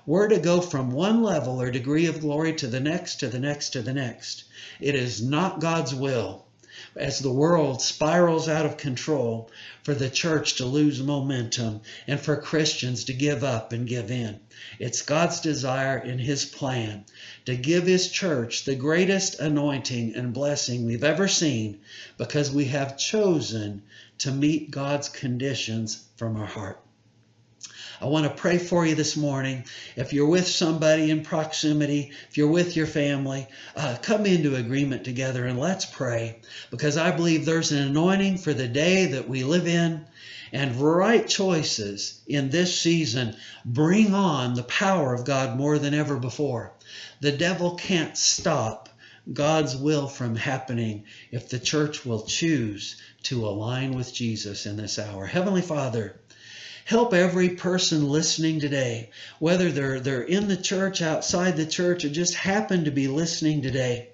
We're 0.05 0.27
to 0.29 0.39
go 0.39 0.61
from 0.61 0.91
one 0.91 1.21
level 1.21 1.61
or 1.61 1.71
degree 1.71 2.07
of 2.07 2.21
glory 2.21 2.53
to 2.55 2.67
the 2.67 2.79
next, 2.79 3.17
to 3.21 3.27
the 3.27 3.39
next, 3.39 3.71
to 3.71 3.81
the 3.81 3.93
next. 3.93 4.45
It 4.79 4.95
is 4.95 5.21
not 5.21 5.59
God's 5.59 5.93
will 5.93 6.45
as 6.95 7.19
the 7.19 7.31
world 7.31 7.81
spirals 7.81 8.49
out 8.49 8.65
of 8.65 8.77
control 8.77 9.49
for 9.83 9.93
the 9.93 10.09
church 10.09 10.55
to 10.55 10.65
lose 10.65 11.01
momentum 11.01 11.81
and 12.05 12.19
for 12.19 12.35
Christians 12.35 13.05
to 13.05 13.13
give 13.13 13.43
up 13.43 13.71
and 13.71 13.87
give 13.87 14.11
in. 14.11 14.39
It's 14.77 15.01
God's 15.01 15.39
desire 15.39 15.97
in 15.97 16.19
His 16.19 16.45
plan 16.45 17.05
to 17.45 17.55
give 17.55 17.85
His 17.87 18.11
church 18.11 18.65
the 18.65 18.75
greatest 18.75 19.39
anointing 19.39 20.15
and 20.15 20.33
blessing 20.33 20.85
we've 20.85 21.03
ever 21.03 21.27
seen 21.27 21.79
because 22.17 22.51
we 22.51 22.65
have 22.65 22.97
chosen 22.97 23.83
to 24.19 24.31
meet 24.31 24.71
God's 24.71 25.09
conditions 25.09 26.03
from 26.17 26.35
our 26.35 26.45
heart. 26.45 26.79
I 28.01 28.07
want 28.07 28.25
to 28.25 28.33
pray 28.33 28.57
for 28.57 28.83
you 28.83 28.95
this 28.95 29.15
morning. 29.15 29.65
If 29.95 30.11
you're 30.11 30.27
with 30.27 30.47
somebody 30.47 31.11
in 31.11 31.23
proximity, 31.23 32.13
if 32.29 32.35
you're 32.35 32.49
with 32.49 32.75
your 32.75 32.87
family, 32.87 33.47
uh, 33.75 33.95
come 34.01 34.25
into 34.25 34.55
agreement 34.55 35.03
together 35.03 35.45
and 35.45 35.59
let's 35.59 35.85
pray 35.85 36.39
because 36.71 36.97
I 36.97 37.11
believe 37.11 37.45
there's 37.45 37.71
an 37.71 37.89
anointing 37.89 38.39
for 38.39 38.55
the 38.55 38.67
day 38.67 39.05
that 39.05 39.29
we 39.29 39.43
live 39.43 39.67
in 39.67 40.07
and 40.51 40.75
right 40.77 41.27
choices 41.27 42.19
in 42.25 42.49
this 42.49 42.79
season 42.79 43.35
bring 43.63 44.15
on 44.15 44.55
the 44.55 44.63
power 44.63 45.13
of 45.13 45.23
God 45.23 45.55
more 45.55 45.77
than 45.77 45.93
ever 45.93 46.17
before. 46.17 46.73
The 47.19 47.31
devil 47.31 47.75
can't 47.75 48.17
stop 48.17 48.89
God's 49.31 49.75
will 49.75 50.07
from 50.07 50.35
happening 50.35 51.03
if 51.29 51.49
the 51.49 51.59
church 51.59 52.03
will 52.03 52.23
choose 52.23 52.99
to 53.23 53.45
align 53.45 53.93
with 53.93 54.11
Jesus 54.11 54.65
in 54.65 54.77
this 54.77 54.97
hour. 54.97 55.27
Heavenly 55.27 55.61
Father, 55.61 56.19
help 56.85 57.13
every 57.13 57.49
person 57.49 58.07
listening 58.09 58.59
today, 58.59 59.09
whether 59.39 59.71
they're, 59.71 59.99
they're 59.99 60.21
in 60.21 60.47
the 60.47 60.57
church, 60.57 61.01
outside 61.01 61.57
the 61.57 61.65
church, 61.65 62.05
or 62.05 62.09
just 62.09 62.35
happen 62.35 62.85
to 62.85 62.91
be 62.91 63.07
listening 63.07 63.61
today, 63.61 64.09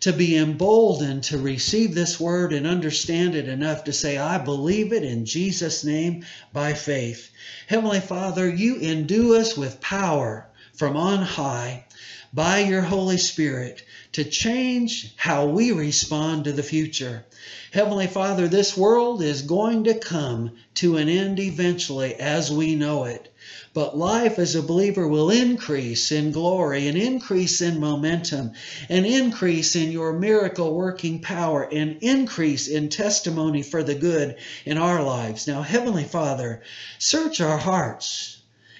to 0.00 0.12
be 0.12 0.36
emboldened 0.36 1.24
to 1.24 1.38
receive 1.38 1.94
this 1.94 2.20
word 2.20 2.52
and 2.52 2.66
understand 2.66 3.34
it 3.34 3.48
enough 3.48 3.84
to 3.84 3.92
say, 3.92 4.18
I 4.18 4.38
believe 4.38 4.92
it 4.92 5.02
in 5.02 5.24
Jesus' 5.24 5.84
name 5.84 6.24
by 6.52 6.74
faith. 6.74 7.30
Heavenly 7.66 8.00
Father, 8.00 8.48
you 8.48 8.76
endue 8.76 9.36
us 9.36 9.56
with 9.56 9.80
power 9.80 10.48
from 10.74 10.96
on 10.96 11.22
high 11.22 11.86
by 12.32 12.58
your 12.58 12.82
Holy 12.82 13.16
Spirit 13.16 13.82
to 14.16 14.24
change 14.24 15.12
how 15.16 15.44
we 15.44 15.72
respond 15.72 16.44
to 16.44 16.52
the 16.52 16.62
future. 16.62 17.22
Heavenly 17.70 18.06
Father, 18.06 18.48
this 18.48 18.74
world 18.74 19.20
is 19.20 19.42
going 19.42 19.84
to 19.84 19.98
come 19.98 20.52
to 20.76 20.96
an 20.96 21.10
end 21.10 21.38
eventually 21.38 22.14
as 22.14 22.50
we 22.50 22.76
know 22.76 23.04
it. 23.04 23.30
But 23.74 23.98
life 23.98 24.38
as 24.38 24.54
a 24.54 24.62
believer 24.62 25.06
will 25.06 25.28
increase 25.28 26.10
in 26.12 26.30
glory 26.30 26.88
an 26.88 26.96
increase 26.96 27.60
in 27.60 27.78
momentum 27.78 28.52
an 28.88 29.04
increase 29.04 29.76
in 29.76 29.92
your 29.92 30.14
miracle 30.14 30.72
working 30.72 31.20
power 31.20 31.64
an 31.64 31.98
increase 32.00 32.68
in 32.68 32.88
testimony 32.88 33.62
for 33.62 33.82
the 33.82 33.94
good 33.94 34.36
in 34.64 34.78
our 34.78 35.02
lives. 35.02 35.46
Now, 35.46 35.60
Heavenly 35.60 36.04
Father, 36.04 36.62
search 36.98 37.42
our 37.42 37.58
hearts 37.58 38.38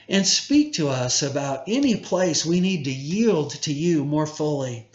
and 0.08 0.26
speak 0.26 0.72
to 0.76 0.88
us 0.88 1.22
about 1.22 1.64
any 1.66 1.96
place 1.96 2.46
we 2.46 2.60
need 2.60 2.86
to 2.86 2.90
yield 2.90 3.50
to 3.50 3.72
you 3.74 4.02
more 4.02 4.26
fully. 4.26 4.88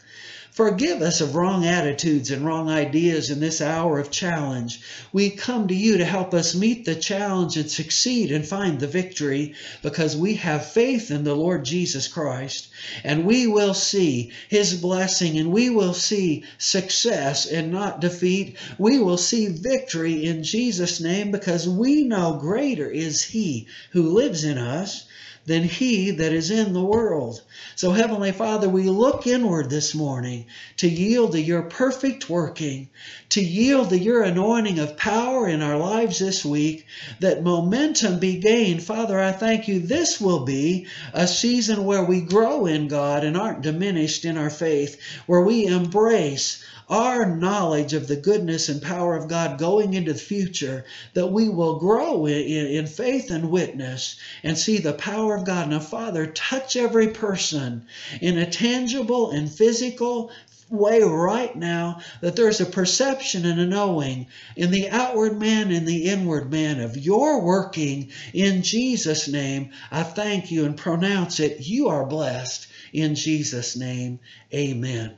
Forgive 0.53 1.01
us 1.01 1.21
of 1.21 1.35
wrong 1.35 1.65
attitudes 1.65 2.29
and 2.29 2.45
wrong 2.45 2.69
ideas 2.69 3.29
in 3.29 3.39
this 3.39 3.61
hour 3.61 3.99
of 3.99 4.11
challenge. 4.11 4.81
We 5.13 5.29
come 5.29 5.69
to 5.69 5.73
you 5.73 5.97
to 5.99 6.03
help 6.03 6.33
us 6.33 6.53
meet 6.53 6.83
the 6.83 6.95
challenge 6.95 7.55
and 7.55 7.71
succeed 7.71 8.33
and 8.33 8.45
find 8.45 8.77
the 8.77 8.87
victory 8.87 9.53
because 9.81 10.17
we 10.17 10.35
have 10.35 10.65
faith 10.65 11.09
in 11.09 11.23
the 11.23 11.35
Lord 11.35 11.63
Jesus 11.63 12.09
Christ 12.09 12.67
and 13.05 13.23
we 13.23 13.47
will 13.47 13.73
see 13.73 14.33
his 14.49 14.73
blessing 14.73 15.39
and 15.39 15.53
we 15.53 15.69
will 15.69 15.93
see 15.93 16.43
success 16.57 17.45
and 17.45 17.71
not 17.71 18.01
defeat. 18.01 18.57
We 18.77 18.99
will 18.99 19.17
see 19.17 19.47
victory 19.47 20.25
in 20.25 20.43
Jesus' 20.43 20.99
name 20.99 21.31
because 21.31 21.65
we 21.69 22.03
know 22.03 22.33
greater 22.33 22.89
is 22.89 23.23
he 23.23 23.67
who 23.91 24.09
lives 24.09 24.43
in 24.43 24.57
us 24.57 25.05
than 25.45 25.63
he 25.63 26.11
that 26.11 26.33
is 26.33 26.51
in 26.51 26.73
the 26.73 26.83
world. 26.83 27.41
So, 27.75 27.91
Heavenly 27.91 28.31
Father, 28.31 28.69
we 28.69 28.83
look 28.83 29.25
inward 29.25 29.69
this 29.69 29.95
morning 29.95 30.45
to 30.77 30.87
yield 30.87 31.31
to 31.33 31.41
your 31.41 31.63
perfect 31.63 32.29
working, 32.29 32.89
to 33.29 33.41
yield 33.41 33.89
to 33.89 33.97
your 33.97 34.23
anointing 34.23 34.79
of 34.79 34.97
power 34.97 35.47
in 35.47 35.61
our 35.61 35.77
lives 35.77 36.19
this 36.19 36.45
week, 36.45 36.85
that 37.19 37.43
momentum 37.43 38.19
be 38.19 38.37
gained. 38.37 38.83
Father, 38.83 39.19
I 39.19 39.31
thank 39.31 39.67
you. 39.67 39.79
This 39.79 40.21
will 40.21 40.45
be 40.45 40.87
a 41.13 41.27
season 41.27 41.85
where 41.85 42.03
we 42.03 42.21
grow 42.21 42.65
in 42.65 42.87
God 42.87 43.23
and 43.23 43.35
aren't 43.35 43.61
diminished 43.61 44.25
in 44.25 44.37
our 44.37 44.49
faith, 44.49 45.01
where 45.25 45.41
we 45.41 45.65
embrace 45.65 46.63
our 46.91 47.25
knowledge 47.25 47.93
of 47.93 48.07
the 48.09 48.17
goodness 48.17 48.67
and 48.67 48.81
power 48.81 49.15
of 49.15 49.29
God 49.29 49.57
going 49.57 49.93
into 49.93 50.11
the 50.11 50.19
future, 50.19 50.83
that 51.13 51.31
we 51.31 51.47
will 51.47 51.79
grow 51.79 52.25
in, 52.25 52.35
in, 52.35 52.85
faith 52.85 53.31
and 53.31 53.49
witness 53.49 54.17
and 54.43 54.57
see 54.57 54.77
the 54.77 54.91
power 54.91 55.35
of 55.35 55.45
God. 55.45 55.69
Now, 55.69 55.79
Father, 55.79 56.27
touch 56.27 56.75
every 56.75 57.07
person 57.07 57.85
in 58.19 58.37
a 58.37 58.45
tangible 58.45 59.31
and 59.31 59.49
physical 59.49 60.31
way 60.69 61.01
right 61.01 61.55
now 61.55 62.01
that 62.19 62.35
there's 62.35 62.59
a 62.59 62.65
perception 62.65 63.45
and 63.45 63.59
a 63.59 63.65
knowing 63.65 64.27
in 64.57 64.71
the 64.71 64.89
outward 64.89 65.39
man 65.39 65.71
and 65.71 65.87
the 65.87 66.09
inward 66.09 66.51
man 66.51 66.81
of 66.81 66.97
your 66.97 67.41
working 67.41 68.09
in 68.33 68.63
Jesus' 68.63 69.29
name. 69.29 69.69
I 69.91 70.03
thank 70.03 70.51
you 70.51 70.65
and 70.65 70.75
pronounce 70.75 71.39
it. 71.39 71.61
You 71.61 71.87
are 71.87 72.05
blessed 72.05 72.67
in 72.91 73.15
Jesus' 73.15 73.77
name. 73.77 74.19
Amen. 74.53 75.17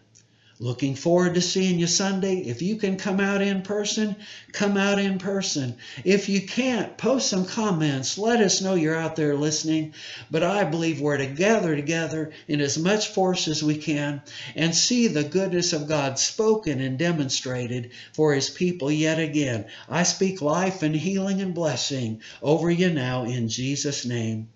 Looking 0.59 0.93
forward 0.93 1.33
to 1.33 1.41
seeing 1.41 1.79
you 1.79 1.87
Sunday. 1.87 2.37
If 2.37 2.61
you 2.61 2.75
can 2.75 2.97
come 2.97 3.19
out 3.19 3.41
in 3.41 3.63
person, 3.63 4.15
come 4.51 4.77
out 4.77 4.99
in 4.99 5.17
person. 5.17 5.77
If 6.03 6.29
you 6.29 6.41
can't, 6.41 6.95
post 6.95 7.27
some 7.27 7.45
comments. 7.45 8.19
Let 8.19 8.39
us 8.39 8.61
know 8.61 8.75
you're 8.75 8.95
out 8.95 9.15
there 9.15 9.35
listening. 9.35 9.93
But 10.29 10.43
I 10.43 10.63
believe 10.63 11.01
we're 11.01 11.17
to 11.17 11.25
gather 11.25 11.75
together 11.75 12.31
in 12.47 12.61
as 12.61 12.77
much 12.77 13.07
force 13.07 13.47
as 13.47 13.63
we 13.63 13.77
can 13.77 14.21
and 14.55 14.75
see 14.75 15.07
the 15.07 15.23
goodness 15.23 15.73
of 15.73 15.87
God 15.87 16.19
spoken 16.19 16.79
and 16.81 16.99
demonstrated 16.99 17.91
for 18.13 18.33
his 18.33 18.49
people 18.49 18.91
yet 18.91 19.19
again. 19.19 19.65
I 19.89 20.03
speak 20.03 20.41
life 20.41 20.83
and 20.83 20.95
healing 20.95 21.41
and 21.41 21.55
blessing 21.55 22.21
over 22.43 22.69
you 22.69 22.91
now 22.91 23.23
in 23.23 23.49
Jesus' 23.49 24.05
name. 24.05 24.49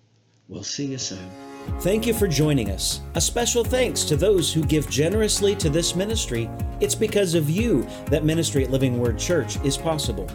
We'll 0.48 0.62
see 0.62 0.86
you 0.86 0.98
soon. 0.98 1.47
Thank 1.80 2.06
you 2.06 2.14
for 2.14 2.26
joining 2.26 2.70
us. 2.70 3.00
A 3.14 3.20
special 3.20 3.62
thanks 3.62 4.02
to 4.04 4.16
those 4.16 4.52
who 4.52 4.64
give 4.64 4.90
generously 4.90 5.54
to 5.56 5.70
this 5.70 5.94
ministry. 5.94 6.50
It's 6.80 6.96
because 6.96 7.34
of 7.34 7.48
you 7.48 7.86
that 8.06 8.24
ministry 8.24 8.64
at 8.64 8.70
Living 8.70 8.98
Word 8.98 9.18
Church 9.18 9.62
is 9.64 9.76
possible. 9.76 10.28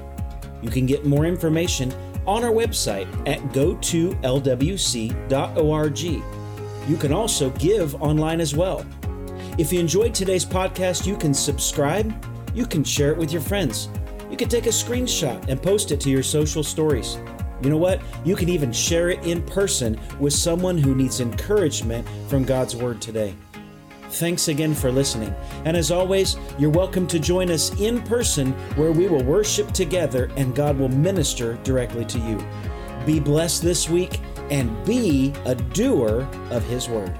You 0.62 0.70
can 0.70 0.86
get 0.86 1.06
more 1.06 1.26
information 1.26 1.94
on 2.26 2.46
our 2.46 2.52
website 2.52 3.08
at 3.28 3.40
go2lwc.org. 3.50 6.00
You 6.90 6.98
can 6.98 7.14
also 7.14 7.50
give 7.52 8.02
online 8.02 8.40
as 8.40 8.56
well. 8.56 8.86
If 9.58 9.74
you 9.74 9.80
enjoyed 9.80 10.14
today's 10.14 10.46
podcast, 10.46 11.06
you 11.06 11.18
can 11.18 11.34
subscribe, 11.34 12.14
you 12.56 12.66
can 12.66 12.84
share 12.84 13.12
it 13.12 13.18
with 13.18 13.32
your 13.32 13.42
friends, 13.42 13.90
you 14.32 14.38
can 14.38 14.50
take 14.50 14.66
a 14.66 14.70
screenshot 14.70 15.48
and 15.48 15.62
post 15.62 15.92
it 15.92 16.00
to 16.02 16.10
your 16.10 16.24
social 16.24 16.64
stories. 16.64 17.18
You 17.62 17.70
know 17.70 17.78
what? 17.78 18.02
You 18.26 18.36
can 18.36 18.50
even 18.50 18.72
share 18.72 19.10
it 19.10 19.26
in 19.26 19.42
person 19.44 20.00
with 20.20 20.34
someone 20.34 20.78
who 20.78 20.96
needs 20.96 21.20
encouragement 21.20 22.08
from 22.28 22.44
God's 22.44 22.76
Word 22.76 23.02
today. 23.02 23.36
Thanks 24.10 24.48
again 24.48 24.76
for 24.76 24.92
listening. 24.92 25.34
And 25.66 25.76
as 25.76 25.90
always, 25.90 26.38
you're 26.60 26.70
welcome 26.70 27.08
to 27.08 27.20
join 27.20 27.50
us 27.50 27.80
in 27.80 28.02
person 28.04 28.52
where 28.76 28.92
we 28.92 29.08
will 29.08 29.24
worship 29.24 29.72
together 29.72 30.30
and 30.36 30.56
God 30.56 30.78
will 30.78 30.90
minister 30.90 31.56
directly 31.64 32.06
to 32.06 32.20
you. 32.20 32.46
Be 33.06 33.20
blessed 33.20 33.64
this 33.64 33.90
week 33.90 34.20
and 34.52 34.86
be 34.86 35.34
a 35.46 35.56
doer 35.56 36.28
of 36.52 36.64
His 36.66 36.88
Word. 36.88 37.18